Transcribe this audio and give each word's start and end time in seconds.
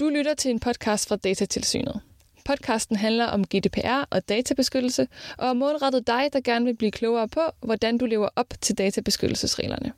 Du 0.00 0.08
lytter 0.08 0.34
til 0.34 0.50
en 0.50 0.60
podcast 0.60 1.08
fra 1.08 1.16
Datatilsynet. 1.16 2.00
Podcasten 2.46 2.96
handler 2.96 3.26
om 3.26 3.44
GDPR 3.44 4.04
og 4.10 4.28
databeskyttelse, 4.28 5.08
og 5.38 5.48
er 5.48 5.52
målrettet 5.52 6.06
dig, 6.06 6.28
der 6.32 6.40
gerne 6.40 6.64
vil 6.64 6.76
blive 6.76 6.90
klogere 6.90 7.28
på, 7.28 7.40
hvordan 7.62 7.98
du 7.98 8.06
lever 8.06 8.28
op 8.36 8.46
til 8.60 8.78
databeskyttelsesreglerne. 8.78 9.92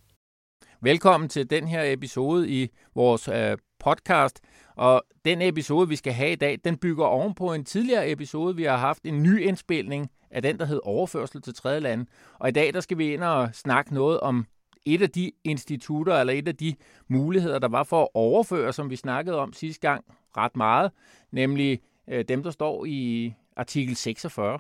Velkommen 0.81 1.29
til 1.29 1.51
den 1.51 1.69
her 1.69 1.83
episode 1.93 2.49
i 2.49 2.69
vores 2.95 3.29
øh, 3.29 3.57
podcast. 3.79 4.41
Og 4.77 5.03
den 5.25 5.43
episode, 5.43 5.89
vi 5.89 5.97
skal 5.97 6.13
have 6.13 6.33
i 6.33 6.37
dag, 6.37 6.59
den 6.65 6.77
bygger 6.77 7.05
oven 7.05 7.35
på 7.35 7.55
en 7.55 7.65
tidligere 7.65 8.11
episode. 8.11 8.57
Vi 8.57 8.65
har 8.65 8.77
haft 8.77 9.03
en 9.05 9.23
ny 9.23 9.43
indspilning 9.43 10.11
af 10.31 10.43
den, 10.43 10.59
der 10.59 10.65
hed 10.65 10.81
Overførsel 10.83 11.43
til 11.43 11.55
tredje 11.55 11.81
lande. 11.81 12.07
Og 12.39 12.49
i 12.49 12.53
dag, 12.53 12.75
der 12.75 12.81
skal 12.81 12.99
vi 12.99 13.13
ind 13.13 13.23
og 13.23 13.51
snakke 13.53 13.95
noget 13.95 14.21
om 14.21 14.47
et 14.87 15.03
af 15.03 15.11
de 15.11 15.33
institutter, 15.45 16.17
eller 16.17 16.33
et 16.33 16.49
af 16.49 16.57
de 16.57 16.75
muligheder, 17.09 17.59
der 17.59 17.69
var 17.69 17.83
for 17.83 18.03
at 18.03 18.09
overføre, 18.15 18.73
som 18.73 18.91
vi 18.91 18.97
snakkede 18.97 19.39
om 19.39 19.53
sidste 19.53 19.81
gang 19.81 20.05
ret 20.37 20.57
meget, 20.57 20.91
nemlig 21.33 21.81
øh, 22.09 22.25
dem, 22.29 22.43
der 22.43 22.51
står 22.51 22.85
i 22.85 23.35
artikel 23.57 23.97
46. 23.97 24.59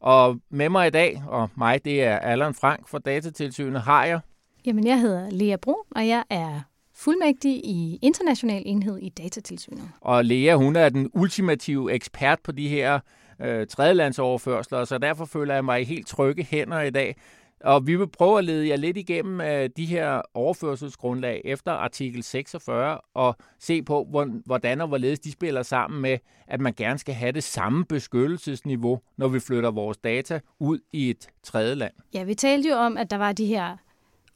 Og 0.00 0.40
med 0.50 0.68
mig 0.68 0.86
i 0.86 0.90
dag, 0.90 1.22
og 1.26 1.50
mig, 1.56 1.84
det 1.84 2.02
er 2.02 2.18
Allan 2.18 2.54
Frank 2.54 2.88
fra 2.88 2.98
Datatilsynet, 2.98 3.80
har 3.80 4.04
jeg. 4.04 4.20
Jamen, 4.66 4.86
jeg 4.86 5.00
hedder 5.00 5.30
Lea 5.30 5.56
Brun, 5.56 5.84
og 5.90 6.08
jeg 6.08 6.24
er 6.30 6.60
fuldmægtig 6.94 7.52
i 7.64 7.98
international 8.02 8.62
enhed 8.66 8.98
i 8.98 9.08
Datatilsynet. 9.08 9.90
Og 10.00 10.24
Lea, 10.24 10.54
hun 10.54 10.76
er 10.76 10.88
den 10.88 11.10
ultimative 11.14 11.92
ekspert 11.92 12.38
på 12.44 12.52
de 12.52 12.68
her 12.68 13.00
øh, 13.40 13.66
tredjelandsoverførsler, 13.66 14.84
så 14.84 14.98
derfor 14.98 15.24
føler 15.24 15.54
jeg 15.54 15.64
mig 15.64 15.80
i 15.80 15.84
helt 15.84 16.06
trygge 16.06 16.44
hænder 16.44 16.80
i 16.80 16.90
dag. 16.90 17.16
Og 17.60 17.86
vi 17.86 17.96
vil 17.96 18.08
prøve 18.08 18.38
at 18.38 18.44
lede 18.44 18.68
jer 18.68 18.76
lidt 18.76 18.96
igennem 18.96 19.40
øh, 19.40 19.70
de 19.76 19.86
her 19.86 20.22
overførselsgrundlag 20.34 21.42
efter 21.44 21.72
artikel 21.72 22.22
46 22.22 23.00
og 23.14 23.36
se 23.58 23.82
på, 23.82 24.04
hvordan 24.46 24.80
og 24.80 24.88
hvorledes 24.88 25.20
de 25.20 25.32
spiller 25.32 25.62
sammen 25.62 26.02
med, 26.02 26.18
at 26.46 26.60
man 26.60 26.74
gerne 26.74 26.98
skal 26.98 27.14
have 27.14 27.32
det 27.32 27.44
samme 27.44 27.84
beskyttelsesniveau, 27.84 29.00
når 29.16 29.28
vi 29.28 29.40
flytter 29.40 29.70
vores 29.70 29.98
data 29.98 30.40
ud 30.58 30.78
i 30.92 31.10
et 31.10 31.28
tredje 31.42 31.74
land. 31.74 31.92
Ja, 32.14 32.24
vi 32.24 32.34
talte 32.34 32.68
jo 32.68 32.74
om, 32.74 32.96
at 32.96 33.10
der 33.10 33.16
var 33.16 33.32
de 33.32 33.46
her 33.46 33.76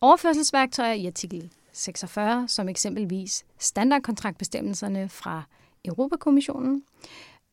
overførselsværktøjer 0.00 0.92
i 0.92 1.06
artikel 1.06 1.50
46, 1.72 2.48
som 2.48 2.68
eksempelvis 2.68 3.44
standardkontraktbestemmelserne 3.58 5.08
fra 5.08 5.42
Europakommissionen 5.84 6.82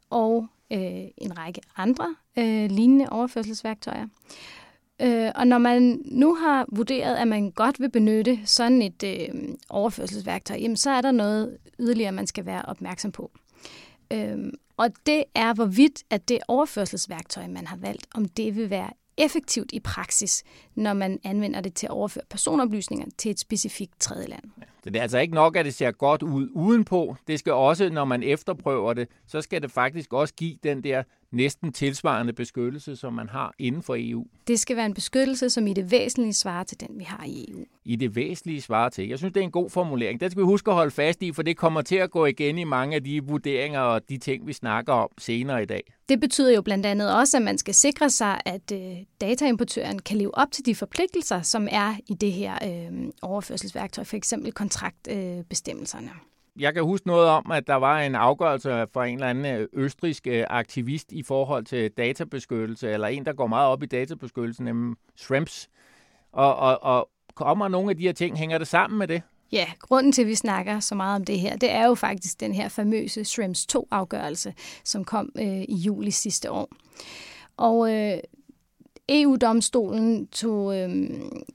og 0.09 0.47
øh, 0.71 0.79
en 1.17 1.37
række 1.37 1.61
andre 1.75 2.15
øh, 2.37 2.69
lignende 2.71 3.09
overførselsværktøjer. 3.09 4.07
Øh, 5.01 5.31
og 5.35 5.47
når 5.47 5.57
man 5.57 6.01
nu 6.05 6.35
har 6.35 6.65
vurderet, 6.71 7.15
at 7.15 7.27
man 7.27 7.51
godt 7.51 7.79
vil 7.79 7.91
benytte 7.91 8.39
sådan 8.45 8.81
et 8.81 9.03
øh, 9.03 9.55
overførselsværktøj, 9.69 10.57
jamen, 10.57 10.77
så 10.77 10.89
er 10.89 11.01
der 11.01 11.11
noget 11.11 11.57
yderligere, 11.79 12.11
man 12.11 12.27
skal 12.27 12.45
være 12.45 12.61
opmærksom 12.61 13.11
på. 13.11 13.31
Øh, 14.13 14.37
og 14.77 14.89
det 15.05 15.23
er, 15.35 15.53
hvorvidt 15.53 16.03
at 16.09 16.29
det 16.29 16.39
overførselsværktøj, 16.47 17.47
man 17.47 17.67
har 17.67 17.77
valgt, 17.77 18.07
om 18.15 18.25
det 18.25 18.55
vil 18.55 18.69
være 18.69 18.89
effektivt 19.17 19.71
i 19.73 19.79
praksis, 19.79 20.43
når 20.75 20.93
man 20.93 21.19
anvender 21.23 21.61
det 21.61 21.73
til 21.73 21.87
at 21.87 21.91
overføre 21.91 22.23
personoplysninger 22.29 23.05
til 23.17 23.31
et 23.31 23.39
specifikt 23.39 23.99
tredjeland. 23.99 24.43
Så 24.83 24.89
det 24.89 24.95
er 24.95 25.01
altså 25.01 25.17
ikke 25.17 25.33
nok, 25.33 25.55
at 25.55 25.65
det 25.65 25.73
ser 25.73 25.91
godt 25.91 26.23
ud 26.23 26.49
udenpå. 26.53 27.15
Det 27.27 27.39
skal 27.39 27.53
også, 27.53 27.89
når 27.89 28.05
man 28.05 28.23
efterprøver 28.23 28.93
det, 28.93 29.07
så 29.27 29.41
skal 29.41 29.61
det 29.61 29.71
faktisk 29.71 30.13
også 30.13 30.33
give 30.33 30.55
den 30.63 30.83
der 30.83 31.03
næsten 31.31 31.73
tilsvarende 31.73 32.33
beskyttelse, 32.33 32.95
som 32.95 33.13
man 33.13 33.29
har 33.29 33.53
inden 33.59 33.83
for 33.83 33.95
EU. 33.99 34.25
Det 34.47 34.59
skal 34.59 34.75
være 34.75 34.85
en 34.85 34.93
beskyttelse, 34.93 35.49
som 35.49 35.67
i 35.67 35.73
det 35.73 35.91
væsentlige 35.91 36.33
svarer 36.33 36.63
til 36.63 36.79
den, 36.79 36.99
vi 36.99 37.03
har 37.03 37.23
i 37.27 37.45
EU. 37.49 37.65
I 37.85 37.95
det 37.95 38.15
væsentlige 38.15 38.61
svarer 38.61 38.89
til. 38.89 39.07
Jeg 39.07 39.17
synes, 39.17 39.33
det 39.33 39.39
er 39.39 39.43
en 39.43 39.51
god 39.51 39.69
formulering. 39.69 40.19
Den 40.19 40.31
skal 40.31 40.41
vi 40.41 40.45
huske 40.45 40.71
at 40.71 40.75
holde 40.75 40.91
fast 40.91 41.23
i, 41.23 41.31
for 41.31 41.41
det 41.41 41.57
kommer 41.57 41.81
til 41.81 41.95
at 41.95 42.11
gå 42.11 42.25
igen 42.25 42.57
i 42.57 42.63
mange 42.63 42.95
af 42.95 43.03
de 43.03 43.23
vurderinger 43.23 43.79
og 43.79 44.09
de 44.09 44.17
ting, 44.17 44.47
vi 44.47 44.53
snakker 44.53 44.93
om 44.93 45.09
senere 45.17 45.63
i 45.63 45.65
dag. 45.65 45.93
Det 46.09 46.19
betyder 46.19 46.55
jo 46.55 46.61
blandt 46.61 46.85
andet 46.85 47.15
også, 47.15 47.37
at 47.37 47.43
man 47.43 47.57
skal 47.57 47.73
sikre 47.73 48.09
sig, 48.09 48.41
at 48.45 48.71
øh, 48.73 48.97
dataimportøren 49.21 49.99
kan 49.99 50.17
leve 50.17 50.37
op 50.37 50.51
til 50.51 50.65
de 50.65 50.75
forpligtelser, 50.75 51.41
som 51.41 51.67
er 51.71 51.95
i 52.07 52.13
det 52.13 52.31
her 52.31 52.53
øh, 52.63 53.11
overførselsværktøj, 53.21 54.03
f.eks. 54.03 54.33
kontraktbestemmelserne. 54.55 56.07
Øh, 56.07 56.36
jeg 56.59 56.73
kan 56.73 56.83
huske 56.83 57.07
noget 57.07 57.27
om, 57.27 57.51
at 57.51 57.67
der 57.67 57.75
var 57.75 57.99
en 57.99 58.15
afgørelse 58.15 58.87
fra 58.93 59.05
en 59.05 59.13
eller 59.13 59.27
anden 59.27 59.45
øh, 59.45 59.67
østrisk 59.73 60.27
øh, 60.27 60.45
aktivist 60.49 61.11
i 61.11 61.23
forhold 61.23 61.65
til 61.65 61.91
databeskyttelse, 61.91 62.89
eller 62.89 63.07
en, 63.07 63.25
der 63.25 63.33
går 63.33 63.47
meget 63.47 63.67
op 63.67 63.83
i 63.83 63.85
databeskyttelse, 63.85 64.63
nemlig 64.63 64.97
Shrimps. 65.15 65.69
Og, 66.31 66.55
og, 66.55 66.83
og 66.83 67.09
kommer 67.35 67.67
nogle 67.67 67.89
af 67.89 67.97
de 67.97 68.03
her 68.03 68.11
ting, 68.11 68.37
hænger 68.37 68.57
det 68.57 68.67
sammen 68.67 68.99
med 68.99 69.07
det? 69.07 69.21
Ja, 69.51 69.65
grunden 69.79 70.11
til, 70.11 70.21
at 70.21 70.27
vi 70.27 70.35
snakker 70.35 70.79
så 70.79 70.95
meget 70.95 71.15
om 71.15 71.25
det 71.25 71.39
her, 71.39 71.57
det 71.57 71.71
er 71.71 71.85
jo 71.85 71.95
faktisk 71.95 72.39
den 72.39 72.53
her 72.53 72.69
famøse 72.69 73.25
Shrimps 73.25 73.67
2-afgørelse, 73.75 74.53
som 74.83 75.05
kom 75.05 75.29
øh, 75.39 75.61
i 75.61 75.75
juli 75.75 76.11
sidste 76.11 76.51
år. 76.51 76.69
Og 77.57 77.93
øh, 77.93 78.17
EU-domstolen 79.09 80.27
tog, 80.27 80.77
øh, 80.77 81.09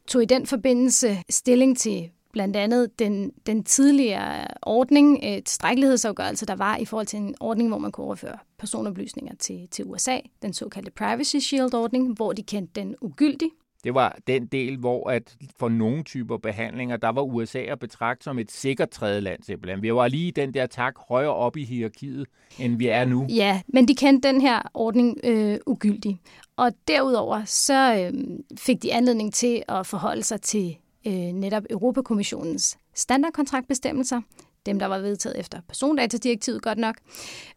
tog 0.07 0.23
i 0.23 0.27
den 0.27 0.47
forbindelse 0.47 1.17
stilling 1.31 1.79
til 1.79 2.11
blandt 2.33 2.57
andet 2.57 2.99
den, 2.99 3.33
den 3.47 3.65
tidligere 3.65 4.47
ordning, 4.63 5.19
et 5.23 5.49
strækkelighedsafgørelse, 5.49 6.47
der 6.47 6.57
var 6.57 6.77
i 6.77 6.85
forhold 6.85 7.07
til 7.07 7.19
en 7.19 7.35
ordning, 7.41 7.69
hvor 7.69 7.79
man 7.79 7.93
kunne 7.93 8.07
overføre 8.07 8.39
personoplysninger 8.59 9.35
til, 9.35 9.69
til 9.71 9.85
USA, 9.85 10.19
den 10.43 10.53
såkaldte 10.53 10.91
Privacy 10.91 11.37
Shield-ordning, 11.37 12.17
hvor 12.17 12.33
de 12.33 12.43
kendte 12.43 12.81
den 12.81 12.95
ugyldig. 13.01 13.51
Det 13.85 13.95
var 13.95 14.19
den 14.27 14.47
del, 14.47 14.77
hvor 14.77 15.11
at 15.11 15.37
for 15.59 15.69
nogle 15.69 16.03
typer 16.03 16.37
behandlinger, 16.37 16.97
der 16.97 17.09
var 17.09 17.23
USA 17.23 17.59
at 17.59 17.79
betragte 17.79 18.25
som 18.25 18.39
et 18.39 18.53
sikkert 18.53 18.91
tredjeland 18.91 19.43
simpelthen. 19.43 19.83
Vi 19.83 19.95
var 19.95 20.09
lige 20.09 20.33
den 20.33 20.55
der 20.55 20.67
tak 20.67 20.95
højere 21.09 21.35
op 21.35 21.57
i 21.57 21.65
hierarkiet, 21.65 22.27
end 22.59 22.79
vi 22.79 22.87
er 22.87 23.05
nu. 23.05 23.27
Ja, 23.31 23.61
men 23.69 23.89
de 23.89 23.95
kendte 23.95 24.29
den 24.29 24.41
her 24.41 24.63
ordning 24.75 25.19
øh, 25.25 25.59
ugyldig. 25.67 26.21
Og 26.57 26.73
derudover 26.89 27.45
så 27.45 27.95
øh, 27.97 28.25
fik 28.59 28.83
de 28.83 28.95
anledning 28.95 29.35
til 29.35 29.63
at 29.69 29.87
forholde 29.87 30.23
sig 30.23 30.41
til 30.41 30.77
øh, 31.07 31.13
netop 31.13 31.63
Europakommissionens 31.71 32.79
standardkontraktbestemmelser, 32.95 34.21
dem 34.67 34.79
der 34.79 34.87
var 34.87 34.99
vedtaget 34.99 35.41
efter 35.41 35.61
persondatadirektivet 35.69 36.63
godt 36.63 36.79
nok. 36.79 36.97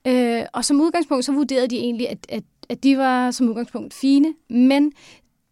Øh, 0.08 0.42
og 0.54 0.66
som 0.66 0.82
udgangspunkt 0.82 1.26
så 1.26 1.32
vurderede 1.32 1.68
de 1.68 1.78
egentlig, 1.78 2.10
at, 2.10 2.26
at, 2.30 2.44
at 2.70 2.84
de 2.84 2.98
var 2.98 3.32
som 3.32 3.50
udgangspunkt 3.50 3.94
fine, 3.94 4.34
men 4.50 4.92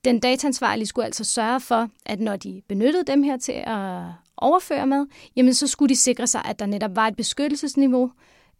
den 0.05 0.19
dataansvarlige 0.19 0.87
skulle 0.87 1.05
altså 1.05 1.23
sørge 1.23 1.59
for, 1.59 1.89
at 2.05 2.19
når 2.19 2.35
de 2.35 2.61
benyttede 2.67 3.03
dem 3.03 3.23
her 3.23 3.37
til 3.37 3.63
at 3.65 4.01
overføre 4.37 4.87
med, 4.87 5.05
jamen 5.35 5.53
så 5.53 5.67
skulle 5.67 5.89
de 5.89 5.95
sikre 5.95 6.27
sig, 6.27 6.41
at 6.45 6.59
der 6.59 6.65
netop 6.65 6.95
var 6.95 7.07
et 7.07 7.15
beskyttelsesniveau, 7.15 8.11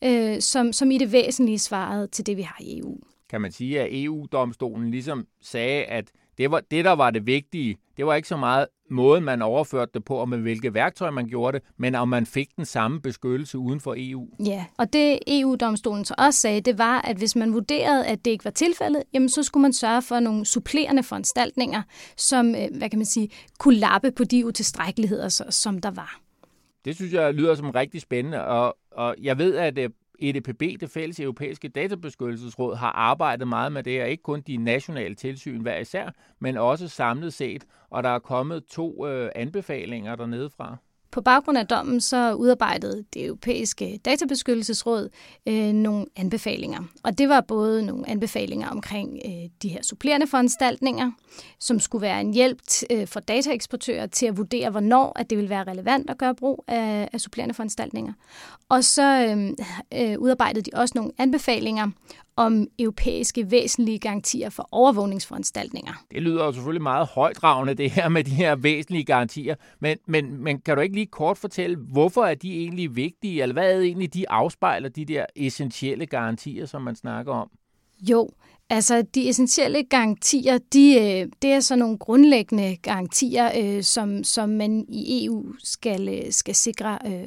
øh, 0.03 0.41
som, 0.41 0.73
som 0.73 0.91
i 0.91 0.97
det 0.97 1.11
væsentlige 1.11 1.59
svarede 1.59 2.07
til 2.07 2.25
det, 2.25 2.38
vi 2.38 2.41
har 2.41 2.57
i 2.59 2.79
EU. 2.79 2.97
Kan 3.29 3.41
man 3.41 3.51
sige, 3.51 3.81
at 3.81 3.88
EU-domstolen 3.91 4.91
ligesom 4.91 5.27
sagde, 5.41 5.83
at 5.83 6.11
det, 6.38 6.51
var, 6.51 6.59
det, 6.71 6.85
der 6.85 6.91
var 6.91 7.09
det 7.09 7.25
vigtige, 7.25 7.77
det 7.97 8.05
var 8.05 8.15
ikke 8.15 8.27
så 8.27 8.38
meget 8.38 8.67
måden, 8.94 9.24
man 9.24 9.42
overførte 9.42 9.92
det 9.94 10.06
på, 10.06 10.16
og 10.16 10.30
med 10.30 10.38
hvilke 10.38 10.74
værktøjer 10.74 11.12
man 11.12 11.28
gjorde 11.28 11.59
det, 11.59 11.68
men 11.78 11.96
om 11.96 12.09
man 12.09 12.26
fik 12.26 12.56
den 12.56 12.66
samme 12.66 13.02
beskyttelse 13.02 13.58
uden 13.58 13.80
for 13.80 13.96
EU. 13.98 14.28
Ja, 14.46 14.66
og 14.78 14.94
det 14.94 15.20
EU-domstolen 15.28 16.06
så 16.06 16.16
også 16.18 16.40
sagde, 16.40 16.62
det 16.62 16.78
var, 16.78 17.02
at 17.02 17.18
hvis 17.18 17.36
man 17.36 17.54
vurderede, 17.54 18.06
at 18.06 18.26
det 18.26 18.31
ikke 18.31 18.46
var 18.46 18.52
tilfældet, 18.52 19.04
jamen 19.14 19.30
så 19.30 19.44
skulle 19.44 19.62
man 19.62 19.74
sørge 19.74 20.02
for 20.02 20.20
nogle 20.20 20.46
supplerende 20.46 21.04
foranstaltninger, 21.04 21.81
som, 22.18 22.56
øh, 22.56 22.78
hvad 22.78 22.90
kan 22.90 23.00
man 23.00 23.06
sige, 23.06 23.30
kunne 23.59 23.76
lappe 23.76 24.12
på 24.12 24.24
de 24.24 24.46
utilstrækkeligheder, 24.46 25.30
som 25.50 25.81
der 25.81 25.92
var. 25.92 26.20
Det 26.86 26.96
synes 26.96 27.14
jeg 27.14 27.34
lyder 27.34 27.56
som 27.56 27.70
rigtig 27.70 28.02
spændende, 28.02 28.46
og, 28.46 28.78
og 28.92 29.16
jeg 29.22 29.38
ved, 29.38 29.56
at 29.56 29.78
øh, 29.78 29.90
EDPB, 30.19 30.62
det 30.81 30.90
fælles 30.90 31.19
europæiske 31.19 31.68
databeskyttelsesråd, 31.68 32.75
har 32.75 32.91
arbejdet 32.91 33.47
meget 33.47 33.72
med 33.72 33.84
det, 33.84 34.01
og 34.01 34.09
ikke 34.09 34.24
kun 34.24 34.41
de 34.41 34.57
nationale 34.57 35.16
tilsyn 35.16 35.62
hver 35.62 35.78
især, 35.78 36.09
men 36.40 36.57
også 36.57 36.88
samlet 36.88 37.34
set, 37.34 37.66
og 37.90 38.03
der 38.03 38.09
er 38.09 38.19
kommet 38.19 38.66
to 38.66 39.07
øh, 39.07 39.31
anbefalinger 39.35 40.16
dernede 40.16 40.50
fra. 40.50 40.78
På 41.13 41.22
baggrund 41.22 41.57
af 41.57 41.68
dommen 41.68 42.01
så 42.01 42.34
udarbejdede 42.34 43.03
det 43.13 43.25
europæiske 43.25 44.00
databeskyttelsesråd 44.06 45.09
øh, 45.47 45.74
nogle 45.74 46.06
anbefalinger. 46.15 46.83
Og 47.04 47.18
det 47.18 47.30
var 47.30 47.42
både 47.42 47.86
nogle 47.86 48.10
anbefalinger 48.10 48.69
omkring 48.69 49.19
øh, 49.25 49.50
de 49.62 49.69
her 49.69 49.81
supplerende 49.83 50.27
foranstaltninger, 50.27 51.12
som 51.60 51.80
skulle 51.80 52.01
være 52.01 52.21
en 52.21 52.33
hjælp 52.33 52.60
øh, 52.92 53.07
for 53.07 53.19
dataeksportører 53.19 54.07
til 54.07 54.25
at 54.25 54.38
vurdere, 54.38 54.69
hvornår 54.69 55.19
at 55.19 55.30
det 55.30 55.38
vil 55.38 55.50
være 55.50 55.63
relevant 55.63 56.10
at 56.10 56.18
gøre 56.18 56.36
brug 56.36 56.63
af, 56.68 57.10
af 57.13 57.21
supplerende 57.21 57.56
foranstaltninger. 57.56 58.13
Og 58.69 58.83
så 58.83 59.27
øh, 59.27 59.54
øh, 59.94 60.19
udarbejdede 60.19 60.71
de 60.71 60.77
også 60.77 60.94
nogle 60.95 61.12
anbefalinger 61.18 61.89
om 62.35 62.68
europæiske 62.80 63.51
væsentlige 63.51 64.00
garantier 64.00 64.50
for 64.50 64.68
overvågningsforanstaltninger. 64.71 65.94
Det 66.12 66.21
lyder 66.21 66.45
jo 66.45 66.51
selvfølgelig 66.51 66.83
meget 66.83 67.07
højdragende, 67.07 67.74
det 67.74 67.91
her 67.91 68.09
med 68.09 68.24
de 68.24 68.31
her 68.31 68.56
væsentlige 68.56 69.03
garantier. 69.03 69.56
Men, 69.80 69.97
men, 70.07 70.44
men 70.44 70.62
kan 70.62 70.75
du 70.75 70.81
ikke 70.81 70.95
lige 70.95 71.06
kort 71.06 71.38
fortælle, 71.38 71.75
hvorfor 71.75 72.25
er 72.25 72.35
de 72.35 72.59
egentlig 72.59 72.95
vigtige, 72.95 73.41
eller 73.41 73.53
hvad 73.53 73.74
er 73.74 73.77
det 73.77 73.85
egentlig, 73.85 74.13
de 74.13 74.30
afspejler, 74.30 74.89
de 74.89 75.06
der 75.06 75.25
essentielle 75.35 76.06
garantier, 76.06 76.65
som 76.65 76.81
man 76.81 76.95
snakker 76.95 77.33
om? 77.33 77.50
Jo, 78.09 78.30
Altså, 78.69 79.01
de 79.15 79.29
essentielle 79.29 79.83
garantier, 79.83 80.57
de, 80.74 80.95
øh, 80.95 81.31
det 81.41 81.51
er 81.51 81.59
sådan 81.59 81.79
nogle 81.79 81.97
grundlæggende 81.97 82.75
garantier, 82.75 83.51
øh, 83.62 83.83
som, 83.83 84.24
som 84.24 84.50
man 84.50 84.86
i 84.89 85.25
EU 85.25 85.53
skal, 85.63 86.09
øh, 86.09 86.31
skal 86.31 86.56
sikre 86.56 87.00
øh, 87.06 87.25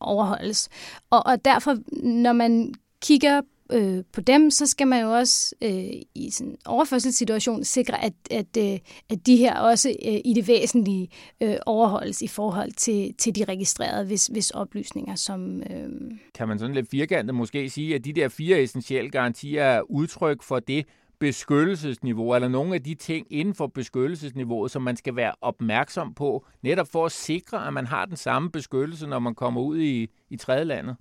overholdes. 0.00 0.68
Og, 1.10 1.26
og 1.26 1.44
derfor, 1.44 1.76
når 2.02 2.32
man 2.32 2.74
kigger 3.02 3.40
øh, 3.72 4.04
på 4.12 4.20
dem, 4.20 4.50
så 4.50 4.66
skal 4.66 4.86
man 4.86 5.02
jo 5.02 5.12
også 5.12 5.54
øh, 5.62 5.84
i 6.14 6.30
sådan 6.30 6.50
en 6.50 6.56
overførselssituation 6.66 7.64
sikre, 7.64 8.04
at, 8.04 8.12
at, 8.30 8.56
øh, 8.58 8.78
at 9.10 9.26
de 9.26 9.36
her 9.36 9.54
også 9.54 9.88
øh, 9.88 10.20
i 10.24 10.32
det 10.34 10.48
væsentlige 10.48 11.08
øh, 11.42 11.56
overholdes 11.66 12.22
i 12.22 12.28
forhold 12.28 12.72
til, 12.72 13.14
til 13.18 13.34
de 13.34 13.44
registrerede, 13.44 14.06
hvis, 14.06 14.26
hvis 14.26 14.50
oplysninger, 14.50 15.14
som... 15.14 15.62
Øh... 15.62 15.90
Kan 16.34 16.48
man 16.48 16.58
sådan 16.58 16.74
lidt 16.74 16.90
firkantet 16.90 17.34
måske 17.34 17.70
sige, 17.70 17.94
at 17.94 18.04
de 18.04 18.12
der 18.12 18.28
fire 18.28 18.62
essentielle 18.62 19.10
garantier 19.10 19.62
er 19.62 19.80
udtryk 19.90 20.42
for 20.42 20.60
det 20.60 20.86
beskyttelsesniveau, 21.18 22.34
eller 22.34 22.48
nogle 22.48 22.74
af 22.74 22.82
de 22.82 22.94
ting 22.94 23.26
inden 23.30 23.54
for 23.54 23.66
beskyttelsesniveauet, 23.66 24.70
som 24.70 24.82
man 24.82 24.96
skal 24.96 25.16
være 25.16 25.32
opmærksom 25.40 26.14
på, 26.14 26.46
netop 26.62 26.88
for 26.92 27.06
at 27.06 27.12
sikre, 27.12 27.66
at 27.66 27.72
man 27.72 27.86
har 27.86 28.04
den 28.04 28.16
samme 28.16 28.50
beskyttelse, 28.50 29.06
når 29.06 29.18
man 29.18 29.34
kommer 29.34 29.60
ud 29.60 29.78
i, 29.78 30.08
i 30.30 30.36
tredje 30.36 30.64
landet? 30.64 30.96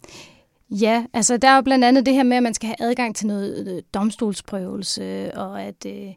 Ja, 0.71 1.05
altså 1.13 1.37
der 1.37 1.47
er 1.47 1.55
jo 1.55 1.61
blandt 1.61 1.85
andet 1.85 2.05
det 2.05 2.13
her 2.13 2.23
med, 2.23 2.37
at 2.37 2.43
man 2.43 2.53
skal 2.53 2.67
have 2.67 2.89
adgang 2.89 3.15
til 3.15 3.27
noget 3.27 3.75
øh, 3.75 3.83
domstolsprøvelse, 3.93 5.31
og 5.37 5.63
at... 5.63 5.85
Øh, 5.87 6.13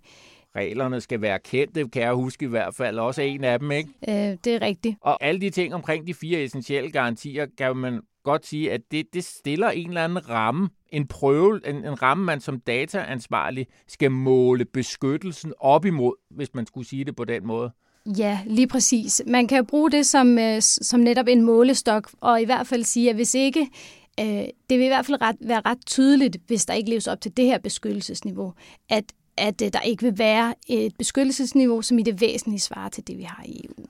Reglerne 0.57 1.01
skal 1.01 1.21
være 1.21 1.39
kendte, 1.39 1.89
kan 1.89 2.03
jeg 2.03 2.13
huske 2.13 2.45
i 2.45 2.49
hvert 2.49 2.75
fald. 2.75 2.99
Også 2.99 3.23
en 3.23 3.45
af 3.45 3.59
dem, 3.59 3.71
ikke? 3.71 3.89
Øh, 4.09 4.37
det 4.45 4.47
er 4.47 4.63
rigtigt. 4.63 4.97
Og 5.01 5.25
alle 5.25 5.41
de 5.41 5.51
ting 5.51 5.75
omkring 5.75 6.07
de 6.07 6.15
fire 6.15 6.43
essentielle 6.43 6.91
garantier, 6.91 7.47
kan 7.59 7.77
man 7.77 8.01
godt 8.25 8.47
sige, 8.47 8.73
at 8.73 8.81
det, 8.91 9.07
det 9.15 9.25
stiller 9.25 9.71
en 9.71 9.89
eller 9.89 10.05
anden 10.05 10.29
ramme, 10.29 10.69
en 10.93 11.07
prøve, 11.07 11.61
en, 11.69 11.77
en 11.77 12.03
ramme, 12.03 12.25
man 12.25 12.41
som 12.41 12.61
dataansvarlig 12.61 13.67
skal 13.89 14.11
måle 14.11 14.65
beskyttelsen 14.65 15.53
op 15.61 15.85
imod, 15.85 16.15
hvis 16.31 16.55
man 16.55 16.67
skulle 16.67 16.89
sige 16.89 17.05
det 17.05 17.17
på 17.17 17.25
den 17.25 17.47
måde. 17.47 17.71
Ja, 18.19 18.39
lige 18.47 18.69
præcis. 18.69 19.23
Man 19.27 19.47
kan 19.47 19.67
bruge 19.67 19.91
det 19.91 20.07
som, 20.07 20.39
øh, 20.39 20.63
som 20.63 21.01
netop 21.01 21.29
en 21.29 21.43
målestok, 21.43 22.11
og 22.21 22.43
i 22.43 22.45
hvert 22.45 22.67
fald 22.67 22.85
sige, 22.85 23.11
at 23.11 23.17
hvis 23.17 23.35
ikke 23.35 23.69
Øh, 24.21 24.49
det 24.71 24.79
vil 24.79 24.85
i 24.85 24.89
hvert 24.89 25.07
fald 25.07 25.21
ret, 25.21 25.37
være 25.41 25.63
ret 25.67 25.87
tydeligt, 25.87 26.37
hvis 26.47 26.67
der 26.67 26.75
ikke 26.75 26.91
leves 26.91 27.07
op 27.07 27.21
til 27.21 27.37
det 27.37 27.45
her 27.45 27.59
beskyttelsesniveau, 27.59 28.55
at, 28.89 29.05
at 29.37 29.63
øh, 29.63 29.73
der 29.73 29.81
ikke 29.81 30.03
vil 30.03 30.19
være 30.19 30.55
et 30.69 30.97
beskyttelsesniveau, 30.99 31.83
som 31.83 31.99
i 31.99 32.03
det 32.03 32.21
væsentlige 32.21 32.61
svarer 32.61 32.89
til 32.89 33.07
det, 33.07 33.19
vi 33.19 33.23
har 33.23 33.45
i 33.47 33.65
EU. 33.65 33.87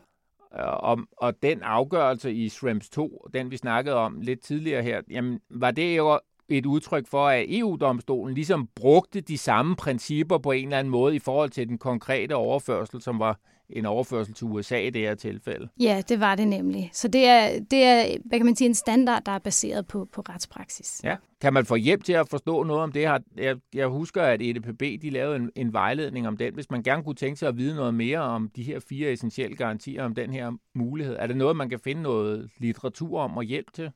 Og, 0.61 0.99
og 1.17 1.43
den 1.43 1.63
afgørelse 1.63 2.33
i 2.33 2.49
SREMS 2.49 2.89
2, 2.89 3.27
den 3.35 3.51
vi 3.51 3.57
snakkede 3.57 3.97
om 3.97 4.21
lidt 4.21 4.41
tidligere 4.41 4.83
her, 4.83 5.01
jamen, 5.11 5.41
var 5.51 5.71
det 5.71 5.97
jo 5.97 6.21
et 6.49 6.67
udtryk 6.67 7.07
for, 7.07 7.29
at 7.29 7.47
EU-domstolen 7.49 8.35
ligesom 8.35 8.69
brugte 8.75 9.21
de 9.21 9.39
samme 9.39 9.77
principper 9.77 10.39
på 10.39 10.53
en 10.53 10.65
eller 10.65 10.79
anden 10.79 10.91
måde 10.91 11.17
i 11.17 11.19
forhold 11.19 11.51
til 11.51 11.69
den 11.69 11.79
konkrete 11.79 12.35
overførsel, 12.35 13.03
som 13.03 13.19
var 13.19 13.39
en 13.71 13.87
overførsel 13.87 14.35
til 14.35 14.47
USA 14.47 14.79
i 14.79 14.91
det 14.91 15.03
her 15.03 15.15
tilfælde. 15.15 15.69
Ja, 15.81 16.03
det 16.09 16.21
var 16.21 16.35
det 16.35 16.49
nemlig. 16.49 16.91
Så 16.93 17.09
det 17.09 17.27
er, 17.27 17.61
det 17.71 17.83
er 17.83 18.17
hvad 18.25 18.39
kan 18.39 18.47
man 18.47 18.57
sige, 18.57 18.69
en 18.69 18.75
standard, 18.75 19.25
der 19.25 19.33
er 19.33 19.39
baseret 19.39 19.87
på, 19.87 20.09
på 20.13 20.21
retspraksis. 20.21 21.01
Ja. 21.05 21.17
Kan 21.41 21.53
man 21.53 21.67
få 21.67 21.75
hjælp 21.75 22.05
til 22.05 22.13
at 22.13 22.29
forstå 22.29 22.63
noget 22.63 22.83
om 22.83 22.93
det? 22.93 23.03
Jeg, 23.37 23.57
jeg 23.75 23.87
husker, 23.87 24.23
at 24.23 24.43
EDPB 24.43 25.03
de 25.03 25.11
lavede 25.11 25.37
en, 25.37 25.51
en 25.57 25.73
vejledning 25.73 26.29
om 26.29 26.37
den. 26.37 26.55
Hvis 26.55 26.71
man 26.71 26.83
gerne 26.83 27.05
kunne 27.05 27.15
tænke 27.15 27.37
sig 27.37 27.49
at 27.49 27.57
vide 27.57 27.75
noget 27.75 27.95
mere 27.95 28.19
om 28.19 28.51
de 28.57 28.63
her 28.63 28.81
fire 28.89 29.13
essentielle 29.13 29.57
garantier 29.57 30.05
om 30.05 30.15
den 30.15 30.33
her 30.33 30.53
mulighed, 30.75 31.17
er 31.19 31.27
det 31.27 31.37
noget, 31.37 31.57
man 31.57 31.71
kan 31.71 31.79
finde 31.79 32.03
noget 32.03 32.51
litteratur 32.59 33.21
om 33.21 33.37
og 33.37 33.43
hjælp 33.43 33.73
til? 33.73 33.91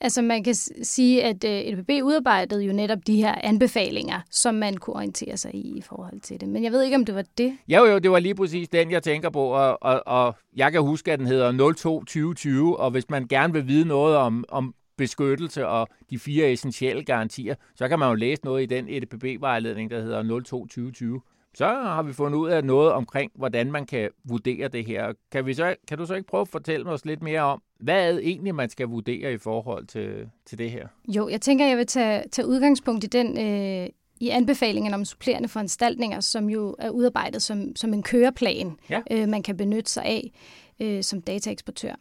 Altså 0.00 0.22
man 0.22 0.44
kan 0.44 0.54
sige, 0.82 1.24
at 1.24 1.44
øh, 1.44 1.50
EDPB 1.50 1.90
udarbejdede 2.02 2.64
jo 2.64 2.72
netop 2.72 2.98
de 3.06 3.16
her 3.16 3.34
anbefalinger, 3.42 4.20
som 4.30 4.54
man 4.54 4.76
kunne 4.76 4.96
orientere 4.96 5.36
sig 5.36 5.54
i 5.54 5.78
i 5.78 5.80
forhold 5.80 6.20
til 6.20 6.40
det. 6.40 6.48
Men 6.48 6.64
jeg 6.64 6.72
ved 6.72 6.82
ikke, 6.82 6.96
om 6.96 7.04
det 7.04 7.14
var 7.14 7.24
det. 7.38 7.56
Jo, 7.68 7.84
jo, 7.84 7.98
det 7.98 8.10
var 8.10 8.18
lige 8.18 8.34
præcis 8.34 8.68
den, 8.68 8.90
jeg 8.90 9.02
tænker 9.02 9.30
på. 9.30 9.42
Og, 9.42 9.82
og, 9.82 10.02
og 10.06 10.34
jeg 10.56 10.72
kan 10.72 10.80
huske, 10.80 11.12
at 11.12 11.18
den 11.18 11.26
hedder 11.26 12.72
02-2020, 12.72 12.80
og 12.80 12.90
hvis 12.90 13.10
man 13.10 13.26
gerne 13.26 13.52
vil 13.52 13.68
vide 13.68 13.84
noget 13.88 14.16
om, 14.16 14.44
om 14.48 14.74
beskyttelse 14.96 15.66
og 15.66 15.88
de 16.10 16.18
fire 16.18 16.52
essentielle 16.52 17.04
garantier, 17.04 17.54
så 17.74 17.88
kan 17.88 17.98
man 17.98 18.08
jo 18.08 18.14
læse 18.14 18.44
noget 18.44 18.62
i 18.62 18.66
den 18.66 18.86
EDPB-vejledning, 18.88 19.90
der 19.90 20.00
hedder 20.02 21.20
02-2020 21.22 21.29
så 21.54 21.66
har 21.66 22.02
vi 22.02 22.12
fundet 22.12 22.38
ud 22.38 22.48
af 22.48 22.64
noget 22.64 22.92
omkring, 22.92 23.32
hvordan 23.34 23.72
man 23.72 23.86
kan 23.86 24.10
vurdere 24.24 24.68
det 24.68 24.86
her. 24.86 25.12
Kan, 25.32 25.46
vi 25.46 25.54
så, 25.54 25.74
kan 25.88 25.98
du 25.98 26.06
så 26.06 26.14
ikke 26.14 26.26
prøve 26.26 26.40
at 26.40 26.48
fortælle 26.48 26.90
os 26.90 27.04
lidt 27.04 27.22
mere 27.22 27.40
om, 27.40 27.62
hvad 27.80 28.08
er 28.08 28.12
det 28.12 28.28
egentlig, 28.28 28.54
man 28.54 28.70
skal 28.70 28.86
vurdere 28.86 29.32
i 29.32 29.38
forhold 29.38 29.86
til, 29.86 30.30
til 30.46 30.58
det 30.58 30.70
her? 30.70 30.88
Jo, 31.08 31.28
jeg 31.28 31.40
tænker, 31.40 31.66
jeg 31.66 31.76
vil 31.76 31.86
tage, 31.86 32.24
tage 32.32 32.46
udgangspunkt 32.46 33.04
i 33.04 33.06
den 33.06 33.38
øh, 33.38 33.88
i 34.20 34.28
anbefalingen 34.28 34.94
om 34.94 35.04
supplerende 35.04 35.48
foranstaltninger, 35.48 36.20
som 36.20 36.50
jo 36.50 36.76
er 36.78 36.90
udarbejdet 36.90 37.42
som, 37.42 37.76
som 37.76 37.94
en 37.94 38.02
køreplan, 38.02 38.76
ja. 38.90 39.00
øh, 39.10 39.28
man 39.28 39.42
kan 39.42 39.56
benytte 39.56 39.90
sig 39.90 40.04
af 40.04 40.32
øh, 40.80 41.02
som 41.02 41.22
dataeksportør. 41.22 41.94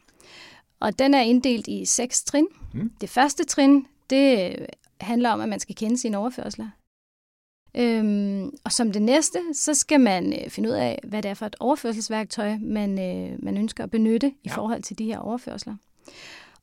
Og 0.80 1.00
den 1.00 1.14
er 1.14 1.22
inddelt 1.22 1.68
i 1.68 1.86
seks 1.86 2.24
trin. 2.24 2.48
Mm. 2.74 2.92
Det 3.02 3.10
første 3.10 3.44
trin, 3.44 3.88
det 4.10 4.56
handler 5.02 5.30
om, 5.30 5.42
at 5.42 5.50
man 5.50 5.60
skal 5.60 5.76
kende 5.76 5.98
sine 5.98 6.18
overførsler. 6.18 6.68
Øhm, 7.78 8.52
og 8.66 8.72
som 8.72 8.92
det 8.92 9.02
næste, 9.02 9.40
så 9.54 9.74
skal 9.74 10.00
man 10.00 10.34
øh, 10.34 10.50
finde 10.50 10.70
ud 10.70 10.74
af, 10.74 11.00
hvad 11.04 11.22
det 11.22 11.30
er 11.30 11.34
for 11.34 11.46
et 11.46 11.56
overførselsværktøj, 11.60 12.58
man, 12.62 13.00
øh, 13.00 13.38
man 13.44 13.58
ønsker 13.58 13.84
at 13.84 13.92
benytte 13.92 14.28
ja. 14.28 14.32
i 14.44 14.54
forhold 14.54 14.84
til 14.84 14.98
de 14.98 15.06
her 15.06 15.20
overførsler. 15.20 15.76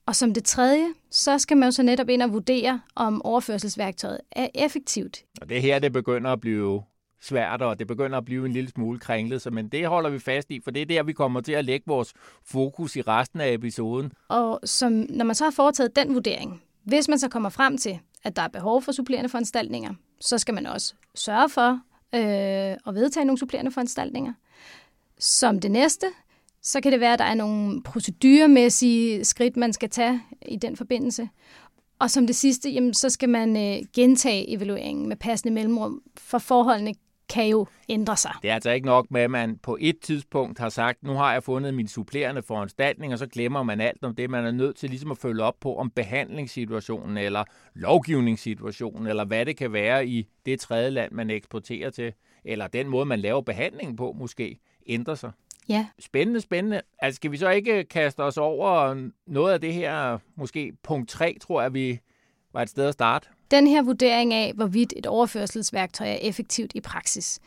Og 0.07 0.17
som 0.17 0.35
det 0.35 0.45
tredje, 0.45 0.87
så 1.11 1.39
skal 1.39 1.57
man 1.57 1.67
jo 1.67 1.71
så 1.71 1.83
netop 1.83 2.09
ind 2.09 2.23
og 2.23 2.33
vurdere, 2.33 2.81
om 2.95 3.23
overførselsværktøjet 3.23 4.21
er 4.33 4.49
effektivt. 4.55 5.25
Og 5.41 5.49
det 5.49 5.63
her, 5.63 5.79
det 5.79 5.93
begynder 5.93 6.33
at 6.33 6.41
blive 6.41 6.83
svært, 7.23 7.63
og 7.63 7.79
det 7.79 7.87
begynder 7.87 8.19
at 8.19 8.25
blive 8.25 8.47
en 8.47 8.53
lille 8.53 8.71
smule 8.71 8.99
kringlet, 8.99 9.43
så, 9.43 9.51
men 9.51 9.69
det 9.69 9.87
holder 9.87 10.11
vi 10.11 10.19
fast 10.19 10.51
i, 10.51 10.61
for 10.65 10.71
det 10.71 10.83
er 10.83 10.87
der, 10.87 11.03
vi 11.03 11.13
kommer 11.13 11.41
til 11.41 11.53
at 11.53 11.65
lægge 11.65 11.85
vores 11.87 12.15
fokus 12.45 12.97
i 12.97 13.03
resten 13.03 13.41
af 13.41 13.53
episoden. 13.53 14.13
Og 14.29 14.61
som, 14.65 14.93
når 14.93 15.25
man 15.25 15.35
så 15.35 15.45
har 15.45 15.51
foretaget 15.51 15.97
den 15.97 16.15
vurdering, 16.15 16.63
hvis 16.85 17.09
man 17.09 17.19
så 17.19 17.29
kommer 17.29 17.49
frem 17.49 17.79
til, 17.79 17.99
at 18.27 18.37
der 18.37 18.43
er 18.43 18.49
behov 18.49 18.83
for 18.83 18.93
supplerende 18.93 19.29
foranstaltninger, 19.29 19.95
så 20.21 20.39
skal 20.39 20.55
man 20.55 20.67
også 20.67 20.95
sørge 21.15 21.49
for 21.49 21.81
øh, 22.15 22.77
at 22.87 22.95
vedtage 22.95 23.25
nogle 23.25 23.39
supplerende 23.39 23.71
foranstaltninger. 23.71 24.33
Som 25.19 25.61
det 25.61 25.71
næste, 25.71 26.07
så 26.63 26.81
kan 26.81 26.93
det 26.93 27.01
være, 27.01 27.13
at 27.13 27.19
der 27.19 27.25
er 27.25 27.35
nogle 27.35 27.83
proceduremæssige 27.83 29.25
skridt, 29.25 29.57
man 29.57 29.73
skal 29.73 29.91
tage 29.91 30.23
i 30.49 30.57
den 30.57 30.77
forbindelse. 30.77 31.29
Og 31.99 32.11
som 32.11 32.27
det 32.27 32.37
sidste, 32.37 32.71
jamen, 32.71 32.95
så 32.95 33.11
skal 33.11 33.29
man 33.29 33.57
øh, 33.57 33.87
gentage 33.95 34.51
evalueringen 34.51 35.09
med 35.09 35.17
passende 35.17 35.55
mellemrum, 35.55 36.03
for 36.17 36.39
forholdene 36.39 36.95
kan 37.29 37.47
jo 37.47 37.67
ændre 37.89 38.17
sig. 38.17 38.33
Det 38.43 38.51
er 38.51 38.55
altså 38.55 38.71
ikke 38.71 38.87
nok 38.87 39.11
med, 39.11 39.21
at 39.21 39.31
man 39.31 39.59
på 39.59 39.77
et 39.81 40.01
tidspunkt 40.01 40.59
har 40.59 40.69
sagt, 40.69 41.03
nu 41.03 41.13
har 41.13 41.33
jeg 41.33 41.43
fundet 41.43 41.75
min 41.75 41.89
supplerende 41.89 42.43
foranstaltning, 42.43 43.13
og 43.13 43.19
så 43.19 43.27
glemmer 43.27 43.63
man 43.63 43.81
alt 43.81 44.05
om 44.05 44.15
det. 44.15 44.31
Man 44.31 44.47
er 44.47 44.51
nødt 44.51 44.77
til 44.77 44.91
ligesom 44.91 45.11
at 45.11 45.19
følge 45.19 45.43
op 45.43 45.57
på, 45.61 45.77
om 45.77 45.91
behandlingssituationen 45.91 47.17
eller 47.17 47.45
lovgivningssituationen, 47.75 49.07
eller 49.07 49.25
hvad 49.25 49.47
det 49.47 49.57
kan 49.57 49.73
være 49.73 50.07
i 50.07 50.27
det 50.47 50.61
tredje 50.61 50.91
land, 50.91 51.13
man 51.13 51.31
eksporterer 51.31 51.91
til, 51.91 52.13
eller 52.45 52.67
den 52.67 52.89
måde, 52.89 53.07
man 53.07 53.21
laver 53.21 53.41
behandlingen 53.41 53.97
på 53.97 54.13
måske, 54.19 54.59
ændrer 54.87 55.15
sig. 55.15 55.33
Ja. 55.69 55.87
Spændende, 55.99 56.41
spændende. 56.41 56.81
Altså, 56.99 57.17
skal 57.17 57.33
vi 57.33 57.37
så 57.37 57.51
ikke 57.51 57.85
kaste 57.85 58.23
os 58.23 58.37
over 58.37 59.09
noget 59.27 59.53
af 59.53 59.61
det 59.61 59.75
her, 59.75 60.19
måske 60.37 60.73
punkt 60.83 61.09
3, 61.09 61.37
tror 61.41 61.63
jeg, 61.63 61.75
vi 61.75 61.99
var 62.53 62.63
et 62.63 62.71
sted 62.71 62.87
at 62.87 62.95
starte? 62.95 63.29
Den 63.51 63.67
her 63.67 63.83
vurdering 63.83 64.35
af, 64.35 64.53
hvorvidt 64.55 64.93
et 64.97 65.07
overførselsværktøj 65.07 66.09
er 66.09 66.19
effektivt 66.23 66.73
i 66.75 66.81
praksis. 66.81 67.41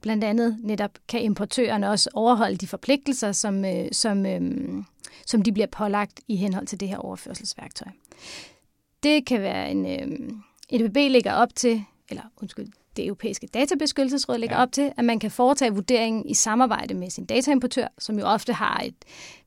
Blandt 0.00 0.24
andet 0.24 0.58
netop 0.60 0.90
kan 1.08 1.22
importørerne 1.22 1.90
også 1.90 2.10
overholde 2.14 2.56
de 2.56 2.66
forpligtelser, 2.66 3.32
som, 3.32 3.64
øh, 3.64 3.88
som, 3.92 4.26
øh, 4.26 4.40
som 5.26 5.42
de 5.42 5.52
bliver 5.52 5.66
pålagt 5.66 6.20
i 6.28 6.36
henhold 6.36 6.66
til 6.66 6.80
det 6.80 6.88
her 6.88 6.98
overførselsværktøj. 6.98 7.88
Det 9.02 9.26
kan 9.26 9.40
være 9.40 9.70
en... 9.70 9.86
Øh, 9.86 10.30
EDB 10.70 10.96
lægger 10.96 11.32
op 11.32 11.54
til, 11.54 11.84
eller 12.08 12.22
undskyld, 12.36 12.68
det 12.98 13.06
europæiske 13.06 13.46
databeskyttelsesråd 13.46 14.38
lægger 14.38 14.56
ja. 14.56 14.62
op 14.62 14.72
til, 14.72 14.92
at 14.96 15.04
man 15.04 15.18
kan 15.18 15.30
foretage 15.30 15.74
vurderingen 15.74 16.28
i 16.28 16.34
samarbejde 16.34 16.94
med 16.94 17.10
sin 17.10 17.24
dataimportør, 17.24 17.86
som 17.98 18.18
jo 18.18 18.24
ofte 18.24 18.52
har 18.52 18.82
et 18.84 18.94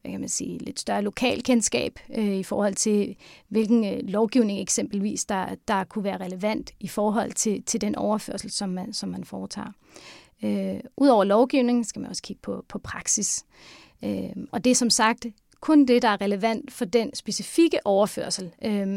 hvad 0.02 0.12
kan 0.12 0.20
man 0.20 0.30
sige, 0.30 0.58
lidt 0.58 0.80
større 0.80 1.02
lokalkendskab 1.02 2.00
øh, 2.18 2.36
i 2.36 2.44
forhold 2.44 2.76
til, 2.76 3.16
hvilken 3.48 3.86
øh, 3.86 4.00
lovgivning 4.04 4.62
eksempelvis, 4.62 5.26
der, 5.26 5.56
der 5.68 5.84
kunne 5.84 6.04
være 6.04 6.18
relevant 6.18 6.72
i 6.80 6.88
forhold 6.88 7.32
til, 7.32 7.64
til 7.64 7.82
den 7.82 7.96
overførsel, 7.96 8.52
som 8.52 8.70
man, 8.70 8.94
som 8.94 9.10
man 9.10 9.24
foretager. 9.24 9.72
Øh, 10.44 10.80
Udover 10.98 11.24
lovgivningen 11.24 11.84
skal 11.84 12.00
man 12.00 12.10
også 12.10 12.22
kigge 12.22 12.40
på, 12.42 12.66
på 12.70 12.80
praksis. 12.80 13.46
Øh, 14.04 14.30
og 14.52 14.64
det 14.64 14.72
er 14.72 14.76
som 14.76 14.90
sagt 14.90 15.26
kun 15.62 15.86
det, 15.86 16.02
der 16.02 16.08
er 16.08 16.22
relevant 16.22 16.72
for 16.72 16.86
den 16.86 17.16
specifikke 17.16 17.80
overførsel, 17.86 18.52
øh, 18.66 18.88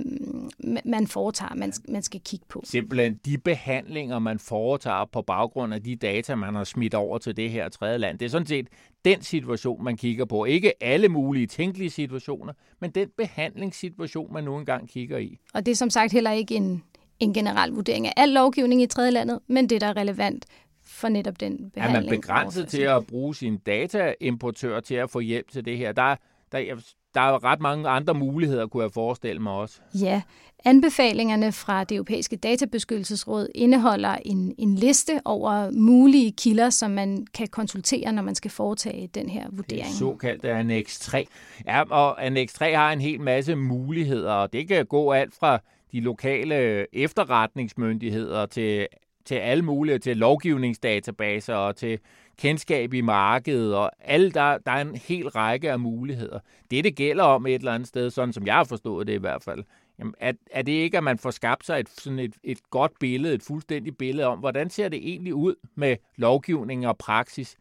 man 0.84 1.06
foretager, 1.06 1.54
man, 1.54 1.72
man 1.88 2.02
skal 2.02 2.20
kigge 2.24 2.46
på. 2.48 2.62
Simpelthen 2.64 3.20
de 3.24 3.38
behandlinger, 3.38 4.18
man 4.18 4.38
foretager 4.38 5.04
på 5.12 5.22
baggrund 5.22 5.74
af 5.74 5.82
de 5.82 5.96
data, 5.96 6.34
man 6.34 6.54
har 6.54 6.64
smidt 6.64 6.94
over 6.94 7.18
til 7.18 7.36
det 7.36 7.50
her 7.50 7.68
tredje 7.68 7.98
land. 7.98 8.18
Det 8.18 8.26
er 8.26 8.30
sådan 8.30 8.46
set 8.46 8.68
den 9.04 9.22
situation, 9.22 9.84
man 9.84 9.96
kigger 9.96 10.24
på. 10.24 10.44
Ikke 10.44 10.82
alle 10.82 11.08
mulige 11.08 11.46
tænkelige 11.46 11.90
situationer, 11.90 12.52
men 12.80 12.90
den 12.90 13.08
behandlingssituation, 13.16 14.32
man 14.32 14.44
nu 14.44 14.58
engang 14.58 14.88
kigger 14.88 15.18
i. 15.18 15.38
Og 15.54 15.66
det 15.66 15.72
er 15.72 15.76
som 15.76 15.90
sagt 15.90 16.12
heller 16.12 16.30
ikke 16.30 16.54
en, 16.54 16.82
en 17.20 17.34
generel 17.34 17.70
vurdering 17.70 18.06
af 18.06 18.12
al 18.16 18.28
lovgivning 18.28 18.82
i 18.82 18.86
tredje 18.86 19.10
landet, 19.10 19.40
men 19.46 19.68
det, 19.68 19.80
der 19.80 19.86
er 19.86 19.96
relevant 19.96 20.46
for 20.86 21.08
netop 21.08 21.40
den 21.40 21.70
behandling. 21.70 22.06
Er 22.06 22.10
man 22.10 22.20
begrænset 22.20 22.68
til 22.68 22.82
at 22.82 23.06
bruge 23.06 23.34
sin 23.34 23.56
dataimportør 23.56 24.80
til 24.80 24.94
at 24.94 25.10
få 25.10 25.20
hjælp 25.20 25.50
til 25.50 25.64
det 25.64 25.78
her? 25.78 25.92
Der, 25.92 26.16
der, 26.54 26.74
der 27.14 27.20
er 27.20 27.44
ret 27.44 27.60
mange 27.60 27.88
andre 27.88 28.14
muligheder, 28.14 28.66
kunne 28.66 28.82
jeg 28.82 28.92
forestille 28.92 29.42
mig 29.42 29.52
også. 29.52 29.80
Ja, 30.00 30.22
anbefalingerne 30.64 31.52
fra 31.52 31.84
det 31.84 31.94
europæiske 31.94 32.36
databeskyttelsesråd 32.36 33.48
indeholder 33.54 34.16
en, 34.24 34.54
en 34.58 34.74
liste 34.74 35.20
over 35.24 35.70
mulige 35.70 36.32
kilder, 36.32 36.70
som 36.70 36.90
man 36.90 37.26
kan 37.34 37.48
konsultere, 37.48 38.12
når 38.12 38.22
man 38.22 38.34
skal 38.34 38.50
foretage 38.50 39.06
den 39.14 39.28
her 39.28 39.46
vurdering. 39.52 39.86
Det 39.86 39.94
såkaldte 39.94 40.50
Annex 40.50 40.98
3. 40.98 41.26
Ja, 41.66 41.82
og 41.90 42.26
Annex 42.26 42.52
3 42.52 42.74
har 42.74 42.92
en 42.92 43.00
hel 43.00 43.20
masse 43.20 43.54
muligheder, 43.54 44.32
og 44.32 44.52
det 44.52 44.68
kan 44.68 44.86
gå 44.86 45.12
alt 45.12 45.34
fra 45.34 45.58
de 45.92 46.00
lokale 46.00 46.86
efterretningsmyndigheder 46.96 48.46
til, 48.46 48.86
til 49.24 49.34
alle 49.34 49.64
mulige, 49.64 49.98
til 49.98 50.16
lovgivningsdatabaser 50.16 51.54
og 51.54 51.76
til 51.76 51.98
kendskab 52.38 52.94
i 52.94 53.00
markedet, 53.00 53.76
og 53.76 53.90
alle, 54.00 54.30
der, 54.30 54.58
der 54.58 54.72
er 54.72 54.80
en 54.80 54.94
hel 54.94 55.28
række 55.28 55.72
af 55.72 55.80
muligheder. 55.80 56.38
Det, 56.70 56.84
det 56.84 56.96
gælder 56.96 57.24
om 57.24 57.46
et 57.46 57.54
eller 57.54 57.72
andet 57.72 57.88
sted, 57.88 58.10
sådan 58.10 58.32
som 58.32 58.46
jeg 58.46 58.54
har 58.54 58.64
forstået 58.64 59.06
det 59.06 59.12
i 59.12 59.20
hvert 59.20 59.42
fald, 59.42 59.64
jamen, 59.98 60.14
er, 60.20 60.32
er 60.50 60.62
det 60.62 60.72
ikke, 60.72 60.96
at 60.96 61.04
man 61.04 61.18
får 61.18 61.30
skabt 61.30 61.66
sig 61.66 61.80
et, 61.80 61.88
sådan 61.88 62.18
et, 62.18 62.34
et 62.44 62.58
godt 62.70 62.92
billede, 63.00 63.34
et 63.34 63.42
fuldstændigt 63.42 63.98
billede 63.98 64.26
om, 64.26 64.38
hvordan 64.38 64.70
ser 64.70 64.88
det 64.88 64.98
egentlig 65.08 65.34
ud 65.34 65.54
med 65.74 65.96
lovgivning 66.16 66.86
og 66.86 66.98
praksis? 66.98 67.56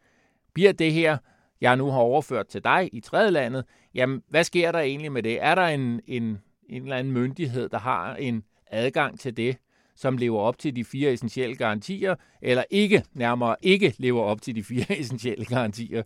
Bliver 0.54 0.72
det 0.72 0.92
her, 0.92 1.18
jeg 1.60 1.76
nu 1.76 1.90
har 1.90 1.98
overført 1.98 2.46
til 2.46 2.64
dig 2.64 2.88
i 2.92 3.00
tredje 3.00 3.30
landet, 3.30 3.64
jamen, 3.94 4.22
hvad 4.28 4.44
sker 4.44 4.72
der 4.72 4.78
egentlig 4.78 5.12
med 5.12 5.22
det? 5.22 5.42
Er 5.42 5.54
der 5.54 5.66
en, 5.66 6.00
en, 6.06 6.38
en 6.68 6.82
eller 6.82 6.96
anden 6.96 7.12
myndighed, 7.12 7.68
der 7.68 7.78
har 7.78 8.14
en 8.16 8.44
adgang 8.66 9.20
til 9.20 9.36
det? 9.36 9.56
Som 9.96 10.16
lever 10.16 10.40
op 10.40 10.58
til 10.58 10.76
de 10.76 10.84
fire 10.84 11.12
essentielle 11.12 11.56
garantier, 11.56 12.14
eller 12.42 12.64
ikke, 12.70 13.04
nærmere 13.14 13.56
ikke 13.62 13.94
lever 13.98 14.22
op 14.22 14.42
til 14.42 14.56
de 14.56 14.64
fire 14.64 14.98
essentielle 15.00 15.44
garantier. 15.44 16.02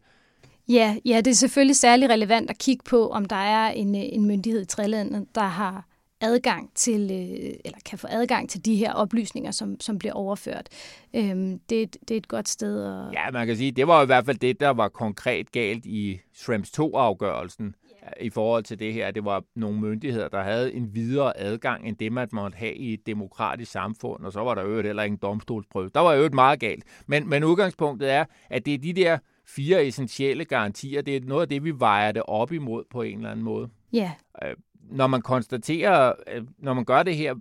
Ja, 0.68 0.96
ja, 1.04 1.16
det 1.16 1.26
er 1.26 1.34
selvfølgelig 1.34 1.76
særlig 1.76 2.10
relevant 2.10 2.50
at 2.50 2.58
kigge 2.58 2.82
på, 2.84 3.08
om 3.08 3.24
der 3.24 3.36
er 3.36 3.70
en, 3.70 3.94
en 3.94 4.26
myndighed 4.26 4.62
i 4.62 4.66
trælandet, 4.66 5.26
der 5.34 5.46
har 5.46 5.88
adgang 6.20 6.70
til, 6.74 7.00
øh, 7.00 7.54
eller 7.64 7.78
kan 7.84 7.98
få 7.98 8.06
adgang 8.10 8.50
til 8.50 8.64
de 8.64 8.76
her 8.76 8.92
oplysninger, 8.92 9.50
som, 9.50 9.80
som 9.80 9.98
bliver 9.98 10.12
overført. 10.12 10.68
Øhm, 11.14 11.58
det, 11.70 11.96
det 12.00 12.10
er 12.10 12.16
et 12.18 12.28
godt 12.28 12.48
sted 12.48 12.84
at... 12.84 13.12
Ja, 13.12 13.30
man 13.30 13.46
kan 13.46 13.56
sige, 13.56 13.72
det 13.72 13.86
var 13.86 14.02
i 14.02 14.06
hvert 14.06 14.24
fald 14.24 14.38
det, 14.38 14.60
der 14.60 14.70
var 14.70 14.88
konkret 14.88 15.52
galt 15.52 15.86
i 15.86 16.20
Schrems 16.34 16.70
2-afgørelsen 16.80 17.74
i 18.20 18.30
forhold 18.30 18.64
til 18.64 18.78
det 18.78 18.92
her. 18.92 19.10
Det 19.10 19.24
var 19.24 19.44
nogle 19.54 19.80
myndigheder, 19.80 20.28
der 20.28 20.42
havde 20.42 20.74
en 20.74 20.94
videre 20.94 21.38
adgang 21.38 21.88
end 21.88 21.96
det, 21.96 22.12
man 22.12 22.28
måtte 22.32 22.56
have 22.56 22.74
i 22.74 22.92
et 22.92 23.06
demokratisk 23.06 23.72
samfund, 23.72 24.24
og 24.24 24.32
så 24.32 24.40
var 24.40 24.54
der 24.54 24.62
jo 24.62 24.82
heller 24.82 25.02
ikke 25.02 25.14
en 25.14 25.18
domstolsprøve. 25.22 25.90
Der 25.94 26.00
var 26.00 26.12
jo 26.12 26.22
et 26.22 26.34
meget 26.34 26.60
galt. 26.60 26.84
Men, 27.06 27.28
men 27.28 27.44
udgangspunktet 27.44 28.12
er, 28.12 28.24
at 28.50 28.66
det 28.66 28.74
er 28.74 28.78
de 28.78 28.92
der 28.92 29.18
fire 29.46 29.86
essentielle 29.86 30.44
garantier, 30.44 31.02
det 31.02 31.16
er 31.16 31.20
noget 31.20 31.42
af 31.42 31.48
det, 31.48 31.64
vi 31.64 31.72
vejer 31.78 32.12
det 32.12 32.22
op 32.26 32.52
imod 32.52 32.84
på 32.90 33.02
en 33.02 33.18
eller 33.18 33.30
anden 33.30 33.44
måde. 33.44 33.68
Ja. 33.92 34.12
Yeah. 34.44 34.54
Når 34.90 35.06
man 35.06 35.22
konstaterer, 35.22 36.12
øh, 36.32 36.42
når 36.58 36.74
man 36.74 36.84
gør 36.84 37.02
det 37.02 37.16
her, 37.16 37.34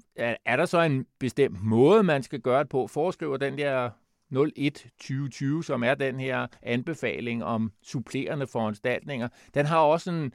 er 0.46 0.56
der 0.56 0.66
så 0.66 0.82
en 0.82 1.06
bestemt 1.20 1.64
måde, 1.64 2.04
man 2.04 2.24
skal 2.24 2.40
gøre 2.40 2.60
det 2.60 2.70
på? 2.70 2.88
Foreskriver 2.88 3.38
den 3.38 3.58
der 3.58 3.90
01-2020, 4.34 5.64
som 5.64 5.84
er 5.84 5.96
den 5.96 6.20
her 6.20 6.48
anbefaling 6.64 7.44
om 7.44 7.72
supplerende 7.84 8.48
foranstaltninger, 8.48 9.28
den 9.54 9.66
har 9.66 9.80
også 9.80 10.12
en, 10.12 10.34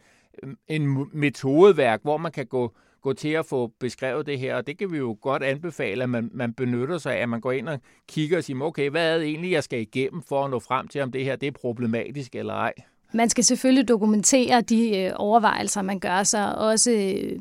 en 0.68 1.06
metodeværk, 1.12 2.02
hvor 2.02 2.16
man 2.16 2.32
kan 2.32 2.46
gå, 2.46 2.72
gå 3.02 3.12
til 3.12 3.28
at 3.28 3.46
få 3.46 3.72
beskrevet 3.80 4.26
det 4.26 4.38
her, 4.38 4.56
og 4.56 4.66
det 4.66 4.78
kan 4.78 4.92
vi 4.92 4.98
jo 4.98 5.18
godt 5.20 5.42
anbefale, 5.42 6.02
at 6.02 6.10
man, 6.10 6.30
man 6.34 6.52
benytter 6.52 6.98
sig 6.98 7.16
af, 7.16 7.22
at 7.22 7.28
man 7.28 7.40
går 7.40 7.52
ind 7.52 7.68
og 7.68 7.80
kigger 8.08 8.36
og 8.36 8.44
siger, 8.44 8.62
okay, 8.62 8.90
hvad 8.90 9.14
er 9.14 9.18
det 9.18 9.26
egentlig, 9.26 9.50
jeg 9.50 9.64
skal 9.64 9.80
igennem 9.80 10.22
for 10.22 10.44
at 10.44 10.50
nå 10.50 10.58
frem 10.58 10.88
til, 10.88 11.00
om 11.00 11.12
det 11.12 11.24
her 11.24 11.36
det 11.36 11.46
er 11.46 11.52
problematisk 11.52 12.34
eller 12.34 12.54
ej? 12.54 12.72
Man 13.14 13.28
skal 13.28 13.44
selvfølgelig 13.44 13.88
dokumentere 13.88 14.60
de 14.60 14.98
øh, 14.98 15.12
overvejelser, 15.16 15.82
man 15.82 16.00
gør 16.00 16.22
sig, 16.22 16.58
også 16.58 16.90
øh, 16.90 17.40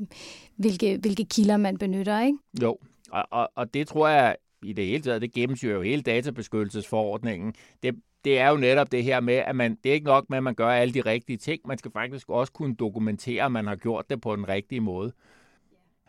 hvilke, 0.55 0.97
hvilke 0.97 1.25
kilder 1.25 1.57
man 1.57 1.77
benytter, 1.77 2.21
ikke? 2.21 2.37
Jo, 2.61 2.77
og, 3.11 3.25
og, 3.31 3.51
og 3.55 3.73
det 3.73 3.87
tror 3.87 4.07
jeg 4.07 4.35
i 4.63 4.73
det 4.73 4.85
hele 4.85 5.03
taget, 5.03 5.21
det 5.21 5.33
gennemsyrer 5.33 5.75
jo 5.75 5.81
hele 5.81 6.01
databeskyttelsesforordningen. 6.01 7.53
Det, 7.83 7.95
det 8.25 8.39
er 8.39 8.49
jo 8.49 8.57
netop 8.57 8.91
det 8.91 9.03
her 9.03 9.19
med, 9.19 9.33
at 9.33 9.55
man, 9.55 9.77
det 9.83 9.89
er 9.89 9.93
ikke 9.93 10.05
nok 10.05 10.25
med, 10.29 10.37
at 10.37 10.43
man 10.43 10.55
gør 10.55 10.69
alle 10.69 10.93
de 10.93 11.01
rigtige 11.01 11.37
ting. 11.37 11.61
Man 11.65 11.77
skal 11.77 11.91
faktisk 11.91 12.29
også 12.29 12.53
kunne 12.53 12.75
dokumentere, 12.75 13.45
at 13.45 13.51
man 13.51 13.67
har 13.67 13.75
gjort 13.75 14.09
det 14.09 14.21
på 14.21 14.35
den 14.35 14.49
rigtige 14.49 14.81
måde. 14.81 15.11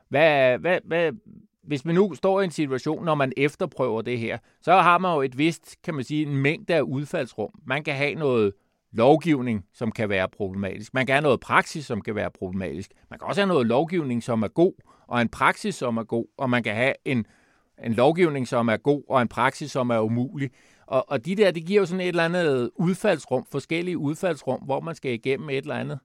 Hvad, 0.09 0.59
hvad, 0.59 0.79
hvad, 0.85 1.13
hvis 1.63 1.85
man 1.85 1.95
nu 1.95 2.15
står 2.15 2.41
i 2.41 2.45
en 2.45 2.51
situation, 2.51 3.05
når 3.05 3.15
man 3.15 3.33
efterprøver 3.37 4.03
det 4.03 4.19
her, 4.19 4.39
så 4.61 4.73
har 4.73 4.99
man 4.99 5.15
jo 5.15 5.23
et 5.23 5.39
vist, 5.39 5.77
kan 5.85 5.95
man 5.95 6.05
sige, 6.05 6.27
en 6.27 6.37
mængde 6.37 6.75
af 6.75 6.81
udfaldsrum. 6.81 7.51
Man 7.67 7.85
kan 7.85 7.95
have 7.95 8.15
noget 8.15 8.53
lovgivning, 8.93 9.65
som 9.73 9.93
kan 9.93 10.09
være 10.09 10.29
problematisk. 10.29 10.95
Man 10.95 11.07
kan 11.07 11.13
have 11.13 11.23
noget 11.23 11.41
praksis, 11.41 11.87
som 11.87 12.01
kan 12.01 12.15
være 12.15 12.31
problematisk. 12.31 12.91
Man 13.11 13.19
kan 13.19 13.29
også 13.29 13.41
have 13.41 13.49
noget 13.49 13.67
lovgivning, 13.67 14.23
som 14.23 14.43
er 14.43 14.49
god, 14.49 14.73
og 15.07 15.23
en 15.23 15.29
praksis, 15.29 15.75
som 15.75 15.97
er 15.97 16.05
god, 16.05 16.27
og 16.39 16.51
man 16.51 16.63
kan 16.63 16.75
have 16.75 16.95
en, 17.05 17.27
en 17.85 17.93
lovgivning, 17.93 18.49
som 18.49 18.69
er 18.69 18.77
god, 18.77 19.03
og 19.09 19.23
en 19.23 19.29
praksis, 19.29 19.71
som 19.71 19.91
er 19.91 19.99
umulig. 19.99 20.51
Og, 20.93 21.05
og 21.09 21.27
de 21.27 21.37
der, 21.37 21.51
det 21.51 21.67
giver 21.67 21.81
jo 21.81 21.87
sådan 21.87 22.01
et 22.01 22.09
eller 22.09 22.25
andet 22.25 22.71
udfaldsrum, 22.75 23.47
forskellige 23.53 23.99
udfaldsrum, 23.99 24.61
hvor 24.61 24.81
man 24.81 24.95
skal 24.95 25.13
igennem 25.13 25.51
et 25.51 25.57
eller 25.57 25.75
andet. 25.75 25.99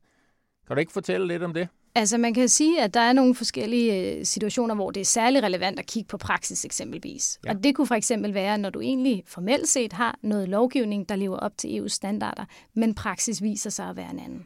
Kan 0.68 0.76
du 0.76 0.80
ikke 0.80 0.92
fortælle 0.92 1.28
lidt 1.28 1.44
om 1.44 1.54
det? 1.54 1.68
Altså 1.96 2.18
man 2.18 2.34
kan 2.34 2.50
sige, 2.50 2.82
at 2.82 2.94
der 2.94 3.00
er 3.00 3.14
nogle 3.14 3.36
forskellige 3.36 4.18
øh, 4.18 4.26
situationer, 4.26 4.76
hvor 4.76 4.92
det 4.92 5.02
er 5.02 5.06
særlig 5.06 5.44
relevant 5.44 5.80
at 5.80 5.86
kigge 5.86 6.08
på 6.08 6.18
praksis 6.18 6.66
eksempelvis. 6.66 7.40
Ja. 7.46 7.50
Og 7.50 7.64
det 7.64 7.76
kunne 7.76 7.88
for 7.88 7.96
eksempel 7.96 8.34
være, 8.34 8.58
når 8.58 8.70
du 8.70 8.82
egentlig 8.82 9.24
formelt 9.26 9.68
set 9.68 9.94
har 9.94 10.20
noget 10.22 10.50
lovgivning, 10.50 11.10
der 11.10 11.16
lever 11.16 11.38
op 11.38 11.58
til 11.58 11.80
EU's 11.80 11.88
standarder, 11.88 12.46
men 12.74 12.96
praksis 12.96 13.44
viser 13.44 13.70
sig 13.70 13.90
at 13.90 13.96
være 13.96 14.12
en 14.12 14.20
anden. 14.20 14.46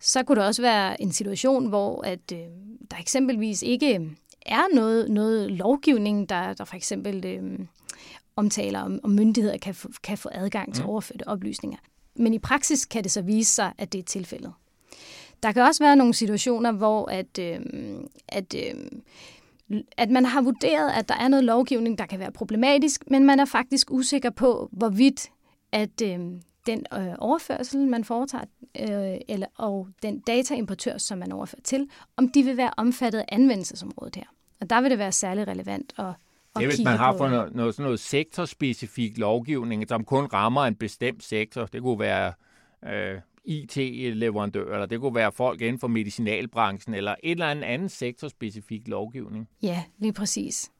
Så 0.00 0.22
kunne 0.22 0.36
det 0.36 0.46
også 0.46 0.62
være 0.62 1.02
en 1.02 1.12
situation, 1.12 1.66
hvor 1.66 2.02
at, 2.02 2.32
øh, 2.32 2.38
der 2.90 2.96
eksempelvis 3.00 3.62
ikke 3.62 4.10
er 4.46 4.74
noget, 4.74 5.10
noget 5.10 5.50
lovgivning, 5.50 6.28
der, 6.28 6.52
der 6.52 6.64
for 6.64 6.76
eksempel 6.76 7.26
øh, 7.26 7.58
omtaler, 8.36 8.80
om, 8.80 9.00
om 9.02 9.10
myndigheder 9.10 9.58
kan 9.58 9.74
få, 9.74 9.88
kan 10.02 10.18
få 10.18 10.28
adgang 10.32 10.74
til 10.74 10.84
mm. 10.84 10.90
overførte 10.90 11.28
oplysninger. 11.28 11.78
Men 12.14 12.34
i 12.34 12.38
praksis 12.38 12.84
kan 12.84 13.02
det 13.04 13.10
så 13.10 13.22
vise 13.22 13.54
sig, 13.54 13.72
at 13.78 13.92
det 13.92 13.98
er 13.98 14.02
tilfældet. 14.02 14.52
Der 15.42 15.52
kan 15.52 15.62
også 15.62 15.84
være 15.84 15.96
nogle 15.96 16.14
situationer, 16.14 16.72
hvor 16.72 17.10
at, 17.10 17.38
øh, 17.38 17.60
at, 18.28 18.54
øh, 18.54 19.80
at 19.96 20.10
man 20.10 20.24
har 20.24 20.42
vurderet, 20.42 20.90
at 20.90 21.08
der 21.08 21.14
er 21.14 21.28
noget 21.28 21.44
lovgivning, 21.44 21.98
der 21.98 22.06
kan 22.06 22.18
være 22.18 22.32
problematisk, 22.32 23.10
men 23.10 23.24
man 23.24 23.40
er 23.40 23.44
faktisk 23.44 23.90
usikker 23.90 24.30
på, 24.30 24.68
hvorvidt 24.72 25.30
at 25.72 26.02
øh, 26.02 26.18
den 26.66 26.86
øh, 26.94 27.14
overførsel, 27.18 27.88
man 27.88 28.04
foretager, 28.04 28.44
øh, 28.80 29.20
eller, 29.28 29.46
og 29.58 29.88
den 30.02 30.20
dataimportør, 30.20 30.98
som 30.98 31.18
man 31.18 31.32
overfører 31.32 31.62
til, 31.62 31.88
om 32.16 32.28
de 32.28 32.42
vil 32.42 32.56
være 32.56 32.70
omfattet 32.76 33.18
af 33.18 33.24
anvendelsesområdet 33.28 34.16
her. 34.16 34.24
Og 34.60 34.70
der 34.70 34.80
vil 34.80 34.90
det 34.90 34.98
være 34.98 35.12
særlig 35.12 35.48
relevant 35.48 35.94
at 35.98 36.12
det 36.58 36.64
er, 36.64 36.68
hvis 36.68 36.84
man 36.84 36.96
har 36.96 37.16
for 37.16 37.28
noget, 37.28 37.54
noget, 37.54 37.74
sådan 37.74 37.84
noget 37.84 38.00
sektorspecifik 38.00 39.18
lovgivning, 39.18 39.88
som 39.88 40.04
kun 40.04 40.24
rammer 40.24 40.64
en 40.64 40.74
bestemt 40.74 41.24
sektor. 41.24 41.66
Det 41.66 41.82
kunne 41.82 41.98
være 41.98 42.32
øh, 42.86 43.20
IT-leverandør, 43.44 44.72
eller 44.72 44.86
det 44.86 45.00
kunne 45.00 45.14
være 45.14 45.32
folk 45.32 45.60
inden 45.60 45.78
for 45.78 45.88
medicinalbranchen, 45.88 46.94
eller 46.94 47.14
et 47.22 47.30
eller 47.30 47.46
andet 47.46 47.64
anden 47.64 47.88
sektorspecifik 47.88 48.88
lovgivning. 48.88 49.48
Ja, 49.62 49.84
lige 49.98 50.12
præcis. 50.12 50.70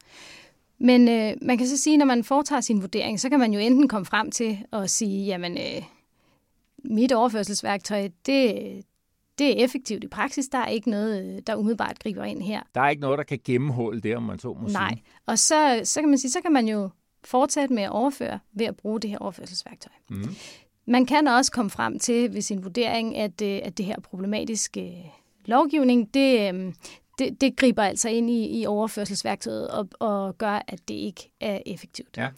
Men 0.78 1.09
øh, 1.09 1.35
man 1.42 1.59
kan 1.59 1.66
så 1.66 1.76
sige, 1.76 1.97
når 1.97 2.06
man 2.06 2.25
foretager 2.25 2.61
sin 2.61 2.80
vurdering, 2.80 3.21
så 3.21 3.28
kan 3.28 3.38
man 3.38 3.52
jo 3.52 3.61
enten 3.61 3.88
komme 3.88 4.06
frem 4.06 4.30
til 4.30 4.59
at 4.73 4.90
sige, 4.90 5.26
jamen, 5.26 5.59
øh, 5.59 5.83
mit 6.85 7.12
overførselsværktøj, 7.12 8.09
det, 8.26 8.85
det 9.38 9.61
er 9.61 9.64
effektivt 9.64 10.05
i 10.05 10.09
praksis. 10.09 10.49
Der 10.49 10.59
er 10.59 10.66
ikke 10.66 10.90
noget, 10.90 11.47
der 11.47 11.57
umiddelbart 11.57 11.99
griber 11.99 12.25
ind 12.25 12.43
her. 12.43 12.62
Der 12.75 12.81
er 12.81 12.88
ikke 12.88 13.02
noget, 13.02 13.19
der 13.19 13.25
kan 13.25 13.38
gennemholde 13.45 14.00
det, 14.00 14.16
om 14.16 14.23
man 14.23 14.38
så 14.38 14.49
må 14.49 14.69
Nej. 14.69 14.90
sige. 14.90 15.02
Og 15.26 15.38
så, 15.38 15.81
så 15.85 16.00
kan 16.00 16.09
man 16.09 16.19
sige, 16.19 16.31
så 16.31 16.40
kan 16.40 16.52
man 16.52 16.69
jo 16.69 16.90
fortsætte 17.25 17.75
med 17.75 17.83
at 17.83 17.90
overføre 17.90 18.38
ved 18.52 18.66
at 18.66 18.76
bruge 18.76 19.00
det 19.00 19.11
her 19.11 19.19
overførselsværktøj. 19.19 19.93
Mm. 20.11 20.35
Man 20.87 21.07
kan 21.07 21.28
også 21.28 21.52
komme 21.52 21.71
frem 21.71 21.99
til 21.99 22.35
ved 22.35 22.40
sin 22.40 22.64
vurdering, 22.64 23.16
at, 23.16 23.43
øh, 23.43 23.61
at 23.62 23.78
det 23.78 23.87
her 23.87 24.00
problematiske 24.00 25.12
lovgivning, 25.45 26.14
det, 26.14 26.55
øh, 26.55 26.73
det, 27.18 27.40
det 27.40 27.56
griber 27.56 27.82
altså 27.82 28.08
ind 28.08 28.30
i, 28.30 28.61
i 28.61 28.66
overførselsværktøjet 28.66 29.68
og, 29.68 29.88
og 30.00 30.38
gør, 30.38 30.62
at 30.68 30.88
det 30.88 30.94
ikke 30.94 31.30
er 31.40 31.61
effektivt. 31.66 32.18
Ja. 32.18 32.28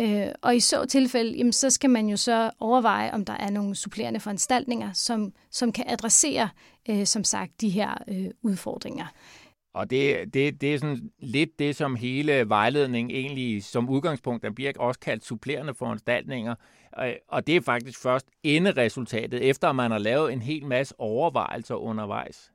Øh, 0.00 0.34
og 0.42 0.56
i 0.56 0.60
så 0.60 0.84
tilfælde, 0.84 1.36
jamen, 1.36 1.52
så 1.52 1.70
skal 1.70 1.90
man 1.90 2.08
jo 2.08 2.16
så 2.16 2.50
overveje, 2.60 3.12
om 3.12 3.24
der 3.24 3.32
er 3.32 3.50
nogle 3.50 3.74
supplerende 3.74 4.20
foranstaltninger, 4.20 4.92
som, 4.92 5.32
som 5.50 5.72
kan 5.72 5.84
adressere, 5.88 6.48
øh, 6.90 7.06
som 7.06 7.24
sagt, 7.24 7.60
de 7.60 7.68
her 7.68 7.94
øh, 8.08 8.30
udfordringer. 8.42 9.06
Og 9.74 9.90
det, 9.90 10.34
det, 10.34 10.60
det 10.60 10.74
er 10.74 10.78
sådan 10.78 11.10
lidt 11.18 11.58
det, 11.58 11.76
som 11.76 11.96
hele 11.96 12.48
vejledningen 12.48 13.10
egentlig 13.10 13.64
som 13.64 13.88
udgangspunkt, 13.88 14.42
der 14.42 14.50
bliver 14.50 14.72
også 14.78 15.00
kaldt 15.00 15.24
supplerende 15.24 15.74
foranstaltninger. 15.74 16.54
Og 17.28 17.46
det 17.46 17.56
er 17.56 17.60
faktisk 17.60 18.02
først 18.02 18.26
enderesultatet, 18.42 19.48
efter 19.48 19.72
man 19.72 19.90
har 19.90 19.98
lavet 19.98 20.32
en 20.32 20.42
hel 20.42 20.66
masse 20.66 20.94
overvejelser 20.98 21.74
undervejs. 21.74 22.52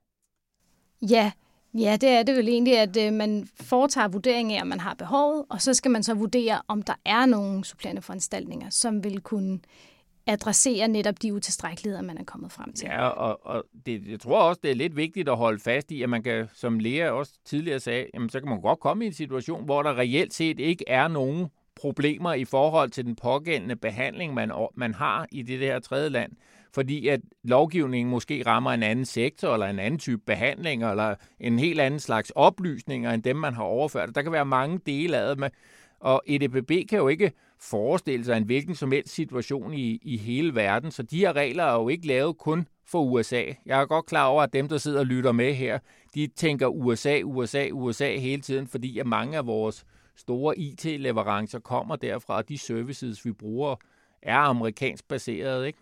Ja, 1.02 1.32
Ja, 1.78 1.98
det 2.02 2.10
er 2.10 2.24
det 2.24 2.36
vel 2.36 2.48
egentlig, 2.48 2.80
at 2.80 2.98
øh, 2.98 3.14
man 3.14 3.48
foretager 3.62 4.08
vurdering 4.08 4.54
af, 4.54 4.62
om 4.62 4.68
man 4.68 4.80
har 4.80 4.94
behovet, 4.94 5.46
og 5.50 5.62
så 5.62 5.74
skal 5.74 5.92
man 5.92 6.04
så 6.04 6.14
vurdere, 6.14 6.62
om 6.68 6.82
der 6.82 6.94
er 7.06 7.26
nogle 7.26 7.66
supplerende 7.66 8.02
foranstaltninger, 8.02 8.70
som 8.70 9.04
vil 9.04 9.22
kunne 9.22 9.60
adressere 10.28 10.88
netop 10.88 11.22
de 11.22 11.34
utilstrækkeligheder, 11.34 12.02
man 12.02 12.18
er 12.18 12.24
kommet 12.24 12.52
frem 12.52 12.74
til. 12.74 12.88
Ja, 12.92 13.08
og, 13.08 13.46
og 13.46 13.64
det, 13.86 14.08
jeg 14.08 14.20
tror 14.20 14.40
også, 14.40 14.60
det 14.64 14.72
er 14.72 14.76
lidt 14.76 14.96
vigtigt 14.96 15.30
at 15.30 15.38
holde 15.38 15.60
fast 15.60 15.92
i, 15.92 16.04
at 16.04 16.10
man 16.10 16.24
kan, 16.24 16.48
som 16.54 16.80
Lea 16.80 17.10
også 17.10 17.34
tidligere 17.46 17.80
sagde, 17.80 18.06
jamen, 18.14 18.30
så 18.30 18.40
kan 18.40 18.50
man 18.50 18.62
godt 18.62 18.80
komme 18.80 19.04
i 19.04 19.08
en 19.08 19.14
situation, 19.14 19.66
hvor 19.66 19.84
der 19.84 19.98
reelt 19.98 20.34
set 20.34 20.60
ikke 20.60 20.84
er 20.88 21.08
nogen 21.08 21.48
problemer 21.76 22.34
i 22.34 22.46
forhold 22.46 22.90
til 22.90 23.06
den 23.06 23.16
pågældende 23.16 23.76
behandling, 23.76 24.34
man, 24.34 24.52
man 24.76 24.94
har 24.94 25.28
i 25.32 25.42
det 25.42 25.60
her 25.60 25.80
tredje 25.80 26.10
land, 26.10 26.32
fordi 26.78 27.08
at 27.08 27.22
lovgivningen 27.44 28.12
måske 28.12 28.44
rammer 28.46 28.72
en 28.72 28.84
anden 28.84 29.06
sektor, 29.06 29.54
eller 29.54 29.68
en 29.68 29.80
anden 29.80 30.00
type 30.00 30.22
behandling, 30.26 30.84
eller 30.84 31.16
en 31.40 31.60
helt 31.60 31.80
anden 31.80 32.00
slags 32.00 32.30
oplysninger, 32.36 33.12
end 33.12 33.24
dem, 33.24 33.36
man 33.36 33.54
har 33.54 33.64
overført. 33.64 34.16
Der 34.16 34.22
kan 34.22 34.32
være 34.32 34.46
mange 34.46 34.80
dele 34.86 35.18
af 35.18 35.36
det, 35.36 35.54
og 36.00 36.22
EDPB 36.28 36.90
kan 36.90 37.00
jo 37.00 37.08
ikke 37.08 37.32
forestille 37.60 38.26
sig 38.26 38.38
en 38.38 38.44
hvilken 38.44 38.76
som 38.76 38.92
helst 38.92 39.14
situation 39.14 39.74
i, 39.74 40.00
i 40.02 40.18
hele 40.18 40.56
verden, 40.56 40.92
så 40.92 41.04
de 41.04 41.20
her 41.20 41.34
regler 41.34 41.64
er 41.64 41.74
jo 41.74 41.90
ikke 41.90 42.08
lavet 42.08 42.38
kun 42.38 42.68
for 42.86 43.02
USA. 43.02 43.44
Jeg 43.66 43.82
er 43.82 43.86
godt 43.86 44.06
klar 44.06 44.26
over, 44.26 44.44
at 44.44 44.54
dem, 44.54 44.68
der 44.68 44.78
sidder 44.78 45.00
og 45.00 45.06
lytter 45.06 45.32
med 45.32 45.54
her, 45.54 45.80
de 46.16 46.28
tænker 46.28 46.68
USA, 46.68 47.22
USA, 47.24 47.70
USA 47.72 48.18
hele 48.18 48.42
tiden, 48.42 48.68
fordi 48.68 49.00
at 49.00 49.08
mange 49.08 49.38
af 49.38 49.46
vores 49.46 49.86
store 50.16 50.58
IT-leverancer 50.60 51.60
kommer 51.60 51.96
derfra, 51.96 52.38
og 52.38 52.50
de 52.50 52.58
services, 52.58 53.26
vi 53.26 53.32
bruger, 53.32 53.76
er 54.22 54.38
amerikansk 54.38 55.08
baseret, 55.08 55.68
ikke? 55.68 55.80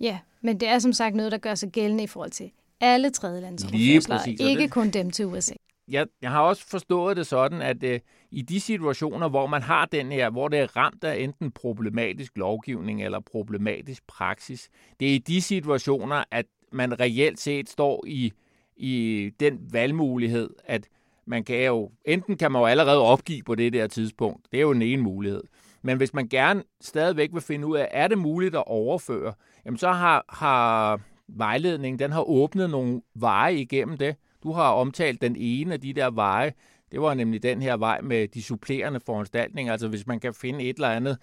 Ja, 0.00 0.18
men 0.40 0.60
det 0.60 0.68
er 0.68 0.78
som 0.78 0.92
sagt 0.92 1.14
noget, 1.14 1.32
der 1.32 1.38
gør 1.38 1.54
sig 1.54 1.70
gældende 1.70 2.04
i 2.04 2.06
forhold 2.06 2.30
til 2.30 2.50
alle 2.80 3.10
tredjelandsoverførsler, 3.10 4.46
ikke 4.46 4.62
det. 4.62 4.70
kun 4.70 4.90
dem 4.90 5.10
til 5.10 5.26
USA. 5.26 5.54
Jeg, 5.88 6.06
jeg 6.22 6.30
har 6.30 6.40
også 6.40 6.66
forstået 6.68 7.16
det 7.16 7.26
sådan, 7.26 7.62
at 7.62 7.82
øh, 7.82 8.00
i 8.30 8.42
de 8.42 8.60
situationer, 8.60 9.28
hvor 9.28 9.46
man 9.46 9.62
har 9.62 9.84
den 9.84 10.12
her, 10.12 10.30
hvor 10.30 10.48
det 10.48 10.58
er 10.58 10.76
ramt 10.76 11.04
af 11.04 11.18
enten 11.18 11.50
problematisk 11.50 12.32
lovgivning 12.36 13.04
eller 13.04 13.20
problematisk 13.20 14.06
praksis, 14.06 14.68
det 15.00 15.10
er 15.10 15.14
i 15.14 15.18
de 15.18 15.42
situationer, 15.42 16.24
at 16.30 16.46
man 16.72 17.00
reelt 17.00 17.40
set 17.40 17.68
står 17.68 18.04
i, 18.06 18.32
i 18.76 19.30
den 19.40 19.58
valgmulighed, 19.72 20.50
at 20.64 20.88
man 21.26 21.44
kan 21.44 21.64
jo, 21.64 21.90
enten 22.04 22.36
kan 22.36 22.52
man 22.52 22.60
jo 22.60 22.66
allerede 22.66 23.02
opgive 23.02 23.42
på 23.42 23.54
det 23.54 23.72
der 23.72 23.86
tidspunkt, 23.86 24.46
det 24.52 24.58
er 24.58 24.62
jo 24.62 24.72
den 24.72 24.82
ene 24.82 25.02
mulighed, 25.02 25.42
men 25.82 25.96
hvis 25.96 26.14
man 26.14 26.28
gerne 26.28 26.62
stadigvæk 26.80 27.30
vil 27.32 27.42
finde 27.42 27.66
ud 27.66 27.76
af, 27.76 27.88
er 27.90 28.08
det 28.08 28.18
muligt 28.18 28.54
at 28.54 28.64
overføre, 28.66 29.32
jamen 29.64 29.78
så 29.78 29.92
har, 29.92 30.24
har 30.28 31.00
vejledningen, 31.28 31.98
den 31.98 32.12
har 32.12 32.22
åbnet 32.28 32.70
nogle 32.70 33.00
veje 33.14 33.54
igennem 33.54 33.96
det. 33.96 34.16
Du 34.42 34.52
har 34.52 34.70
omtalt 34.70 35.20
den 35.20 35.36
ene 35.36 35.72
af 35.72 35.80
de 35.80 35.92
der 35.92 36.10
veje. 36.10 36.52
Det 36.92 37.00
var 37.00 37.14
nemlig 37.14 37.42
den 37.42 37.62
her 37.62 37.76
vej 37.76 38.00
med 38.00 38.28
de 38.28 38.42
supplerende 38.42 39.00
foranstaltninger. 39.00 39.72
Altså 39.72 39.88
hvis 39.88 40.06
man 40.06 40.20
kan 40.20 40.34
finde 40.34 40.64
et 40.64 40.76
eller 40.76 40.88
andet 40.88 41.18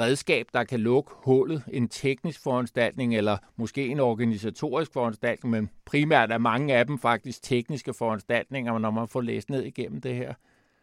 redskab, 0.00 0.46
der 0.54 0.64
kan 0.64 0.80
lukke 0.80 1.10
hullet, 1.14 1.62
en 1.72 1.88
teknisk 1.88 2.42
foranstaltning 2.42 3.16
eller 3.16 3.36
måske 3.56 3.86
en 3.86 4.00
organisatorisk 4.00 4.92
foranstaltning, 4.92 5.50
men 5.50 5.70
primært 5.84 6.32
er 6.32 6.38
mange 6.38 6.74
af 6.74 6.86
dem 6.86 6.98
faktisk 6.98 7.42
tekniske 7.42 7.94
foranstaltninger, 7.94 8.78
når 8.78 8.90
man 8.90 9.08
får 9.08 9.20
læst 9.20 9.50
ned 9.50 9.62
igennem 9.62 10.00
det 10.00 10.14
her. 10.14 10.34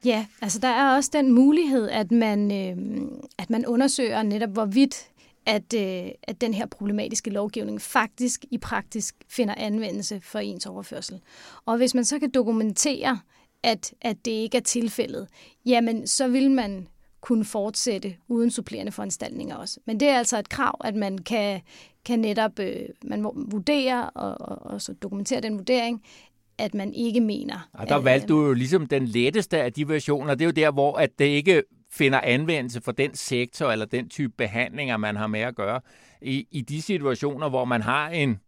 Ja, 0.05 0.25
altså 0.41 0.59
der 0.59 0.67
er 0.67 0.95
også 0.95 1.09
den 1.13 1.31
mulighed, 1.31 1.89
at 1.89 2.11
man, 2.11 2.51
øh, 2.51 3.01
at 3.37 3.49
man 3.49 3.65
undersøger 3.65 4.23
netop, 4.23 4.49
hvorvidt 4.49 5.11
at, 5.45 5.73
øh, 5.73 6.11
at 6.23 6.41
den 6.41 6.53
her 6.53 6.65
problematiske 6.65 7.29
lovgivning 7.29 7.81
faktisk 7.81 8.45
i 8.51 8.57
praktisk 8.57 9.15
finder 9.29 9.55
anvendelse 9.57 10.21
for 10.23 10.39
ens 10.39 10.65
overførsel. 10.65 11.21
Og 11.65 11.77
hvis 11.77 11.93
man 11.95 12.05
så 12.05 12.19
kan 12.19 12.31
dokumentere, 12.31 13.19
at, 13.63 13.93
at 14.01 14.25
det 14.25 14.31
ikke 14.31 14.57
er 14.57 14.61
tilfældet, 14.61 15.27
jamen 15.65 16.07
så 16.07 16.27
vil 16.27 16.51
man 16.51 16.87
kunne 17.21 17.45
fortsætte 17.45 18.15
uden 18.27 18.51
supplerende 18.51 18.91
foranstaltninger 18.91 19.55
også. 19.55 19.79
Men 19.85 19.99
det 19.99 20.07
er 20.07 20.17
altså 20.17 20.39
et 20.39 20.49
krav, 20.49 20.81
at 20.83 20.95
man 20.95 21.17
kan, 21.17 21.61
kan 22.05 22.19
netop 22.19 22.59
øh, 22.59 22.75
man 23.03 23.23
vurdere 23.23 24.09
og, 24.09 24.35
og, 24.39 24.71
og 24.71 24.81
så 24.81 24.93
dokumentere 24.93 25.41
den 25.41 25.57
vurdering, 25.57 26.03
at 26.57 26.73
man 26.73 26.93
ikke 26.93 27.21
mener. 27.21 27.69
Og 27.73 27.89
der 27.89 27.95
valgte 27.95 28.27
du 28.27 28.45
jo 28.45 28.53
ligesom 28.53 28.87
den 28.87 29.05
letteste 29.05 29.61
af 29.61 29.73
de 29.73 29.87
versioner. 29.87 30.35
Det 30.35 30.41
er 30.41 30.45
jo 30.45 30.51
der, 30.51 30.71
hvor 30.71 30.97
at 30.97 31.19
det 31.19 31.25
ikke 31.25 31.63
finder 31.91 32.19
anvendelse 32.23 32.81
for 32.81 32.91
den 32.91 33.15
sektor 33.15 33.71
eller 33.71 33.85
den 33.85 34.09
type 34.09 34.33
behandlinger, 34.37 34.97
man 34.97 35.15
har 35.15 35.27
med 35.27 35.39
at 35.39 35.55
gøre. 35.55 35.81
I, 36.21 36.47
i 36.51 36.61
de 36.61 36.81
situationer, 36.81 37.49
hvor 37.49 37.65
man 37.65 37.81
har 37.81 38.09
en, 38.09 38.39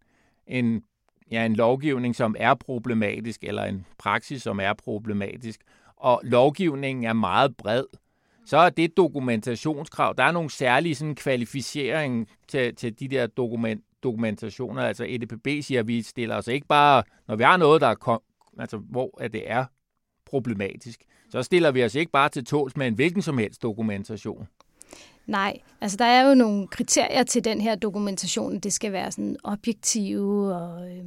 en, 0.48 0.84
ja, 1.32 1.46
en 1.46 1.56
lovgivning, 1.56 2.16
som 2.16 2.36
er 2.40 2.54
problematisk, 2.54 3.44
eller 3.44 3.64
en 3.64 3.86
praksis, 3.98 4.42
som 4.42 4.60
er 4.60 4.74
problematisk, 4.74 5.62
og 5.98 6.22
lovgivningen 6.24 7.04
er 7.04 7.14
meget 7.14 7.58
bred, 7.58 7.84
så 8.46 8.58
er 8.58 8.70
det 8.70 8.98
dokumentationskrav. 8.98 10.14
Der 10.18 10.24
er 10.24 10.32
nogle 10.32 10.50
særlige 10.50 10.96
sådan, 10.96 11.16
kvalificering 11.16 12.28
til, 12.48 12.76
til 12.76 13.00
de 13.00 13.08
der 13.08 13.28
dokument, 13.28 13.84
dokumentationer. 14.04 14.82
Altså 14.82 15.06
EDPB 15.10 15.48
siger, 15.62 15.80
at 15.80 15.88
vi 15.88 16.02
stiller 16.02 16.36
os 16.36 16.48
ikke 16.48 16.68
bare, 16.68 17.04
når 17.28 17.36
vi 17.36 17.44
har 17.44 17.58
noget, 17.58 17.82
der 17.82 17.88
er, 17.88 18.22
altså, 18.60 18.78
hvor 18.78 19.10
det 19.34 19.52
er 19.52 19.66
problematisk, 20.26 21.04
så 21.30 21.44
stiller 21.44 21.72
vi 21.72 21.84
os 21.84 21.96
ikke 21.96 22.12
bare 22.12 22.30
til 22.30 22.46
tåls 22.46 22.78
med 22.78 22.88
en 22.88 22.94
hvilken 22.94 23.22
som 23.22 23.38
helst 23.38 23.62
dokumentation. 23.62 24.48
Nej, 25.28 25.58
altså 25.82 25.98
der 25.98 26.06
er 26.06 26.30
jo 26.30 26.36
nogle 26.36 26.68
kriterier 26.68 27.24
til 27.24 27.46
den 27.46 27.62
her 27.62 27.76
dokumentation. 27.76 28.60
Det 28.60 28.74
skal 28.74 28.92
være 28.92 29.12
sådan 29.12 29.38
objektive 29.44 30.56
og 30.56 30.88
øh, 30.90 31.04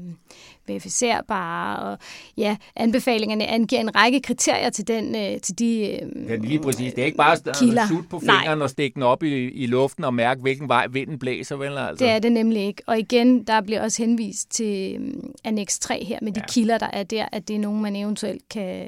verificerbare. 0.67 1.79
Og 1.79 1.99
ja, 2.37 2.57
anbefalingerne 2.77 3.47
angiver 3.47 3.81
en 3.81 3.97
række 3.97 4.21
kriterier 4.21 4.71
til, 4.71 4.89
den, 4.89 5.17
øh, 5.17 5.41
til 5.41 5.59
de 5.59 5.81
øh, 5.81 6.29
Ja, 6.29 6.37
lige 6.37 6.59
præcis. 6.59 6.95
Det 6.95 7.03
er 7.03 7.07
ikke 7.07 7.17
bare 7.17 7.33
at 7.33 7.57
sutte 7.89 8.09
på 8.11 8.19
fingeren 8.19 8.59
Nej. 8.59 8.65
og 8.65 8.71
stikke 8.71 8.95
den 8.95 9.03
op 9.03 9.23
i, 9.23 9.51
i 9.51 9.67
luften 9.67 10.05
og 10.05 10.15
mærke, 10.15 10.41
hvilken 10.41 10.69
vej 10.69 10.87
vinden 10.87 11.19
blæser, 11.19 11.57
vel? 11.57 11.79
Altså. 11.79 12.05
Det 12.05 12.13
er 12.13 12.19
det 12.19 12.33
nemlig 12.33 12.67
ikke. 12.67 12.83
Og 12.87 12.99
igen, 12.99 13.45
der 13.45 13.61
bliver 13.61 13.83
også 13.83 14.03
henvist 14.03 14.51
til 14.51 14.97
øh, 15.01 15.13
annex 15.45 15.79
3 15.79 16.05
her 16.05 16.19
med 16.23 16.33
de 16.33 16.41
ja. 16.41 16.47
kilder, 16.47 16.79
der 16.79 16.91
er 16.93 17.03
der, 17.03 17.27
at 17.33 17.49
det 17.49 17.57
er 17.57 17.61
nogen, 17.61 17.83
man 17.83 17.97
eventuelt 17.97 18.49
kan, 18.49 18.87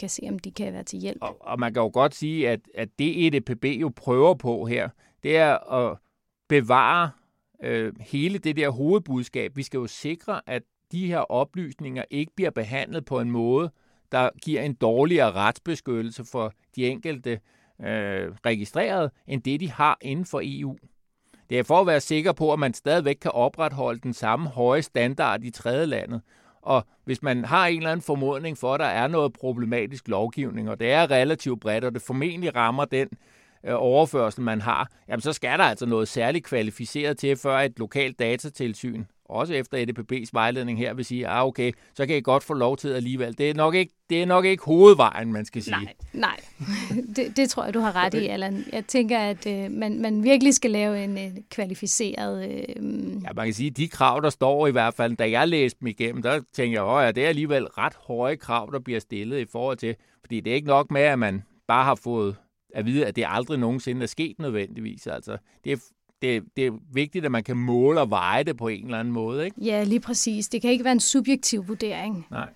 kan 0.00 0.08
se, 0.08 0.22
om 0.28 0.38
de 0.38 0.50
kan 0.50 0.72
være 0.72 0.82
til 0.82 0.98
hjælp. 0.98 1.18
Og, 1.22 1.36
og 1.40 1.60
man 1.60 1.74
kan 1.74 1.82
jo 1.82 1.90
godt 1.92 2.14
sige, 2.14 2.48
at, 2.48 2.60
at 2.74 2.88
det 2.98 3.26
EDPB 3.26 3.64
jo 3.64 3.92
prøver 3.96 4.34
på 4.34 4.64
her, 4.64 4.88
det 5.22 5.36
er 5.36 5.72
at 5.72 5.98
bevare 6.48 7.10
øh, 7.62 7.92
hele 8.00 8.38
det 8.38 8.56
der 8.56 8.70
hovedbudskab. 8.70 9.56
Vi 9.56 9.62
skal 9.62 9.78
jo 9.78 9.86
sikre, 9.86 10.40
at 10.46 10.62
de 10.92 11.06
her 11.06 11.18
oplysninger 11.18 12.04
ikke 12.10 12.32
bliver 12.36 12.50
behandlet 12.50 13.04
på 13.04 13.20
en 13.20 13.30
måde, 13.30 13.70
der 14.12 14.30
giver 14.42 14.62
en 14.62 14.74
dårligere 14.74 15.32
retsbeskyttelse 15.32 16.24
for 16.24 16.52
de 16.76 16.86
enkelte 16.86 17.40
øh, 17.80 18.32
registrerede, 18.46 19.10
end 19.26 19.42
det 19.42 19.60
de 19.60 19.70
har 19.70 19.98
inden 20.00 20.24
for 20.24 20.40
EU. 20.44 20.76
Det 21.50 21.58
er 21.58 21.62
for 21.62 21.80
at 21.80 21.86
være 21.86 22.00
sikker 22.00 22.32
på, 22.32 22.52
at 22.52 22.58
man 22.58 22.74
stadigvæk 22.74 23.16
kan 23.20 23.30
opretholde 23.30 24.00
den 24.00 24.12
samme 24.12 24.48
høje 24.48 24.82
standard 24.82 25.44
i 25.44 25.50
tredje 25.50 25.86
landet. 25.86 26.22
Og 26.62 26.86
hvis 27.04 27.22
man 27.22 27.44
har 27.44 27.66
en 27.66 27.76
eller 27.76 27.90
anden 27.90 28.02
formodning 28.02 28.58
for, 28.58 28.74
at 28.74 28.80
der 28.80 28.86
er 28.86 29.08
noget 29.08 29.32
problematisk 29.32 30.08
lovgivning, 30.08 30.70
og 30.70 30.80
det 30.80 30.92
er 30.92 31.10
relativt 31.10 31.60
bredt, 31.60 31.84
og 31.84 31.94
det 31.94 32.02
formentlig 32.02 32.56
rammer 32.56 32.84
den 32.84 33.08
øh, 33.64 33.74
overførsel, 33.76 34.42
man 34.42 34.60
har, 34.60 34.88
jamen 35.08 35.20
så 35.20 35.32
skal 35.32 35.58
der 35.58 35.64
altså 35.64 35.86
noget 35.86 36.08
særligt 36.08 36.44
kvalificeret 36.44 37.18
til, 37.18 37.36
før 37.36 37.58
et 37.58 37.78
lokalt 37.78 38.18
datatilsyn 38.18 39.04
også 39.30 39.54
efter 39.54 39.84
EDPB's 39.86 40.30
vejledning 40.32 40.78
her, 40.78 40.94
vil 40.94 41.04
sige, 41.04 41.28
ah 41.28 41.46
okay, 41.46 41.72
så 41.94 42.06
kan 42.06 42.16
I 42.16 42.20
godt 42.20 42.42
få 42.42 42.54
lov 42.54 42.76
til 42.76 42.88
alligevel. 42.88 43.38
Det 43.38 43.50
er 43.50 43.54
nok 43.54 43.74
ikke, 43.74 43.92
det 44.10 44.22
er 44.22 44.26
nok 44.26 44.44
ikke 44.44 44.64
hovedvejen, 44.64 45.32
man 45.32 45.44
skal 45.44 45.62
sige. 45.62 45.76
Nej, 45.76 45.94
nej. 46.12 46.40
Det, 47.16 47.36
det 47.36 47.50
tror 47.50 47.64
jeg, 47.64 47.74
du 47.74 47.80
har 47.80 47.96
ret 47.96 48.14
i, 48.14 48.26
Allan. 48.26 48.64
Jeg 48.72 48.86
tænker, 48.86 49.18
at 49.18 49.46
øh, 49.46 49.70
man, 49.70 50.02
man 50.02 50.24
virkelig 50.24 50.54
skal 50.54 50.70
lave 50.70 51.04
en 51.04 51.18
øh, 51.18 51.30
kvalificeret... 51.50 52.50
Øh, 52.50 53.22
ja, 53.24 53.32
man 53.36 53.46
kan 53.46 53.54
sige, 53.54 53.70
de 53.70 53.88
krav, 53.88 54.20
der 54.22 54.30
står 54.30 54.66
i 54.66 54.70
hvert 54.70 54.94
fald, 54.94 55.16
da 55.16 55.30
jeg 55.30 55.48
læste 55.48 55.80
dem 55.80 55.86
igennem, 55.88 56.22
der 56.22 56.40
tænker 56.52 56.82
jeg, 56.82 57.08
at 57.08 57.14
det 57.14 57.24
er 57.24 57.28
alligevel 57.28 57.66
ret 57.66 57.94
høje 58.06 58.36
krav, 58.36 58.70
der 58.72 58.78
bliver 58.78 59.00
stillet 59.00 59.38
i 59.38 59.46
forhold 59.52 59.76
til, 59.76 59.94
fordi 60.20 60.40
det 60.40 60.50
er 60.50 60.54
ikke 60.54 60.68
nok 60.68 60.90
med, 60.90 61.00
at 61.00 61.18
man 61.18 61.42
bare 61.68 61.84
har 61.84 61.94
fået 61.94 62.36
at 62.74 62.86
vide, 62.86 63.06
at 63.06 63.16
det 63.16 63.24
aldrig 63.28 63.58
nogensinde 63.58 64.02
er 64.02 64.06
sket 64.06 64.38
nødvendigvis. 64.38 65.06
Altså, 65.06 65.36
det 65.64 65.72
er 65.72 65.76
det, 66.22 66.42
det 66.56 66.66
er 66.66 66.72
vigtigt, 66.92 67.24
at 67.24 67.32
man 67.32 67.44
kan 67.44 67.56
måle 67.56 68.00
og 68.00 68.10
veje 68.10 68.44
det 68.44 68.56
på 68.56 68.68
en 68.68 68.84
eller 68.84 68.98
anden 68.98 69.14
måde. 69.14 69.44
Ikke? 69.44 69.64
Ja, 69.64 69.84
lige 69.84 70.00
præcis. 70.00 70.48
Det 70.48 70.62
kan 70.62 70.70
ikke 70.70 70.84
være 70.84 70.92
en 70.92 71.00
subjektiv 71.00 71.68
vurdering. 71.68 72.26
Nej, 72.30 72.48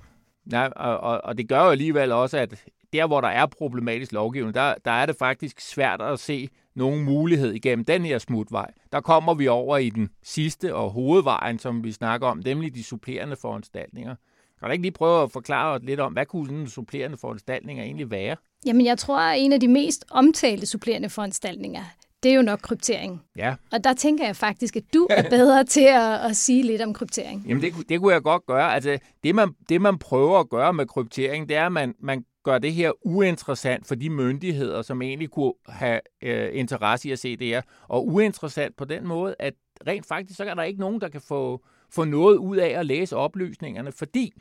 Nej 0.44 0.72
og, 0.77 0.98
og, 0.98 1.20
og 1.24 1.38
det 1.38 1.48
gør 1.48 1.64
jo 1.64 1.70
alligevel 1.70 2.12
også, 2.12 2.38
at 2.38 2.64
der, 2.92 3.07
hvor 3.07 3.20
der 3.20 3.29
er 3.29 3.46
problematisk 3.46 4.12
lovgivning, 4.12 4.55
der, 4.55 4.74
der 4.85 4.90
er 4.90 5.07
det 5.07 5.16
faktisk 5.18 5.61
svært 5.61 6.03
at 6.03 6.20
se 6.20 6.48
nogen 6.74 7.05
mulighed 7.05 7.53
igennem 7.53 7.85
den 7.85 8.05
her 8.05 8.18
smutvej. 8.18 8.70
Der 8.92 9.00
kommer 9.00 9.35
vi 9.35 9.48
over 9.48 9.79
i 9.79 9.90
den 9.90 10.09
sidste 10.22 10.74
og 10.74 10.90
hovedvejen, 10.90 11.59
som 11.59 11.85
vi 11.85 11.92
snakker 11.92 12.27
om, 12.27 12.42
nemlig 12.44 12.74
de 12.74 12.85
supplerende 12.85 13.37
foranstaltninger. 13.37 14.14
Kan 14.59 14.68
du 14.68 14.72
ikke 14.72 14.83
lige 14.83 14.92
prøve 14.92 15.22
at 15.22 15.33
forklare 15.33 15.85
lidt 15.85 16.00
om, 16.00 16.12
hvad 16.12 16.27
kunne 16.27 16.46
sådan 16.46 16.66
supplerende 16.66 17.16
foranstaltninger 17.16 17.85
egentlig 17.85 18.11
være? 18.11 18.37
Jamen, 18.66 18.87
jeg 18.87 18.98
tror, 18.98 19.18
at 19.18 19.40
en 19.40 19.53
af 19.53 19.61
de 19.61 19.68
mest 19.68 20.05
omtalte 20.11 20.66
supplerende 20.66 21.09
foranstaltninger, 21.09 21.83
det 22.25 22.31
er 22.33 22.37
jo 22.37 22.43
nok 22.43 22.59
kryptering. 22.63 23.23
Ja. 23.37 23.55
Og 23.73 23.85
der 23.85 23.93
tænker 23.93 24.27
jeg 24.27 24.37
faktisk, 24.37 24.77
at 24.77 24.83
du 24.95 25.07
er 25.11 25.29
bedre 25.37 25.65
til 25.65 25.85
at, 25.85 26.31
at 26.31 26.37
sige 26.37 26.63
lidt 26.63 26.83
om 26.83 26.95
kryptering. 26.95 27.45
Jamen, 27.49 27.63
det, 27.63 27.75
det 27.89 28.01
kunne 28.01 28.13
jeg 28.13 28.23
godt 28.23 28.47
gøre. 28.47 28.75
Altså, 28.75 28.99
det 29.25 29.35
man, 29.35 29.49
det 29.69 29.81
man 29.81 29.99
prøver 29.99 30.39
at 30.39 30.49
gøre 30.49 30.73
med 30.73 30.87
kryptering, 30.87 31.49
det 31.49 31.57
er, 31.57 31.67
at 31.67 31.73
man, 31.73 31.95
man 32.01 32.25
gør 32.45 32.59
det 32.59 32.73
her 32.73 32.93
uinteressant 33.07 33.87
for 33.87 33.95
de 33.95 34.11
myndigheder, 34.11 34.83
som 34.83 35.03
egentlig 35.03 35.31
kunne 35.31 35.53
have 35.69 36.01
øh, 36.23 36.51
interesse 36.53 37.09
i 37.09 37.13
at 37.13 37.19
se 37.19 37.37
det 37.37 37.47
her. 37.47 37.63
Og 37.89 38.07
uinteressant 38.07 38.77
på 38.77 38.85
den 38.85 39.07
måde, 39.07 39.35
at 39.39 39.55
rent 39.87 40.07
faktisk, 40.07 40.37
så 40.37 40.45
er 40.45 40.55
der 40.55 40.63
ikke 40.63 40.81
nogen, 40.81 41.01
der 41.01 41.09
kan 41.09 41.21
få, 41.21 41.65
få 41.91 42.05
noget 42.05 42.37
ud 42.37 42.57
af 42.57 42.69
at 42.69 42.87
læse 42.87 43.17
oplysningerne, 43.17 43.93
fordi 43.93 44.33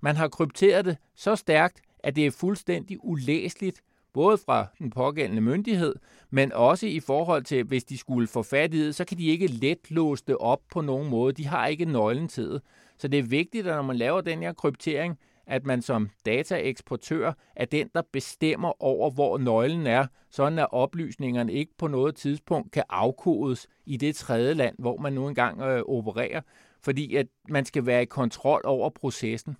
man 0.00 0.16
har 0.16 0.28
krypteret 0.28 0.84
det 0.84 0.96
så 1.16 1.36
stærkt, 1.36 1.80
at 1.98 2.16
det 2.16 2.26
er 2.26 2.30
fuldstændig 2.30 3.04
ulæseligt, 3.04 3.82
både 4.14 4.38
fra 4.38 4.66
den 4.78 4.90
pågældende 4.90 5.42
myndighed, 5.42 5.94
men 6.30 6.52
også 6.52 6.86
i 6.86 7.00
forhold 7.00 7.42
til, 7.42 7.64
hvis 7.64 7.84
de 7.84 7.98
skulle 7.98 8.26
få 8.26 8.42
fat 8.42 8.74
i 8.74 8.86
det, 8.86 8.94
så 8.94 9.04
kan 9.04 9.18
de 9.18 9.26
ikke 9.26 9.46
let 9.46 9.90
låse 9.90 10.24
det 10.26 10.36
op 10.36 10.60
på 10.70 10.80
nogen 10.80 11.10
måde. 11.10 11.32
De 11.32 11.46
har 11.46 11.66
ikke 11.66 11.84
nøglen 11.84 12.28
til 12.28 12.44
det. 12.44 12.62
Så 12.98 13.08
det 13.08 13.18
er 13.18 13.22
vigtigt, 13.22 13.66
at 13.66 13.76
når 13.76 13.82
man 13.82 13.96
laver 13.96 14.20
den 14.20 14.42
her 14.42 14.52
kryptering, 14.52 15.18
at 15.46 15.66
man 15.66 15.82
som 15.82 16.10
dataeksportør 16.26 17.32
er 17.56 17.64
den, 17.64 17.88
der 17.94 18.02
bestemmer 18.12 18.82
over, 18.82 19.10
hvor 19.10 19.38
nøglen 19.38 19.86
er, 19.86 20.06
sådan 20.30 20.58
at 20.58 20.72
oplysningerne 20.72 21.52
ikke 21.52 21.72
på 21.78 21.86
noget 21.86 22.16
tidspunkt 22.16 22.72
kan 22.72 22.82
afkodes 22.88 23.68
i 23.86 23.96
det 23.96 24.16
tredje 24.16 24.54
land, 24.54 24.76
hvor 24.78 24.96
man 24.96 25.12
nu 25.12 25.28
engang 25.28 25.60
øh, 25.60 25.82
opererer, 25.88 26.40
fordi 26.82 27.16
at 27.16 27.26
man 27.48 27.64
skal 27.64 27.86
være 27.86 28.02
i 28.02 28.06
kontrol 28.06 28.60
over 28.64 28.90
processen. 28.90 29.56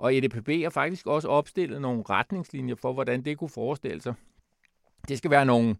Og 0.00 0.16
EDPB 0.16 0.48
har 0.62 0.70
faktisk 0.70 1.06
også 1.06 1.28
opstillet 1.28 1.80
nogle 1.80 2.02
retningslinjer 2.10 2.74
for, 2.74 2.92
hvordan 2.92 3.24
det 3.24 3.38
kunne 3.38 3.50
forestille 3.50 4.02
sig. 4.02 4.14
Det 5.08 5.18
skal 5.18 5.30
være 5.30 5.46
nogle 5.46 5.76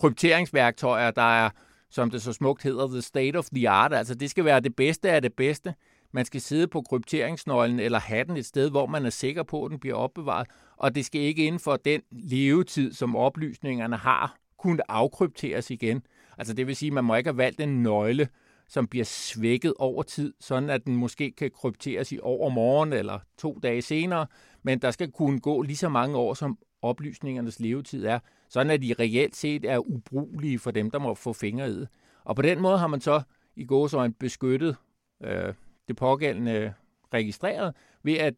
krypteringsværktøjer, 0.00 1.10
der 1.10 1.44
er, 1.44 1.50
som 1.90 2.10
det 2.10 2.22
så 2.22 2.32
smukt 2.32 2.62
hedder, 2.62 2.86
the 2.86 3.02
state 3.02 3.38
of 3.38 3.46
the 3.54 3.68
art. 3.68 3.92
Altså 3.92 4.14
det 4.14 4.30
skal 4.30 4.44
være 4.44 4.60
det 4.60 4.76
bedste 4.76 5.10
af 5.10 5.22
det 5.22 5.34
bedste. 5.34 5.74
Man 6.12 6.24
skal 6.24 6.40
sidde 6.40 6.68
på 6.68 6.82
krypteringsnøglen 6.82 7.80
eller 7.80 7.98
have 7.98 8.24
den 8.24 8.36
et 8.36 8.46
sted, 8.46 8.70
hvor 8.70 8.86
man 8.86 9.06
er 9.06 9.10
sikker 9.10 9.42
på, 9.42 9.64
at 9.64 9.70
den 9.70 9.78
bliver 9.80 9.96
opbevaret. 9.96 10.46
Og 10.76 10.94
det 10.94 11.04
skal 11.04 11.20
ikke 11.20 11.44
inden 11.46 11.60
for 11.60 11.76
den 11.76 12.00
levetid, 12.10 12.92
som 12.92 13.16
oplysningerne 13.16 13.96
har, 13.96 14.36
kunne 14.58 14.90
afkrypteres 14.90 15.70
igen. 15.70 16.02
Altså 16.38 16.54
det 16.54 16.66
vil 16.66 16.76
sige, 16.76 16.86
at 16.86 16.92
man 16.92 17.04
må 17.04 17.14
ikke 17.14 17.28
have 17.28 17.38
valgt 17.38 17.60
en 17.60 17.82
nøgle, 17.82 18.28
som 18.68 18.86
bliver 18.86 19.04
svækket 19.04 19.74
over 19.78 20.02
tid, 20.02 20.34
sådan 20.40 20.70
at 20.70 20.84
den 20.86 20.96
måske 20.96 21.30
kan 21.30 21.50
krypteres 21.50 22.12
i 22.12 22.18
overmorgen 22.22 22.92
eller 22.92 23.18
to 23.38 23.58
dage 23.62 23.82
senere, 23.82 24.26
men 24.62 24.78
der 24.78 24.90
skal 24.90 25.12
kunne 25.12 25.40
gå 25.40 25.62
lige 25.62 25.76
så 25.76 25.88
mange 25.88 26.16
år, 26.16 26.34
som 26.34 26.58
oplysningernes 26.82 27.60
levetid 27.60 28.04
er, 28.04 28.18
sådan 28.48 28.70
at 28.70 28.82
de 28.82 28.94
reelt 28.98 29.36
set 29.36 29.64
er 29.64 29.78
ubrugelige 29.78 30.58
for 30.58 30.70
dem, 30.70 30.90
der 30.90 30.98
må 30.98 31.14
få 31.14 31.32
fingre 31.32 31.70
i. 31.70 31.84
Og 32.24 32.36
på 32.36 32.42
den 32.42 32.60
måde 32.60 32.78
har 32.78 32.86
man 32.86 33.00
så 33.00 33.22
i 33.56 33.64
gåsøjne 33.64 34.14
beskyttet 34.14 34.76
øh, 35.22 35.54
det 35.88 35.96
pågældende 35.96 36.74
registreret, 37.14 37.74
ved 38.02 38.14
at 38.14 38.34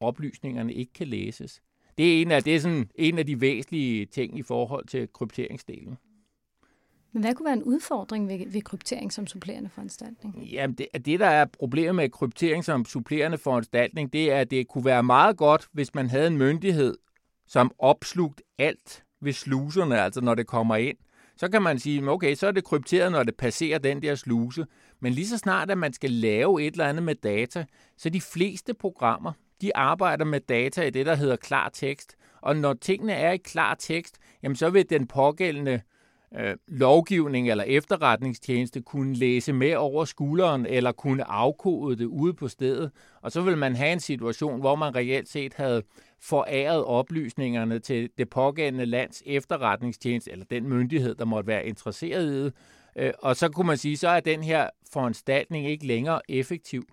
oplysningerne 0.00 0.74
ikke 0.74 0.92
kan 0.92 1.06
læses. 1.06 1.62
Det 1.98 2.18
er 2.18 2.22
en 2.22 2.30
af, 2.30 2.42
det 2.42 2.56
er 2.56 2.60
sådan 2.60 2.90
en 2.94 3.18
af 3.18 3.26
de 3.26 3.40
væsentlige 3.40 4.06
ting 4.06 4.38
i 4.38 4.42
forhold 4.42 4.86
til 4.86 5.08
krypteringsdelen. 5.12 5.98
Men 7.16 7.24
hvad 7.24 7.34
kunne 7.34 7.44
være 7.44 7.54
en 7.54 7.62
udfordring 7.62 8.28
ved, 8.28 8.52
ved 8.52 8.62
kryptering 8.62 9.12
som 9.12 9.26
supplerende 9.26 9.70
foranstaltning? 9.70 10.44
Jamen, 10.44 10.76
det, 10.76 10.86
det 11.04 11.20
der 11.20 11.26
er 11.26 11.44
problemet 11.44 11.94
med 11.94 12.10
kryptering 12.10 12.64
som 12.64 12.84
supplerende 12.84 13.38
foranstaltning, 13.38 14.12
det 14.12 14.32
er, 14.32 14.40
at 14.40 14.50
det 14.50 14.68
kunne 14.68 14.84
være 14.84 15.02
meget 15.02 15.36
godt, 15.36 15.68
hvis 15.72 15.94
man 15.94 16.10
havde 16.10 16.26
en 16.26 16.38
myndighed, 16.38 16.96
som 17.46 17.72
opslugt 17.78 18.42
alt 18.58 19.04
ved 19.20 19.32
sluserne, 19.32 20.00
altså 20.00 20.20
når 20.20 20.34
det 20.34 20.46
kommer 20.46 20.76
ind. 20.76 20.96
Så 21.36 21.50
kan 21.50 21.62
man 21.62 21.78
sige, 21.78 22.10
okay, 22.10 22.34
så 22.34 22.46
er 22.46 22.52
det 22.52 22.64
krypteret, 22.64 23.12
når 23.12 23.22
det 23.22 23.36
passerer 23.36 23.78
den 23.78 24.02
der 24.02 24.14
sluse. 24.14 24.66
Men 25.00 25.12
lige 25.12 25.28
så 25.28 25.38
snart, 25.38 25.70
at 25.70 25.78
man 25.78 25.92
skal 25.92 26.10
lave 26.10 26.62
et 26.62 26.72
eller 26.72 26.88
andet 26.88 27.02
med 27.02 27.14
data, 27.14 27.64
så 27.96 28.10
de 28.10 28.20
fleste 28.20 28.74
programmer, 28.74 29.32
de 29.60 29.76
arbejder 29.76 30.24
med 30.24 30.40
data 30.40 30.82
i 30.82 30.90
det, 30.90 31.06
der 31.06 31.14
hedder 31.14 31.36
klar 31.36 31.68
tekst. 31.68 32.16
Og 32.40 32.56
når 32.56 32.74
tingene 32.74 33.12
er 33.12 33.32
i 33.32 33.36
klar 33.36 33.74
tekst, 33.74 34.18
jamen 34.42 34.56
så 34.56 34.70
vil 34.70 34.90
den 34.90 35.06
pågældende 35.06 35.72
øh, 35.72 35.80
Øh, 36.38 36.56
lovgivning 36.68 37.50
eller 37.50 37.64
efterretningstjeneste 37.64 38.80
kunne 38.80 39.14
læse 39.14 39.52
med 39.52 39.74
over 39.74 40.04
skulderen 40.04 40.66
eller 40.66 40.92
kunne 40.92 41.24
afkode 41.30 41.96
det 41.96 42.04
ude 42.04 42.34
på 42.34 42.48
stedet. 42.48 42.90
Og 43.22 43.32
så 43.32 43.40
vil 43.40 43.58
man 43.58 43.76
have 43.76 43.92
en 43.92 44.00
situation, 44.00 44.60
hvor 44.60 44.76
man 44.76 44.94
reelt 44.94 45.28
set 45.28 45.54
havde 45.54 45.82
foræret 46.20 46.84
oplysningerne 46.84 47.78
til 47.78 48.10
det 48.18 48.30
pågældende 48.30 48.86
lands 48.86 49.22
efterretningstjeneste 49.26 50.32
eller 50.32 50.44
den 50.50 50.68
myndighed, 50.68 51.14
der 51.14 51.24
måtte 51.24 51.46
være 51.46 51.66
interesseret 51.66 52.32
i 52.32 52.44
det. 52.44 52.52
Øh, 52.96 53.12
og 53.18 53.36
så 53.36 53.48
kunne 53.48 53.66
man 53.66 53.76
sige, 53.76 53.96
så 53.96 54.08
er 54.08 54.20
den 54.20 54.42
her 54.42 54.70
foranstaltning 54.92 55.66
ikke 55.66 55.86
længere 55.86 56.20
effektiv. 56.28 56.84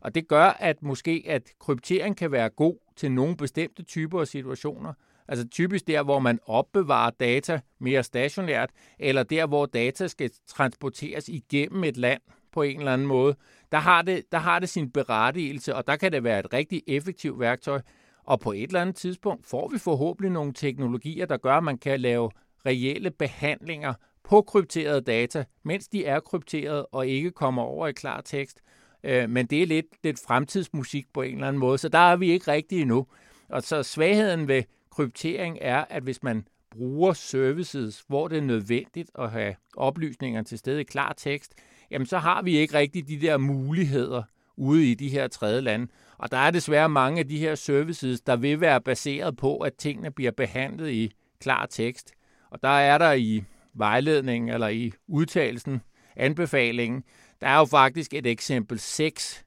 Og 0.00 0.14
det 0.14 0.28
gør, 0.28 0.44
at 0.44 0.82
måske 0.82 1.24
at 1.26 1.42
kryptering 1.58 2.16
kan 2.16 2.32
være 2.32 2.48
god 2.48 2.76
til 2.96 3.12
nogle 3.12 3.36
bestemte 3.36 3.82
typer 3.82 4.20
af 4.20 4.28
situationer, 4.28 4.92
Altså 5.30 5.48
typisk 5.48 5.86
der, 5.86 6.02
hvor 6.02 6.18
man 6.18 6.38
opbevarer 6.46 7.10
data 7.10 7.60
mere 7.78 8.02
stationært, 8.02 8.70
eller 8.98 9.22
der, 9.22 9.46
hvor 9.46 9.66
data 9.66 10.08
skal 10.08 10.30
transporteres 10.48 11.28
igennem 11.28 11.84
et 11.84 11.96
land 11.96 12.20
på 12.52 12.62
en 12.62 12.78
eller 12.78 12.92
anden 12.92 13.06
måde. 13.06 13.34
Der 13.72 13.78
har 13.78 14.02
det, 14.02 14.24
der 14.32 14.38
har 14.38 14.58
det 14.58 14.68
sin 14.68 14.90
berettigelse, 14.90 15.74
og 15.74 15.86
der 15.86 15.96
kan 15.96 16.12
det 16.12 16.24
være 16.24 16.38
et 16.38 16.52
rigtig 16.52 16.82
effektivt 16.86 17.40
værktøj. 17.40 17.80
Og 18.24 18.40
på 18.40 18.52
et 18.52 18.62
eller 18.62 18.80
andet 18.80 18.96
tidspunkt 18.96 19.46
får 19.46 19.68
vi 19.68 19.78
forhåbentlig 19.78 20.32
nogle 20.32 20.52
teknologier, 20.52 21.26
der 21.26 21.36
gør, 21.36 21.54
at 21.54 21.64
man 21.64 21.78
kan 21.78 22.00
lave 22.00 22.30
reelle 22.66 23.10
behandlinger 23.10 23.94
på 24.24 24.42
krypterede 24.42 25.00
data, 25.00 25.44
mens 25.62 25.88
de 25.88 26.04
er 26.04 26.20
krypteret 26.20 26.86
og 26.92 27.06
ikke 27.06 27.30
kommer 27.30 27.62
over 27.62 27.86
i 27.86 27.92
klar 27.92 28.20
tekst. 28.20 28.60
Øh, 29.04 29.30
men 29.30 29.46
det 29.46 29.62
er 29.62 29.66
lidt, 29.66 29.86
lidt 30.04 30.20
fremtidsmusik 30.26 31.06
på 31.12 31.22
en 31.22 31.34
eller 31.34 31.48
anden 31.48 31.60
måde, 31.60 31.78
så 31.78 31.88
der 31.88 31.98
er 31.98 32.16
vi 32.16 32.30
ikke 32.30 32.52
rigtig 32.52 32.80
endnu. 32.80 33.06
Og 33.48 33.62
så 33.62 33.82
svagheden 33.82 34.48
ved 34.48 34.62
kryptering 34.90 35.58
er, 35.60 35.84
at 35.90 36.02
hvis 36.02 36.22
man 36.22 36.46
bruger 36.70 37.12
services, 37.12 38.04
hvor 38.08 38.28
det 38.28 38.38
er 38.38 38.42
nødvendigt 38.42 39.10
at 39.18 39.30
have 39.30 39.54
oplysninger 39.76 40.42
til 40.42 40.58
stede 40.58 40.80
i 40.80 40.84
klar 40.84 41.12
tekst, 41.12 41.54
jamen 41.90 42.06
så 42.06 42.18
har 42.18 42.42
vi 42.42 42.56
ikke 42.56 42.74
rigtig 42.74 43.08
de 43.08 43.20
der 43.20 43.38
muligheder 43.38 44.22
ude 44.56 44.90
i 44.90 44.94
de 44.94 45.08
her 45.08 45.28
tredje 45.28 45.60
lande. 45.60 45.86
Og 46.18 46.30
der 46.30 46.36
er 46.38 46.50
desværre 46.50 46.88
mange 46.88 47.18
af 47.18 47.28
de 47.28 47.38
her 47.38 47.54
services, 47.54 48.20
der 48.20 48.36
vil 48.36 48.60
være 48.60 48.80
baseret 48.80 49.36
på, 49.36 49.56
at 49.58 49.74
tingene 49.74 50.10
bliver 50.10 50.30
behandlet 50.30 50.90
i 50.90 51.12
klar 51.40 51.66
tekst. 51.66 52.12
Og 52.50 52.62
der 52.62 52.68
er 52.68 52.98
der 52.98 53.12
i 53.12 53.44
vejledningen 53.74 54.50
eller 54.50 54.68
i 54.68 54.92
udtalelsen, 55.08 55.80
anbefalingen, 56.16 57.04
der 57.40 57.46
er 57.46 57.58
jo 57.58 57.64
faktisk 57.64 58.14
et 58.14 58.26
eksempel 58.26 58.78
6, 58.78 59.44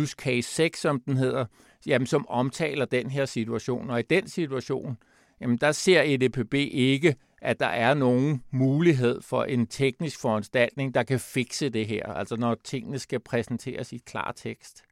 use 0.00 0.14
case 0.18 0.48
6, 0.48 0.80
som 0.80 1.00
den 1.00 1.16
hedder, 1.16 1.44
jamen, 1.86 2.06
som 2.06 2.28
omtaler 2.28 2.84
den 2.84 3.10
her 3.10 3.24
situation. 3.24 3.90
Og 3.90 4.00
i 4.00 4.02
den 4.02 4.28
situation, 4.28 4.98
jamen, 5.40 5.56
der 5.58 5.72
ser 5.72 6.02
EDPB 6.04 6.54
ikke, 6.54 7.16
at 7.42 7.60
der 7.60 7.66
er 7.66 7.94
nogen 7.94 8.42
mulighed 8.50 9.22
for 9.22 9.44
en 9.44 9.66
teknisk 9.66 10.20
foranstaltning, 10.20 10.94
der 10.94 11.02
kan 11.02 11.20
fikse 11.20 11.68
det 11.68 11.86
her, 11.86 12.06
altså 12.06 12.36
når 12.36 12.56
tingene 12.64 12.98
skal 12.98 13.20
præsenteres 13.20 13.92
i 13.92 13.98
klar 14.06 14.32
tekst. 14.36 14.82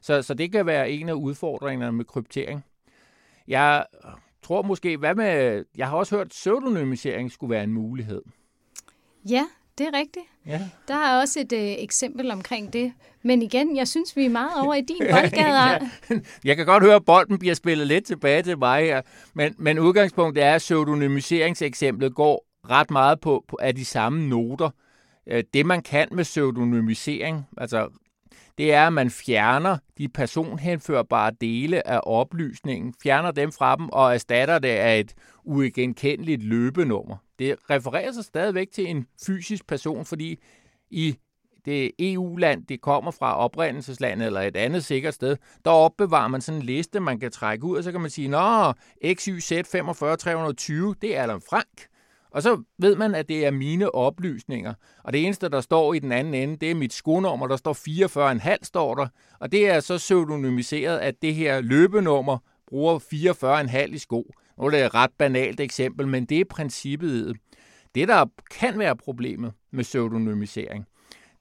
Så, 0.00 0.22
så 0.22 0.34
det 0.34 0.52
kan 0.52 0.66
være 0.66 0.90
en 0.90 1.08
af 1.08 1.12
udfordringerne 1.12 1.96
med 1.96 2.04
kryptering. 2.04 2.64
Jeg 3.48 3.86
tror 4.42 4.62
måske, 4.62 4.96
hvad 4.96 5.14
med, 5.14 5.64
jeg 5.76 5.88
har 5.88 5.96
også 5.96 6.16
hørt, 6.16 6.26
at 6.26 6.30
pseudonymisering 6.30 7.32
skulle 7.32 7.50
være 7.50 7.64
en 7.64 7.72
mulighed. 7.72 8.22
Ja, 9.28 9.44
det 9.78 9.86
er 9.86 9.98
rigtigt. 9.98 10.24
Ja. 10.46 10.60
Der 10.88 10.94
er 10.94 11.20
også 11.20 11.40
et 11.40 11.52
øh, 11.52 11.74
eksempel 11.78 12.30
omkring 12.30 12.72
det. 12.72 12.92
Men 13.22 13.42
igen, 13.42 13.76
jeg 13.76 13.88
synes, 13.88 14.16
vi 14.16 14.24
er 14.24 14.30
meget 14.30 14.64
over 14.64 14.74
i 14.74 14.80
din 14.80 14.98
boldgade. 15.12 15.58
ja. 15.58 15.78
Jeg 16.44 16.56
kan 16.56 16.66
godt 16.66 16.82
høre, 16.82 16.94
at 16.94 17.04
bolden 17.04 17.38
bliver 17.38 17.54
spillet 17.54 17.86
lidt 17.86 18.04
tilbage 18.04 18.42
til 18.42 18.58
mig 18.58 18.82
her. 18.84 19.02
Men, 19.34 19.54
men 19.58 19.78
udgangspunktet 19.78 20.44
er, 20.44 20.54
at 20.54 20.58
pseudonymiseringseksemplet 20.58 22.14
går 22.14 22.46
ret 22.70 22.90
meget 22.90 23.20
på, 23.20 23.44
på 23.48 23.58
af 23.60 23.74
de 23.74 23.84
samme 23.84 24.28
noter. 24.28 24.70
Øh, 25.26 25.44
det, 25.54 25.66
man 25.66 25.82
kan 25.82 26.08
med 26.12 26.24
pseudonymisering, 26.24 27.44
altså 27.56 27.88
det 28.58 28.74
er, 28.74 28.86
at 28.86 28.92
man 28.92 29.10
fjerner 29.10 29.76
de 29.98 30.08
personhenførbare 30.08 31.32
dele 31.40 31.88
af 31.88 32.00
oplysningen, 32.02 32.94
fjerner 33.02 33.30
dem 33.30 33.52
fra 33.52 33.76
dem 33.76 33.88
og 33.88 34.14
erstatter 34.14 34.58
det 34.58 34.68
af 34.68 35.00
et 35.00 35.14
uigenkendeligt 35.44 36.42
løbenummer. 36.42 37.16
Det 37.38 37.56
refererer 37.70 38.12
sig 38.12 38.24
stadigvæk 38.24 38.70
til 38.72 38.90
en 38.90 39.06
fysisk 39.26 39.66
person, 39.66 40.04
fordi 40.04 40.38
i 40.90 41.16
det 41.64 41.90
EU-land, 41.98 42.66
det 42.66 42.80
kommer 42.80 43.10
fra 43.10 43.38
oprindelseslandet 43.38 44.26
eller 44.26 44.40
et 44.40 44.56
andet 44.56 44.84
sikkert 44.84 45.14
sted, 45.14 45.36
der 45.64 45.70
opbevarer 45.70 46.28
man 46.28 46.40
sådan 46.40 46.60
en 46.60 46.66
liste, 46.66 47.00
man 47.00 47.20
kan 47.20 47.30
trække 47.30 47.64
ud, 47.64 47.76
og 47.76 47.84
så 47.84 47.92
kan 47.92 48.00
man 48.00 48.10
sige, 48.10 48.28
nå, 48.28 48.72
XYZ 49.14 49.48
45320, 49.48 50.94
det 51.02 51.16
er 51.16 51.22
Allan 51.22 51.40
Frank. 51.50 51.88
Og 52.30 52.42
så 52.42 52.62
ved 52.78 52.96
man, 52.96 53.14
at 53.14 53.28
det 53.28 53.46
er 53.46 53.50
mine 53.50 53.94
oplysninger. 53.94 54.74
Og 55.04 55.12
det 55.12 55.24
eneste, 55.24 55.48
der 55.48 55.60
står 55.60 55.94
i 55.94 55.98
den 55.98 56.12
anden 56.12 56.34
ende, 56.34 56.56
det 56.56 56.70
er 56.70 56.74
mit 56.74 56.92
skonummer. 56.92 57.46
Der 57.46 57.56
står 57.56 57.72
44,5 58.54 58.56
står 58.62 58.94
der. 58.94 59.06
Og 59.40 59.52
det 59.52 59.68
er 59.68 59.80
så 59.80 59.98
pseudonymiseret, 59.98 60.98
at 60.98 61.22
det 61.22 61.34
her 61.34 61.60
løbenummer 61.60 62.38
bruger 62.66 62.98
44,5 62.98 63.94
i 63.94 63.98
sko. 63.98 64.32
Nu 64.58 64.64
er 64.66 64.70
det 64.70 64.84
et 64.84 64.94
ret 64.94 65.10
banalt 65.18 65.60
eksempel, 65.60 66.08
men 66.08 66.24
det 66.24 66.40
er 66.40 66.44
princippet. 66.50 67.36
Det, 67.94 68.08
der 68.08 68.26
kan 68.50 68.78
være 68.78 68.96
problemet 68.96 69.52
med 69.70 69.84
pseudonymisering, 69.84 70.86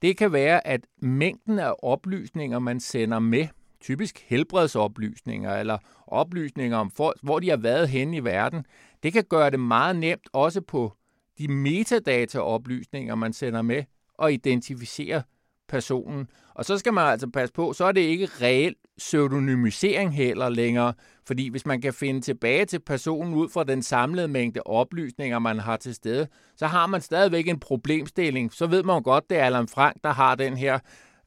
det 0.01 0.17
kan 0.17 0.34
være, 0.34 0.67
at 0.67 0.82
mængden 1.01 1.60
af 1.60 1.73
oplysninger, 1.84 2.60
man 2.60 2.80
sender 2.80 3.19
med, 3.19 3.47
typisk 3.82 4.25
helbredsoplysninger 4.27 5.56
eller 5.56 5.77
oplysninger 6.08 6.77
om, 6.77 6.91
hvor 7.23 7.39
de 7.39 7.49
har 7.49 7.58
været 7.58 7.89
henne 7.89 8.17
i 8.17 8.23
verden, 8.23 8.65
det 9.03 9.13
kan 9.13 9.23
gøre 9.23 9.49
det 9.49 9.60
meget 9.60 9.95
nemt 9.95 10.30
også 10.34 10.62
på 10.62 10.93
de 11.38 11.47
metadataoplysninger, 11.47 13.15
man 13.15 13.34
sender 13.34 13.62
med, 13.62 13.84
at 14.23 14.34
identificere 14.34 15.23
personen. 15.67 16.30
Og 16.53 16.65
så 16.65 16.77
skal 16.77 16.93
man 16.93 17.08
altså 17.08 17.30
passe 17.30 17.53
på, 17.53 17.73
så 17.73 17.86
er 17.86 17.91
det 17.91 18.01
ikke 18.01 18.30
reel 18.41 18.75
pseudonymisering 18.97 20.15
heller 20.15 20.49
længere, 20.49 20.93
fordi 21.28 21.50
hvis 21.50 21.66
man 21.66 21.82
kan 21.82 21.94
finde 21.94 22.22
tilbage 22.22 22.66
til 22.66 22.80
personen 22.80 23.34
ud 23.34 23.50
fra 23.50 23.63
den 23.63 23.84
samlede 23.84 24.28
mængde 24.28 24.60
oplysninger, 24.66 25.40
man 25.40 25.60
har 25.60 25.78
til 25.78 25.96
stede, 25.96 26.28
så 26.56 26.68
har 26.68 26.88
man 26.88 27.02
stadigvæk 27.02 27.48
en 27.48 27.60
problemstilling. 27.60 28.54
Så 28.54 28.68
ved 28.68 28.84
man 28.84 29.04
godt, 29.04 29.30
det 29.30 29.38
er 29.38 29.44
Allan 29.44 29.68
Frank, 29.68 29.98
der 30.04 30.10
har 30.10 30.36
den 30.36 30.58
her 30.58 30.80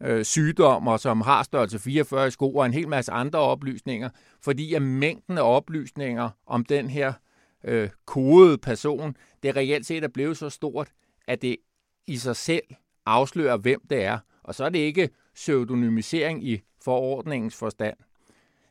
øh, 0.03 0.25
sygdom, 0.25 0.89
og 0.89 1.01
som 1.01 1.21
har 1.21 1.43
størrelse 1.43 1.79
44 1.79 2.27
i 2.27 2.31
sko, 2.31 2.55
og 2.55 2.67
en 2.67 2.75
hel 2.75 2.89
masse 2.89 3.13
andre 3.13 3.39
oplysninger, 3.39 4.11
fordi 4.43 4.75
at 4.75 4.83
mængden 4.83 5.39
af 5.39 5.57
oplysninger 5.57 6.31
om 6.47 6.65
den 6.65 6.91
her 6.91 7.13
øh, 7.65 7.89
kodede 8.07 8.59
person, 8.59 9.17
det 9.43 9.57
reelt 9.57 9.87
set 9.87 10.05
er 10.05 10.09
blevet 10.09 10.37
så 10.37 10.49
stort, 10.49 10.89
at 11.29 11.43
det 11.43 11.57
i 12.07 12.17
sig 12.17 12.37
selv 12.37 12.65
afslører, 13.07 13.57
hvem 13.57 13.81
det 13.91 14.05
er. 14.05 14.19
Og 14.45 14.55
så 14.55 14.65
er 14.65 14.69
det 14.69 14.79
ikke 14.79 15.09
pseudonymisering 15.35 16.49
i 16.49 16.61
forordningens 16.85 17.57
forstand. 17.57 17.97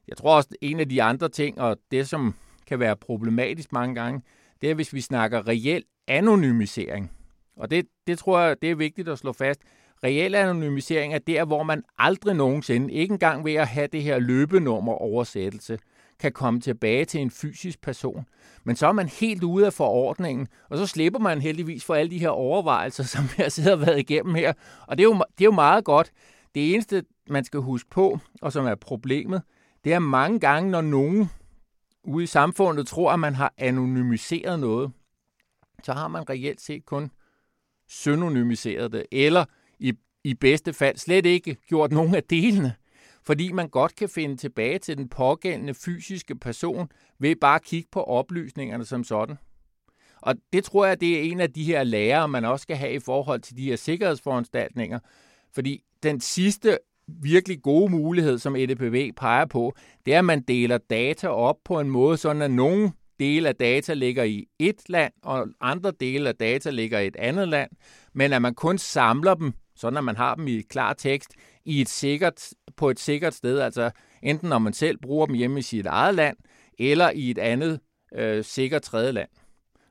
Jeg 0.09 0.17
tror 0.17 0.35
også, 0.35 0.49
at 0.51 0.57
en 0.61 0.79
af 0.79 0.89
de 0.89 1.03
andre 1.03 1.29
ting, 1.29 1.61
og 1.61 1.77
det 1.91 2.07
som 2.07 2.35
kan 2.67 2.79
være 2.79 2.95
problematisk 2.95 3.73
mange 3.73 3.95
gange, 3.95 4.21
det 4.61 4.69
er, 4.69 4.73
hvis 4.73 4.93
vi 4.93 5.01
snakker 5.01 5.47
reel 5.47 5.83
anonymisering. 6.07 7.11
Og 7.57 7.71
det, 7.71 7.85
det 8.07 8.19
tror 8.19 8.39
jeg, 8.39 8.61
det 8.61 8.71
er 8.71 8.75
vigtigt 8.75 9.09
at 9.09 9.19
slå 9.19 9.33
fast. 9.33 9.61
Reel 10.03 10.35
anonymisering 10.35 11.13
er 11.13 11.19
der, 11.19 11.45
hvor 11.45 11.63
man 11.63 11.83
aldrig 11.97 12.35
nogensinde, 12.35 12.93
ikke 12.93 13.11
engang 13.11 13.45
ved 13.45 13.53
at 13.53 13.67
have 13.67 13.87
det 13.87 14.03
her 14.03 14.19
løbenummer 14.19 14.93
oversættelse, 14.93 15.77
kan 16.19 16.31
komme 16.31 16.61
tilbage 16.61 17.05
til 17.05 17.21
en 17.21 17.31
fysisk 17.31 17.81
person. 17.81 18.25
Men 18.63 18.75
så 18.75 18.87
er 18.87 18.91
man 18.91 19.07
helt 19.07 19.43
ude 19.43 19.65
af 19.65 19.73
forordningen, 19.73 20.47
og 20.69 20.77
så 20.77 20.85
slipper 20.85 21.19
man 21.19 21.41
heldigvis 21.41 21.85
for 21.85 21.95
alle 21.95 22.11
de 22.11 22.19
her 22.19 22.29
overvejelser, 22.29 23.03
som 23.15 23.23
jeg 23.37 23.51
sidder 23.51 23.71
og 23.71 23.81
været 23.81 23.99
igennem 23.99 24.35
her. 24.35 24.53
Og 24.87 24.97
det 24.97 25.03
er, 25.03 25.07
jo, 25.07 25.13
det 25.13 25.41
er 25.41 25.45
jo 25.45 25.51
meget 25.51 25.85
godt. 25.85 26.11
Det 26.55 26.73
eneste, 26.73 27.03
man 27.29 27.43
skal 27.43 27.59
huske 27.59 27.89
på, 27.89 28.19
og 28.41 28.51
som 28.51 28.65
er 28.65 28.75
problemet, 28.75 29.41
det 29.89 29.95
er 29.95 29.99
mange 29.99 30.39
gange, 30.39 30.71
når 30.71 30.81
nogen 30.81 31.29
ude 32.03 32.23
i 32.23 32.27
samfundet 32.27 32.87
tror, 32.87 33.11
at 33.11 33.19
man 33.19 33.35
har 33.35 33.53
anonymiseret 33.57 34.59
noget, 34.59 34.91
så 35.83 35.93
har 35.93 36.07
man 36.07 36.29
reelt 36.29 36.61
set 36.61 36.85
kun 36.85 37.11
synonymiseret 37.87 38.91
det, 38.91 39.05
eller 39.11 39.45
i, 39.79 39.93
i 40.23 40.33
bedste 40.33 40.73
fald 40.73 40.97
slet 40.97 41.25
ikke 41.25 41.55
gjort 41.67 41.91
nogen 41.91 42.15
af 42.15 42.23
delene 42.23 42.75
fordi 43.23 43.51
man 43.51 43.69
godt 43.69 43.95
kan 43.95 44.09
finde 44.09 44.37
tilbage 44.37 44.79
til 44.79 44.97
den 44.97 45.09
pågældende 45.09 45.73
fysiske 45.73 46.35
person 46.35 46.91
ved 47.19 47.35
bare 47.35 47.55
at 47.55 47.63
kigge 47.63 47.89
på 47.91 48.03
oplysningerne 48.03 48.85
som 48.85 49.03
sådan. 49.03 49.37
Og 50.21 50.35
det 50.53 50.63
tror 50.63 50.85
jeg, 50.85 51.01
det 51.01 51.17
er 51.19 51.21
en 51.31 51.39
af 51.39 51.53
de 51.53 51.63
her 51.63 51.83
lærer, 51.83 52.27
man 52.27 52.45
også 52.45 52.63
skal 52.63 52.77
have 52.77 52.93
i 52.93 52.99
forhold 52.99 53.41
til 53.41 53.57
de 53.57 53.63
her 53.63 53.75
sikkerhedsforanstaltninger. 53.75 54.99
Fordi 55.53 55.83
den 56.03 56.21
sidste 56.21 56.77
virkelig 57.21 57.61
gode 57.61 57.91
mulighed, 57.91 58.37
som 58.37 58.55
EDPV 58.55 59.11
peger 59.17 59.45
på, 59.45 59.75
det 60.05 60.13
er, 60.13 60.19
at 60.19 60.25
man 60.25 60.41
deler 60.41 60.77
data 60.77 61.27
op 61.27 61.55
på 61.65 61.79
en 61.79 61.89
måde, 61.89 62.17
sådan 62.17 62.41
at 62.41 62.51
nogle 62.51 62.91
dele 63.19 63.49
af 63.49 63.55
data 63.55 63.93
ligger 63.93 64.23
i 64.23 64.45
et 64.59 64.89
land, 64.89 65.13
og 65.23 65.47
andre 65.61 65.91
dele 65.99 66.29
af 66.29 66.35
data 66.35 66.69
ligger 66.69 66.99
i 66.99 67.07
et 67.07 67.15
andet 67.15 67.47
land, 67.47 67.71
men 68.13 68.33
at 68.33 68.41
man 68.41 68.53
kun 68.53 68.77
samler 68.77 69.33
dem, 69.33 69.53
sådan 69.75 69.97
at 69.97 70.03
man 70.03 70.17
har 70.17 70.35
dem 70.35 70.47
i 70.47 70.61
klar 70.61 70.93
tekst, 70.93 71.29
i 71.65 71.81
et 71.81 71.89
sikkert, 71.89 72.49
på 72.77 72.89
et 72.89 72.99
sikkert 72.99 73.33
sted, 73.33 73.59
altså 73.59 73.91
enten 74.23 74.49
når 74.49 74.59
man 74.59 74.73
selv 74.73 74.97
bruger 74.97 75.25
dem 75.25 75.35
hjemme 75.35 75.59
i 75.59 75.61
sit 75.61 75.85
eget 75.85 76.15
land, 76.15 76.37
eller 76.79 77.09
i 77.09 77.31
et 77.31 77.37
andet 77.37 77.79
øh, 78.15 78.43
sikkert 78.43 78.81
tredje 78.81 79.11
land. 79.11 79.29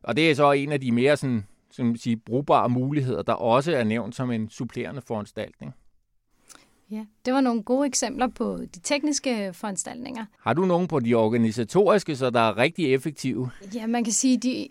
Og 0.02 0.16
det 0.16 0.31
er 0.31 0.35
så 0.35 0.52
en 0.52 0.72
af 0.72 0.81
de 0.81 0.92
mere 0.92 1.16
sådan, 1.16 1.46
som 1.70 1.96
sige, 1.96 2.16
brugbare 2.16 2.68
muligheder, 2.68 3.22
der 3.22 3.33
også 3.33 3.72
er 3.72 3.85
nævnt 3.85 4.14
som 4.14 4.31
en 4.31 4.50
supplerende 4.50 5.00
foranstaltning. 5.00 5.74
Ja, 6.90 7.05
det 7.24 7.35
var 7.35 7.40
nogle 7.40 7.62
gode 7.62 7.87
eksempler 7.87 8.27
på 8.27 8.59
de 8.74 8.81
tekniske 8.81 9.51
foranstaltninger. 9.53 10.24
Har 10.40 10.53
du 10.53 10.64
nogen 10.64 10.88
på 10.88 11.01
de 11.01 11.14
organisatoriske, 11.14 12.16
så 12.16 12.31
der 12.31 12.40
er 12.40 12.59
rigtig 12.59 12.94
effektive? 12.94 13.51
Ja, 13.74 13.87
man 13.87 14.05
kan 14.05 14.12
sige, 14.12 14.38
de, 14.38 14.68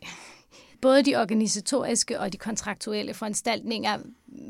både 0.82 1.04
de 1.04 1.16
organisatoriske 1.16 2.20
og 2.20 2.34
de 2.34 2.38
kontraktuelle 2.38 3.14
foranstaltninger 3.14 3.98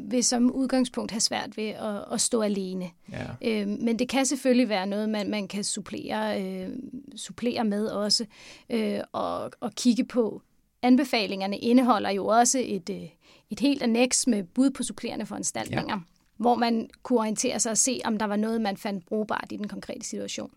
vil 0.10 0.24
som 0.24 0.52
udgangspunkt 0.52 1.12
have 1.12 1.22
svært 1.22 1.58
ved 1.58 1.70
at, 1.70 2.14
at 2.14 2.22
stå 2.22 2.42
alene. 2.42 2.90
Ja. 3.12 3.26
Øh, 3.42 3.68
men 3.68 4.00
det 4.00 4.10
kan 4.10 4.26
selvfølgelig 4.26 4.70
være 4.70 4.88
noget, 4.88 5.10
man, 5.10 5.30
man 5.30 5.48
kan 5.48 5.64
supplere, 5.64 6.44
øh, 6.44 6.70
supplere 7.16 7.64
med 7.64 7.88
også, 7.88 8.26
øh, 8.70 9.00
og, 9.12 9.52
og 9.60 9.72
kigge 9.76 10.06
på. 10.06 10.42
Anbefalingerne 10.82 11.58
indeholder 11.58 12.10
jo 12.10 12.28
også 12.28 12.60
et, 12.66 12.90
øh, 12.90 13.04
et 13.50 13.60
helt 13.60 13.84
annex 13.84 14.28
med 14.28 14.44
bud 14.44 14.70
på 14.70 14.84
supplerende 14.84 15.26
foranstaltninger. 15.26 15.96
Ja 15.96 16.17
hvor 16.38 16.56
man 16.56 16.89
kunne 17.04 17.19
orientere 17.19 17.60
sig 17.60 17.71
og 17.71 17.78
se, 17.78 18.00
om 18.06 18.17
der 18.17 18.26
var 18.26 18.36
noget, 18.36 18.62
man 18.62 18.78
fandt 18.78 19.06
brugbart 19.06 19.47
i 19.52 19.58
den 19.58 19.67
konkrete 19.67 20.06
situation. 20.06 20.52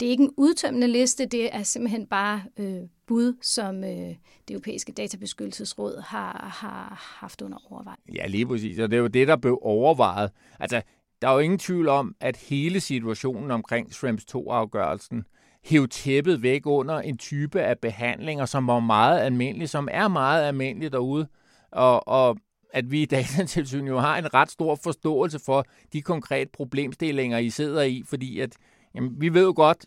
Det 0.00 0.06
er 0.06 0.10
ikke 0.10 0.24
en 0.24 0.34
udtømmende 0.36 0.86
liste, 0.86 1.26
det 1.26 1.54
er 1.54 1.62
simpelthen 1.62 2.06
bare 2.06 2.42
øh, 2.56 2.80
bud, 3.06 3.34
som 3.42 3.84
øh, 3.84 3.90
det 3.90 4.16
europæiske 4.50 4.92
databeskyttelsesråd 4.92 6.02
har, 6.06 6.56
har 6.60 7.16
haft 7.20 7.42
under 7.42 7.72
overvejelse. 7.72 8.12
Ja, 8.14 8.26
lige 8.26 8.46
præcis, 8.46 8.78
og 8.78 8.90
det 8.90 8.96
er 8.96 9.00
jo 9.00 9.06
det, 9.06 9.28
der 9.28 9.36
blev 9.36 9.58
overvejet. 9.62 10.30
Altså, 10.60 10.82
der 11.22 11.28
er 11.28 11.32
jo 11.32 11.38
ingen 11.38 11.58
tvivl 11.58 11.88
om, 11.88 12.14
at 12.20 12.36
hele 12.36 12.80
situationen 12.80 13.50
omkring 13.50 13.94
Schrems 13.94 14.24
2-afgørelsen 14.34 15.24
hæv 15.64 15.88
tæppet 15.88 16.42
væk 16.42 16.66
under 16.66 17.00
en 17.00 17.18
type 17.18 17.62
af 17.62 17.78
behandlinger, 17.78 18.44
som 18.44 18.66
var 18.66 18.80
meget 18.80 19.20
almindelig, 19.20 19.68
som 19.68 19.88
er 19.90 20.08
meget 20.08 20.44
almindelig 20.44 20.92
derude. 20.92 21.26
Og, 21.72 22.08
og 22.08 22.36
at 22.72 22.90
vi 22.90 23.02
i 23.02 23.06
Datatilsynet 23.06 23.88
jo 23.88 23.98
har 23.98 24.18
en 24.18 24.34
ret 24.34 24.50
stor 24.50 24.74
forståelse 24.74 25.38
for 25.38 25.64
de 25.92 26.02
konkrete 26.02 26.50
problemstillinger, 26.52 27.38
I 27.38 27.50
sidder 27.50 27.82
i, 27.82 28.02
fordi 28.06 28.40
at, 28.40 28.56
jamen, 28.94 29.20
vi 29.20 29.34
ved 29.34 29.44
jo 29.44 29.52
godt, 29.56 29.86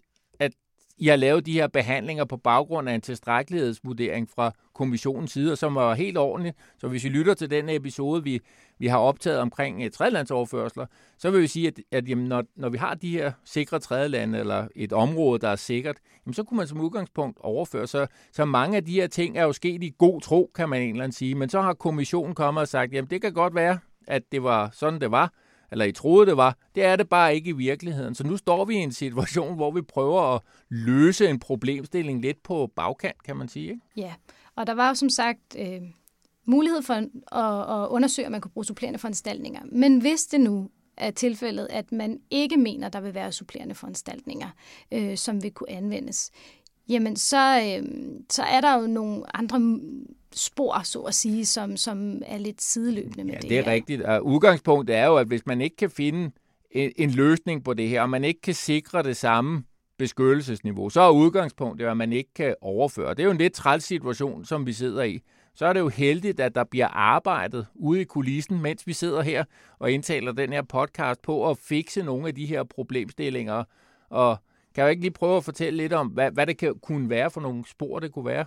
i 0.97 1.07
har 1.07 1.15
lavet 1.15 1.45
de 1.45 1.53
her 1.53 1.67
behandlinger 1.67 2.25
på 2.25 2.37
baggrund 2.37 2.89
af 2.89 2.93
en 2.93 3.01
tilstrækkelighedsvurdering 3.01 4.29
fra 4.29 4.51
kommissionens 4.73 5.31
side, 5.31 5.55
som 5.55 5.75
var 5.75 5.93
helt 5.93 6.17
ordentligt. 6.17 6.57
Så 6.77 6.87
hvis 6.87 7.05
I 7.05 7.09
lytter 7.09 7.33
til 7.33 7.49
den 7.49 7.69
episode, 7.69 8.23
vi, 8.23 8.39
vi 8.79 8.87
har 8.87 8.97
optaget 8.97 9.39
omkring 9.39 9.83
eh, 9.83 9.91
tredjelandsoverførsler, 9.91 10.85
så 11.17 11.31
vil 11.31 11.41
vi 11.41 11.47
sige, 11.47 11.67
at, 11.67 11.79
at 11.91 12.09
jamen, 12.09 12.25
når, 12.25 12.43
når 12.55 12.69
vi 12.69 12.77
har 12.77 12.93
de 12.93 13.11
her 13.11 13.31
sikre 13.45 13.79
tredjelande, 13.79 14.39
eller 14.39 14.67
et 14.75 14.93
område, 14.93 15.39
der 15.39 15.49
er 15.49 15.55
sikkert, 15.55 15.97
jamen, 16.25 16.33
så 16.33 16.43
kunne 16.43 16.57
man 16.57 16.67
som 16.67 16.81
udgangspunkt 16.81 17.37
overføre. 17.41 17.87
Så, 17.87 18.07
så 18.31 18.45
mange 18.45 18.77
af 18.77 18.85
de 18.85 18.93
her 18.93 19.07
ting 19.07 19.37
er 19.37 19.43
jo 19.43 19.53
sket 19.53 19.83
i 19.83 19.95
god 19.97 20.21
tro, 20.21 20.51
kan 20.55 20.69
man 20.69 20.81
egentlig 20.81 21.13
sige. 21.13 21.35
Men 21.35 21.49
så 21.49 21.61
har 21.61 21.73
kommissionen 21.73 22.35
kommet 22.35 22.61
og 22.61 22.67
sagt, 22.67 22.93
jamen 22.93 23.09
det 23.09 23.21
kan 23.21 23.33
godt 23.33 23.55
være, 23.55 23.79
at 24.07 24.23
det 24.31 24.43
var 24.43 24.69
sådan, 24.73 25.01
det 25.01 25.11
var, 25.11 25.33
eller 25.73 25.85
I 25.85 25.91
troede, 25.91 26.25
det 26.25 26.37
var. 26.37 26.57
Det 26.75 26.83
er 26.83 26.95
det 26.95 27.09
bare 27.09 27.35
ikke 27.35 27.49
i 27.49 27.53
virkeligheden. 27.53 28.15
Så 28.15 28.23
nu 28.23 28.37
står 28.37 28.65
vi 28.65 28.75
i 28.75 28.77
en 28.77 28.91
situation, 28.91 29.55
hvor 29.55 29.71
vi 29.71 29.81
prøver 29.81 30.35
at 30.35 30.41
løse 30.69 31.29
en 31.29 31.39
problemstilling 31.39 32.21
lidt 32.21 32.43
på 32.43 32.71
bagkant, 32.75 33.23
kan 33.23 33.37
man 33.37 33.47
sige. 33.47 33.69
Ikke? 33.69 33.81
Ja, 33.97 34.13
og 34.55 34.67
der 34.67 34.73
var 34.73 34.87
jo 34.87 34.95
som 34.95 35.09
sagt 35.09 35.55
øh, 35.59 35.81
mulighed 36.45 36.81
for 36.81 36.93
at, 36.93 37.83
at 37.83 37.87
undersøge, 37.89 38.25
om 38.25 38.31
man 38.31 38.41
kunne 38.41 38.51
bruge 38.51 38.65
supplerende 38.65 38.99
foranstaltninger. 38.99 39.61
Men 39.71 40.01
hvis 40.01 40.23
det 40.25 40.39
nu 40.41 40.69
er 40.97 41.11
tilfældet, 41.11 41.67
at 41.69 41.91
man 41.91 42.19
ikke 42.31 42.57
mener, 42.57 42.89
der 42.89 43.01
vil 43.01 43.13
være 43.13 43.31
supplerende 43.31 43.75
foranstaltninger, 43.75 44.49
øh, 44.91 45.17
som 45.17 45.43
vil 45.43 45.51
kunne 45.51 45.69
anvendes, 45.69 46.31
jamen 46.89 47.15
så, 47.15 47.61
øh, 47.61 47.89
så 48.29 48.43
er 48.43 48.61
der 48.61 48.81
jo 48.81 48.87
nogle 48.87 49.37
andre 49.37 49.79
spor, 50.35 50.83
så 50.83 50.99
at 50.99 51.13
sige, 51.15 51.45
som, 51.45 51.77
som 51.77 52.21
er 52.25 52.37
lidt 52.37 52.61
sideløbende 52.61 53.23
med 53.23 53.33
ja, 53.33 53.39
det 53.39 53.49
det 53.49 53.59
er 53.59 53.63
her. 53.63 53.71
rigtigt. 53.71 54.01
Og 54.01 54.25
udgangspunktet 54.25 54.95
er 54.95 55.05
jo, 55.05 55.17
at 55.17 55.27
hvis 55.27 55.45
man 55.45 55.61
ikke 55.61 55.75
kan 55.75 55.89
finde 55.89 56.31
en, 56.71 56.91
en 56.95 57.11
løsning 57.11 57.63
på 57.63 57.73
det 57.73 57.89
her, 57.89 58.01
og 58.01 58.09
man 58.09 58.23
ikke 58.23 58.41
kan 58.41 58.53
sikre 58.53 59.03
det 59.03 59.17
samme 59.17 59.63
beskyttelsesniveau, 59.97 60.89
så 60.89 61.01
er 61.01 61.09
udgangspunktet, 61.09 61.85
at 61.85 61.97
man 61.97 62.13
ikke 62.13 62.33
kan 62.35 62.55
overføre. 62.61 63.09
Det 63.09 63.19
er 63.19 63.23
jo 63.23 63.31
en 63.31 63.37
lidt 63.37 63.53
træls 63.53 63.83
situation, 63.83 64.45
som 64.45 64.65
vi 64.65 64.73
sidder 64.73 65.03
i. 65.03 65.19
Så 65.55 65.65
er 65.65 65.73
det 65.73 65.79
jo 65.79 65.89
heldigt, 65.89 66.39
at 66.39 66.55
der 66.55 66.63
bliver 66.63 66.87
arbejdet 66.87 67.67
ude 67.75 68.01
i 68.01 68.03
kulissen, 68.03 68.61
mens 68.61 68.87
vi 68.87 68.93
sidder 68.93 69.21
her 69.21 69.43
og 69.79 69.91
indtaler 69.91 70.31
den 70.31 70.53
her 70.53 70.61
podcast 70.61 71.21
på 71.21 71.49
at 71.49 71.57
fikse 71.57 72.03
nogle 72.03 72.27
af 72.27 72.35
de 72.35 72.45
her 72.45 72.63
problemstillinger. 72.63 73.63
Og 74.09 74.37
kan 74.75 74.83
jeg 74.83 74.91
ikke 74.91 75.01
lige 75.01 75.11
prøve 75.11 75.37
at 75.37 75.43
fortælle 75.43 75.77
lidt 75.77 75.93
om, 75.93 76.07
hvad, 76.07 76.31
hvad 76.31 76.47
det 76.47 76.57
kan, 76.57 76.75
kunne 76.79 77.09
være 77.09 77.31
for 77.31 77.41
nogle 77.41 77.63
spor, 77.67 77.99
det 77.99 78.11
kunne 78.11 78.25
være? 78.25 78.45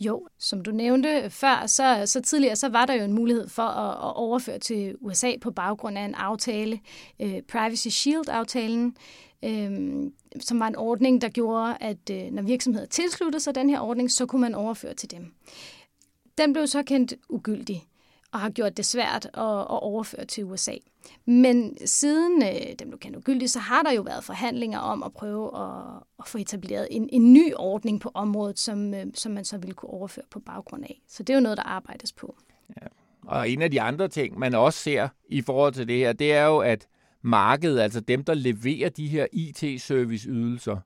Jo, 0.00 0.28
som 0.38 0.60
du 0.60 0.70
nævnte 0.70 1.30
før, 1.30 1.66
så, 1.66 2.02
så 2.06 2.20
tidligere 2.20 2.56
så 2.56 2.68
var 2.68 2.86
der 2.86 2.94
jo 2.94 3.04
en 3.04 3.12
mulighed 3.12 3.48
for 3.48 3.62
at, 3.62 3.90
at 3.90 4.16
overføre 4.16 4.58
til 4.58 4.96
USA 5.00 5.32
på 5.40 5.50
baggrund 5.50 5.98
af 5.98 6.04
en 6.04 6.14
aftale, 6.14 6.80
øh, 7.20 7.42
Privacy 7.52 7.88
Shield-aftalen, 7.88 8.96
øh, 9.44 9.70
som 10.40 10.60
var 10.60 10.66
en 10.66 10.76
ordning, 10.76 11.20
der 11.20 11.28
gjorde, 11.28 11.76
at 11.80 12.10
øh, 12.10 12.30
når 12.32 12.42
virksomheder 12.42 12.86
tilsluttede 12.86 13.42
sig 13.42 13.54
den 13.54 13.70
her 13.70 13.80
ordning, 13.80 14.10
så 14.10 14.26
kunne 14.26 14.40
man 14.40 14.54
overføre 14.54 14.94
til 14.94 15.10
dem. 15.10 15.34
den 16.38 16.52
blev 16.52 16.66
så 16.66 16.82
kendt 16.82 17.14
ugyldig 17.28 17.84
og 18.34 18.40
har 18.40 18.50
gjort 18.50 18.76
det 18.76 18.84
svært 18.84 19.24
at, 19.24 19.42
at 19.60 19.82
overføre 19.82 20.24
til 20.24 20.44
USA. 20.44 20.74
Men 21.26 21.76
siden 21.86 22.42
øh, 22.42 22.74
den 22.78 22.88
blev 22.88 22.98
kendt 22.98 23.16
ugyldig, 23.16 23.50
så 23.50 23.58
har 23.58 23.82
der 23.82 23.92
jo 23.92 24.02
været 24.02 24.24
forhandlinger 24.24 24.78
om 24.78 25.02
at 25.02 25.12
prøve 25.12 25.58
at, 25.58 26.02
at 26.18 26.28
få 26.28 26.38
etableret 26.38 26.88
en, 26.90 27.08
en 27.12 27.32
ny 27.32 27.52
ordning 27.56 28.00
på 28.00 28.10
området, 28.14 28.58
som, 28.58 28.94
øh, 28.94 29.06
som 29.14 29.32
man 29.32 29.44
så 29.44 29.58
ville 29.58 29.74
kunne 29.74 29.90
overføre 29.90 30.24
på 30.30 30.40
baggrund 30.40 30.84
af. 30.84 31.02
Så 31.08 31.22
det 31.22 31.32
er 31.32 31.34
jo 31.34 31.42
noget, 31.42 31.58
der 31.58 31.64
arbejdes 31.64 32.12
på. 32.12 32.36
Ja. 32.82 32.86
Og 33.26 33.50
en 33.50 33.62
af 33.62 33.70
de 33.70 33.80
andre 33.80 34.08
ting, 34.08 34.38
man 34.38 34.54
også 34.54 34.78
ser 34.78 35.08
i 35.28 35.42
forhold 35.42 35.72
til 35.72 35.88
det 35.88 35.96
her, 35.96 36.12
det 36.12 36.32
er 36.32 36.44
jo, 36.44 36.58
at 36.58 36.86
markedet, 37.22 37.80
altså 37.80 38.00
dem, 38.00 38.24
der 38.24 38.34
leverer 38.34 38.88
de 38.88 39.08
her 39.08 39.26
IT-serviceydelser, 39.32 40.76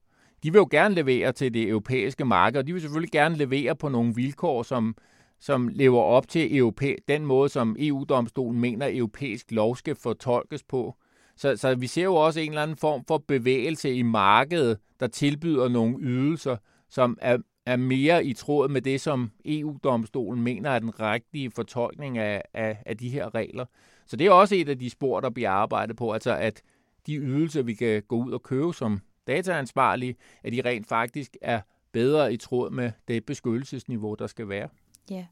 de 0.42 0.52
vil 0.52 0.58
jo 0.58 0.68
gerne 0.70 0.94
levere 0.94 1.32
til 1.32 1.54
det 1.54 1.68
europæiske 1.68 2.24
marked, 2.24 2.58
og 2.58 2.66
de 2.66 2.72
vil 2.72 2.82
selvfølgelig 2.82 3.12
gerne 3.12 3.37
levere 3.37 3.76
på 3.76 3.88
nogle 3.88 4.14
vilkår, 4.14 4.62
som, 4.62 4.96
som 5.40 5.68
lever 5.68 6.01
op 6.01 6.29
til 6.29 6.57
europæ 6.57 6.94
den 7.09 7.27
måde, 7.27 7.48
som 7.48 7.77
EU-domstolen 7.79 8.61
mener, 8.61 8.87
at 8.87 8.96
europæisk 8.96 9.53
lov 9.53 9.77
skal 9.77 9.94
fortolkes 9.94 10.62
på. 10.62 10.96
Så, 11.37 11.57
så 11.57 11.74
vi 11.74 11.87
ser 11.87 12.05
jo 12.05 12.14
også 12.14 12.40
en 12.40 12.48
eller 12.48 12.62
anden 12.62 12.77
form 12.77 13.05
for 13.09 13.18
bevægelse 13.18 13.94
i 13.94 14.03
markedet, 14.03 14.79
der 15.01 15.07
tilbyder 15.07 15.68
nogle 15.68 15.96
ydelser, 16.01 16.57
som 16.88 17.18
er, 17.20 17.38
er 17.66 17.77
mere 17.77 18.24
i 18.24 18.33
tråd 18.33 18.68
med 18.68 18.83
det, 18.83 19.01
som 19.01 19.31
EU-domstolen 19.44 20.42
mener 20.42 20.70
er 20.70 20.79
den 20.79 21.01
rigtige 21.01 21.51
fortolkning 21.51 22.18
af, 22.18 22.42
af, 22.55 22.79
af 22.87 22.96
de 22.96 23.09
her 23.09 23.35
regler. 23.35 23.64
Så 24.07 24.16
det 24.16 24.27
er 24.27 24.31
også 24.31 24.55
et 24.55 24.68
af 24.68 24.79
de 24.79 24.90
spor, 24.90 25.20
der 25.20 25.31
bliver 25.31 25.51
arbejdet 25.51 25.96
på, 25.96 26.12
altså 26.12 26.37
at 26.37 26.62
de 27.07 27.16
ydelser, 27.16 27.62
vi 27.62 27.74
kan 27.74 28.03
gå 28.09 28.16
ud 28.16 28.33
og 28.33 28.42
købe 28.42 28.74
som 28.74 29.01
dataansvarlige, 29.27 30.16
at 30.44 30.53
de 30.53 30.62
rent 30.64 30.87
faktisk 30.87 31.37
er 31.42 31.61
bedre 31.92 32.33
i 32.33 32.37
tråd 32.37 32.70
med 32.70 32.92
det 33.09 33.27
beskyttelsesniveau, 33.27 34.14
der 34.14 34.27
skal 34.27 34.48
være. 34.48 34.68
Ja. 35.11 35.25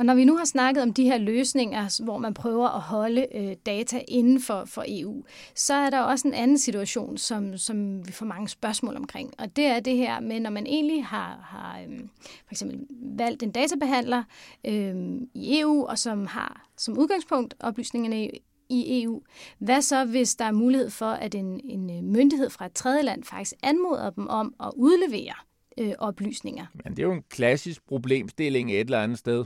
Og 0.00 0.06
når 0.06 0.14
vi 0.14 0.24
nu 0.24 0.36
har 0.36 0.44
snakket 0.44 0.82
om 0.82 0.92
de 0.92 1.04
her 1.04 1.18
løsninger, 1.18 2.02
hvor 2.04 2.18
man 2.18 2.34
prøver 2.34 2.68
at 2.68 2.80
holde 2.80 3.26
øh, 3.34 3.56
data 3.66 4.02
inden 4.08 4.40
for, 4.40 4.64
for 4.64 4.84
EU, 4.88 5.24
så 5.54 5.74
er 5.74 5.90
der 5.90 6.00
også 6.00 6.28
en 6.28 6.34
anden 6.34 6.58
situation, 6.58 7.18
som, 7.18 7.56
som 7.56 8.06
vi 8.06 8.12
får 8.12 8.26
mange 8.26 8.48
spørgsmål 8.48 8.96
omkring. 8.96 9.34
Og 9.38 9.56
det 9.56 9.66
er 9.66 9.80
det 9.80 9.96
her 9.96 10.20
med, 10.20 10.40
når 10.40 10.50
man 10.50 10.66
egentlig 10.66 11.04
har, 11.04 11.38
har 11.42 11.80
øh, 11.80 11.98
for 12.46 12.52
eksempel 12.52 12.86
valgt 13.18 13.42
en 13.42 13.50
databehandler 13.50 14.22
øh, 14.66 14.96
i 15.34 15.60
EU, 15.60 15.86
og 15.86 15.98
som 15.98 16.26
har 16.26 16.66
som 16.76 16.98
udgangspunkt 16.98 17.54
oplysningerne 17.60 18.30
i 18.68 19.02
EU. 19.02 19.22
Hvad 19.58 19.82
så, 19.82 20.04
hvis 20.04 20.34
der 20.34 20.44
er 20.44 20.52
mulighed 20.52 20.90
for, 20.90 21.10
at 21.10 21.34
en, 21.34 21.60
en 21.64 21.90
øh, 21.90 22.02
myndighed 22.02 22.50
fra 22.50 22.66
et 22.66 22.72
tredje 22.72 23.02
land 23.02 23.24
faktisk 23.24 23.54
anmoder 23.62 24.10
dem 24.10 24.28
om 24.28 24.54
at 24.60 24.72
udlevere 24.76 25.34
øh, 25.78 25.92
oplysninger? 25.98 26.66
Men 26.84 26.96
det 26.96 26.98
er 26.98 27.06
jo 27.06 27.12
en 27.12 27.24
klassisk 27.30 27.86
problemstilling 27.88 28.70
et 28.70 28.80
eller 28.80 29.02
andet 29.02 29.18
sted. 29.18 29.44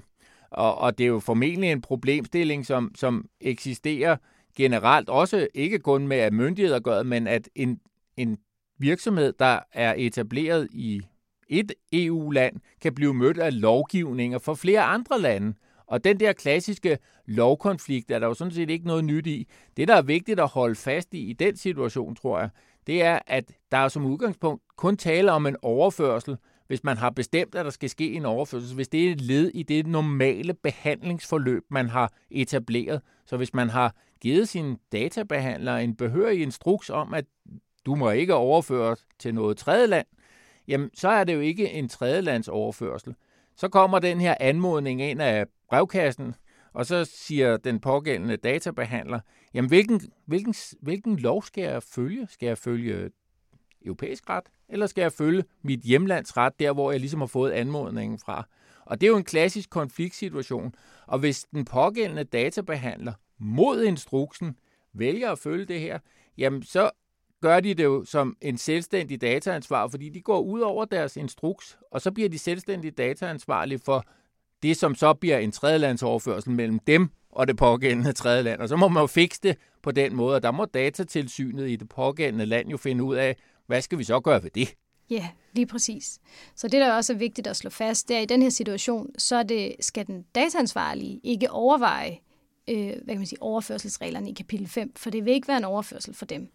Og, 0.50 0.78
og 0.78 0.98
det 0.98 1.04
er 1.04 1.08
jo 1.08 1.20
formentlig 1.20 1.72
en 1.72 1.80
problemstilling, 1.80 2.66
som, 2.66 2.92
som 2.94 3.28
eksisterer 3.40 4.16
generelt, 4.56 5.08
også 5.08 5.48
ikke 5.54 5.78
kun 5.78 6.08
med 6.08 6.16
at 6.16 6.32
myndigheder 6.32 6.80
gør 6.80 6.96
det, 6.96 7.06
men 7.06 7.26
at 7.26 7.48
en, 7.54 7.80
en 8.16 8.38
virksomhed, 8.78 9.32
der 9.38 9.58
er 9.72 9.94
etableret 9.96 10.68
i 10.72 11.00
et 11.48 11.72
EU-land, 11.92 12.56
kan 12.80 12.94
blive 12.94 13.14
mødt 13.14 13.38
af 13.38 13.60
lovgivninger 13.60 14.38
for 14.38 14.54
flere 14.54 14.82
andre 14.82 15.20
lande. 15.20 15.54
Og 15.86 16.04
den 16.04 16.20
der 16.20 16.32
klassiske 16.32 16.98
lovkonflikt 17.26 18.10
er 18.10 18.18
der 18.18 18.26
jo 18.26 18.34
sådan 18.34 18.52
set 18.52 18.70
ikke 18.70 18.86
noget 18.86 19.04
nyt 19.04 19.26
i. 19.26 19.48
Det, 19.76 19.88
der 19.88 19.94
er 19.94 20.02
vigtigt 20.02 20.40
at 20.40 20.48
holde 20.48 20.74
fast 20.74 21.14
i 21.14 21.18
i 21.18 21.32
den 21.32 21.56
situation, 21.56 22.14
tror 22.14 22.38
jeg, 22.38 22.48
det 22.86 23.02
er, 23.02 23.18
at 23.26 23.52
der 23.72 23.78
er 23.78 23.88
som 23.88 24.04
udgangspunkt 24.06 24.62
kun 24.76 24.96
tale 24.96 25.32
om 25.32 25.46
en 25.46 25.56
overførsel, 25.62 26.36
hvis 26.66 26.84
man 26.84 26.96
har 26.96 27.10
bestemt, 27.10 27.54
at 27.54 27.64
der 27.64 27.70
skal 27.70 27.90
ske 27.90 28.12
en 28.12 28.24
overførsel, 28.24 28.74
hvis 28.74 28.88
det 28.88 29.08
er 29.08 29.12
et 29.12 29.20
led 29.20 29.50
i 29.54 29.62
det 29.62 29.86
normale 29.86 30.54
behandlingsforløb, 30.54 31.62
man 31.70 31.88
har 31.88 32.12
etableret. 32.30 33.00
Så 33.26 33.36
hvis 33.36 33.54
man 33.54 33.70
har 33.70 33.94
givet 34.20 34.48
sin 34.48 34.76
databehandler 34.92 35.76
en 35.76 35.96
behørig 35.96 36.42
instruks 36.42 36.90
om, 36.90 37.14
at 37.14 37.24
du 37.86 37.94
må 37.94 38.10
ikke 38.10 38.34
overføre 38.34 38.96
til 39.18 39.34
noget 39.34 39.56
tredje 39.56 39.86
land, 39.86 40.06
jamen 40.68 40.90
så 40.94 41.08
er 41.08 41.24
det 41.24 41.34
jo 41.34 41.40
ikke 41.40 41.70
en 41.70 41.88
tredjelands 41.88 42.48
overførsel. 42.48 43.14
Så 43.56 43.68
kommer 43.68 43.98
den 43.98 44.20
her 44.20 44.34
anmodning 44.40 45.02
ind 45.02 45.22
af 45.22 45.46
brevkassen, 45.68 46.34
og 46.72 46.86
så 46.86 47.04
siger 47.04 47.56
den 47.56 47.80
pågældende 47.80 48.36
databehandler, 48.36 49.20
jamen 49.54 49.68
hvilken, 49.68 50.00
hvilken, 50.26 50.54
hvilken 50.80 51.16
lov 51.16 51.42
skal 51.42 51.64
jeg 51.64 51.82
følge? 51.82 52.26
Skal 52.30 52.46
jeg 52.46 52.58
følge 52.58 53.10
europæisk 53.84 54.30
ret, 54.30 54.44
eller 54.68 54.86
skal 54.86 55.02
jeg 55.02 55.12
følge 55.12 55.44
mit 55.62 55.80
hjemlands 55.80 56.36
ret, 56.36 56.60
der 56.60 56.72
hvor 56.72 56.90
jeg 56.90 57.00
ligesom 57.00 57.20
har 57.20 57.26
fået 57.26 57.50
anmodningen 57.50 58.18
fra? 58.18 58.46
Og 58.84 59.00
det 59.00 59.06
er 59.06 59.10
jo 59.10 59.16
en 59.16 59.24
klassisk 59.24 59.70
konfliktsituation, 59.70 60.74
og 61.06 61.18
hvis 61.18 61.44
den 61.44 61.64
pågældende 61.64 62.24
databehandler 62.24 63.12
mod 63.38 63.84
instruksen 63.84 64.56
vælger 64.92 65.32
at 65.32 65.38
følge 65.38 65.64
det 65.64 65.80
her, 65.80 65.98
jamen 66.38 66.62
så 66.62 66.90
gør 67.40 67.60
de 67.60 67.74
det 67.74 67.84
jo 67.84 68.04
som 68.04 68.36
en 68.40 68.58
selvstændig 68.58 69.20
dataansvar, 69.20 69.88
fordi 69.88 70.08
de 70.08 70.20
går 70.20 70.40
ud 70.40 70.60
over 70.60 70.84
deres 70.84 71.16
instruks, 71.16 71.78
og 71.90 72.00
så 72.00 72.10
bliver 72.10 72.28
de 72.28 72.38
selvstændige 72.38 72.90
dataansvarlige 72.90 73.78
for 73.78 74.04
det, 74.62 74.76
som 74.76 74.94
så 74.94 75.14
bliver 75.14 75.38
en 75.38 75.52
tredjelandsoverførsel 75.52 76.52
mellem 76.52 76.78
dem 76.78 77.10
og 77.34 77.48
det 77.48 77.56
pågældende 77.56 78.12
tredje 78.12 78.42
land. 78.42 78.60
Og 78.60 78.68
så 78.68 78.76
må 78.76 78.88
man 78.88 79.00
jo 79.00 79.06
fikse 79.06 79.40
det 79.42 79.56
på 79.82 79.90
den 79.90 80.14
måde, 80.14 80.36
og 80.36 80.42
der 80.42 80.50
må 80.50 80.64
datatilsynet 80.64 81.70
i 81.70 81.76
det 81.76 81.88
pågældende 81.88 82.46
land 82.46 82.68
jo 82.68 82.76
finde 82.76 83.04
ud 83.04 83.16
af, 83.16 83.36
hvad 83.66 83.82
skal 83.82 83.98
vi 83.98 84.04
så 84.04 84.20
gøre 84.20 84.42
ved 84.42 84.50
det? 84.50 84.74
Ja, 85.10 85.28
lige 85.52 85.66
præcis. 85.66 86.18
Så 86.56 86.68
det, 86.68 86.80
der 86.80 86.92
også 86.92 87.12
er 87.12 87.16
vigtigt 87.16 87.46
at 87.46 87.56
slå 87.56 87.70
fast, 87.70 88.08
det 88.08 88.16
er, 88.16 88.18
at 88.18 88.22
i 88.22 88.34
den 88.34 88.42
her 88.42 88.50
situation, 88.50 89.10
så 89.18 89.36
er 89.36 89.42
det, 89.42 89.74
skal 89.80 90.06
den 90.06 90.22
dataansvarlige 90.34 91.20
ikke 91.24 91.50
overveje 91.50 92.18
øh, 92.68 92.86
hvad 92.86 93.14
kan 93.14 93.18
man 93.18 93.26
sige, 93.26 93.42
overførselsreglerne 93.42 94.30
i 94.30 94.32
kapitel 94.32 94.68
5, 94.68 94.92
for 94.96 95.10
det 95.10 95.24
vil 95.24 95.32
ikke 95.32 95.48
være 95.48 95.56
en 95.56 95.64
overførsel 95.64 96.14
for 96.14 96.24
dem. 96.24 96.52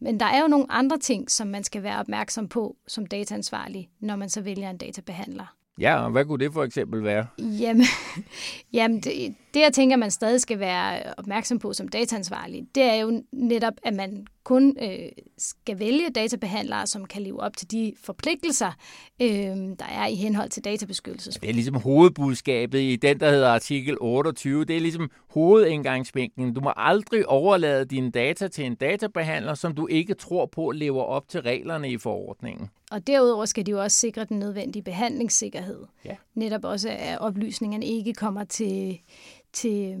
Men 0.00 0.20
der 0.20 0.26
er 0.26 0.42
jo 0.42 0.48
nogle 0.48 0.72
andre 0.72 0.98
ting, 0.98 1.30
som 1.30 1.48
man 1.48 1.64
skal 1.64 1.82
være 1.82 2.00
opmærksom 2.00 2.48
på 2.48 2.76
som 2.86 3.06
dataansvarlig, 3.06 3.90
når 4.00 4.16
man 4.16 4.28
så 4.28 4.40
vælger 4.40 4.70
en 4.70 4.78
databehandler. 4.78 5.54
Ja, 5.80 6.04
og 6.04 6.10
hvad 6.10 6.24
kunne 6.24 6.44
det 6.44 6.52
for 6.52 6.64
eksempel 6.64 7.04
være? 7.04 7.26
Jamen, 7.38 7.86
jamen 8.72 9.00
det, 9.00 9.34
det, 9.54 9.60
jeg 9.60 9.72
tænker, 9.72 9.96
man 9.96 10.10
stadig 10.10 10.40
skal 10.40 10.58
være 10.58 11.02
opmærksom 11.16 11.58
på 11.58 11.72
som 11.72 11.88
dataansvarlig, 11.88 12.66
det 12.74 12.82
er 12.82 12.94
jo 12.94 13.22
netop, 13.32 13.74
at 13.82 13.94
man 13.94 14.26
kun 14.44 14.76
øh, 14.82 15.08
skal 15.38 15.78
vælge 15.78 16.10
databehandlere, 16.14 16.86
som 16.86 17.04
kan 17.04 17.22
leve 17.22 17.40
op 17.40 17.56
til 17.56 17.70
de 17.70 17.92
forpligtelser, 18.04 18.72
øh, 19.22 19.28
der 19.78 19.86
er 19.90 20.06
i 20.06 20.14
henhold 20.14 20.50
til 20.50 20.64
databeskyttelse. 20.64 21.40
Det 21.40 21.50
er 21.50 21.54
ligesom 21.54 21.74
hovedbudskabet 21.74 22.80
i 22.80 22.96
den, 22.96 23.20
der 23.20 23.30
hedder 23.30 23.48
artikel 23.48 23.96
28. 24.00 24.64
Det 24.64 24.76
er 24.76 24.80
ligesom 24.80 25.10
hovedindgangsvinklen. 25.30 26.54
Du 26.54 26.60
må 26.60 26.72
aldrig 26.76 27.28
overlade 27.28 27.84
dine 27.84 28.10
data 28.10 28.48
til 28.48 28.64
en 28.64 28.74
databehandler, 28.74 29.54
som 29.54 29.74
du 29.74 29.86
ikke 29.86 30.14
tror 30.14 30.46
på 30.46 30.70
lever 30.70 31.02
op 31.02 31.28
til 31.28 31.42
reglerne 31.42 31.90
i 31.90 31.98
forordningen. 31.98 32.68
Og 32.90 33.06
derudover 33.06 33.44
skal 33.44 33.66
de 33.66 33.70
jo 33.70 33.82
også 33.82 33.96
sikre 33.96 34.24
den 34.24 34.38
nødvendige 34.38 34.82
behandlingssikkerhed. 34.82 35.84
Ja. 36.04 36.16
Netop 36.34 36.64
også, 36.64 36.88
at 36.98 37.18
oplysningerne 37.18 37.86
ikke 37.86 38.14
kommer 38.14 38.44
til 38.44 39.00
til 39.52 39.92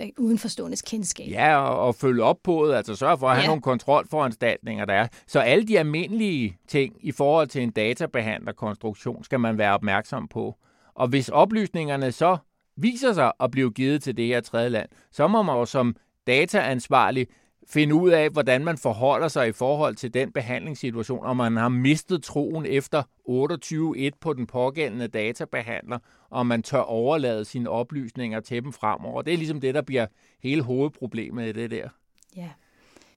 øh, 0.00 0.08
udenforståendes 0.18 0.82
kendskab. 0.82 1.28
Ja, 1.30 1.56
og, 1.56 1.86
og 1.86 1.94
følge 1.94 2.22
op 2.22 2.38
på 2.42 2.66
det, 2.68 2.74
altså 2.74 2.94
sørge 2.94 3.18
for 3.18 3.28
at 3.28 3.34
have 3.34 3.42
ja. 3.42 3.46
nogle 3.46 3.62
kontrolforanstaltninger, 3.62 4.84
der 4.84 4.94
er. 4.94 5.06
Så 5.26 5.40
alle 5.40 5.68
de 5.68 5.78
almindelige 5.78 6.56
ting 6.68 6.96
i 7.00 7.12
forhold 7.12 7.48
til 7.48 7.62
en 7.62 7.70
databehandlerkonstruktion 7.70 9.24
skal 9.24 9.40
man 9.40 9.58
være 9.58 9.74
opmærksom 9.74 10.28
på. 10.28 10.56
Og 10.94 11.08
hvis 11.08 11.28
oplysningerne 11.28 12.12
så 12.12 12.36
viser 12.76 13.12
sig 13.12 13.32
at 13.40 13.50
blive 13.50 13.70
givet 13.70 14.02
til 14.02 14.16
det 14.16 14.26
her 14.26 14.40
tredje 14.40 14.68
land, 14.68 14.88
så 15.12 15.28
må 15.28 15.42
man 15.42 15.56
jo 15.56 15.64
som 15.64 15.96
dataansvarlig 16.26 17.26
finde 17.68 17.94
ud 17.94 18.10
af, 18.10 18.30
hvordan 18.30 18.64
man 18.64 18.78
forholder 18.78 19.28
sig 19.28 19.48
i 19.48 19.52
forhold 19.52 19.94
til 19.94 20.14
den 20.14 20.32
behandlingssituation, 20.32 21.26
og 21.26 21.36
man 21.36 21.56
har 21.56 21.68
mistet 21.68 22.22
troen 22.22 22.66
efter 22.66 23.02
28.1 23.28 24.18
på 24.20 24.32
den 24.32 24.46
pågældende 24.46 25.08
databehandler, 25.08 25.98
og 26.30 26.46
man 26.46 26.62
tør 26.62 26.78
overlade 26.78 27.44
sine 27.44 27.70
oplysninger 27.70 28.40
til 28.40 28.62
dem 28.62 28.72
fremover. 28.72 29.22
Det 29.22 29.32
er 29.32 29.38
ligesom 29.38 29.60
det, 29.60 29.74
der 29.74 29.82
bliver 29.82 30.06
hele 30.42 30.62
hovedproblemet 30.62 31.48
i 31.48 31.52
det 31.52 31.70
der. 31.70 31.88
Ja. 32.36 32.50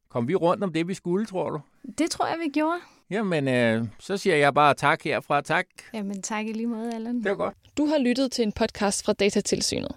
Kom 0.09 0.27
vi 0.27 0.35
rundt 0.35 0.63
om 0.63 0.73
det, 0.73 0.87
vi 0.87 0.93
skulle, 0.93 1.25
tror 1.25 1.49
du? 1.49 1.59
Det 1.97 2.11
tror 2.11 2.27
jeg, 2.27 2.37
vi 2.39 2.49
gjorde. 2.49 2.79
Jamen, 3.09 3.47
øh, 3.47 3.87
så 3.99 4.17
siger 4.17 4.35
jeg 4.35 4.53
bare 4.53 4.73
tak 4.73 5.03
herfra. 5.03 5.41
Tak. 5.41 5.65
Jamen, 5.93 6.21
tak 6.21 6.45
i 6.45 6.53
lige 6.53 6.67
måde, 6.67 6.93
Allan. 6.93 7.15
Det 7.15 7.25
var 7.25 7.35
godt. 7.35 7.55
Du 7.77 7.85
har 7.85 7.97
lyttet 7.97 8.31
til 8.31 8.43
en 8.43 8.51
podcast 8.51 9.05
fra 9.05 9.13
Datatilsynet. 9.13 9.91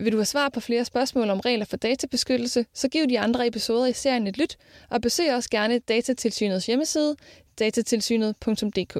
Vil 0.00 0.12
du 0.12 0.16
have 0.16 0.24
svar 0.24 0.48
på 0.48 0.60
flere 0.60 0.84
spørgsmål 0.84 1.30
om 1.30 1.40
regler 1.40 1.64
for 1.64 1.76
databeskyttelse, 1.76 2.66
så 2.72 2.88
giv 2.88 3.06
de 3.08 3.20
andre 3.20 3.46
episoder 3.46 3.86
i 3.86 3.92
serien 3.92 4.26
et 4.26 4.38
lyt, 4.38 4.56
og 4.90 5.00
besøg 5.00 5.34
også 5.34 5.50
gerne 5.50 5.78
Datatilsynets 5.78 6.66
hjemmeside, 6.66 7.16
datatilsynet.dk. 7.58 8.96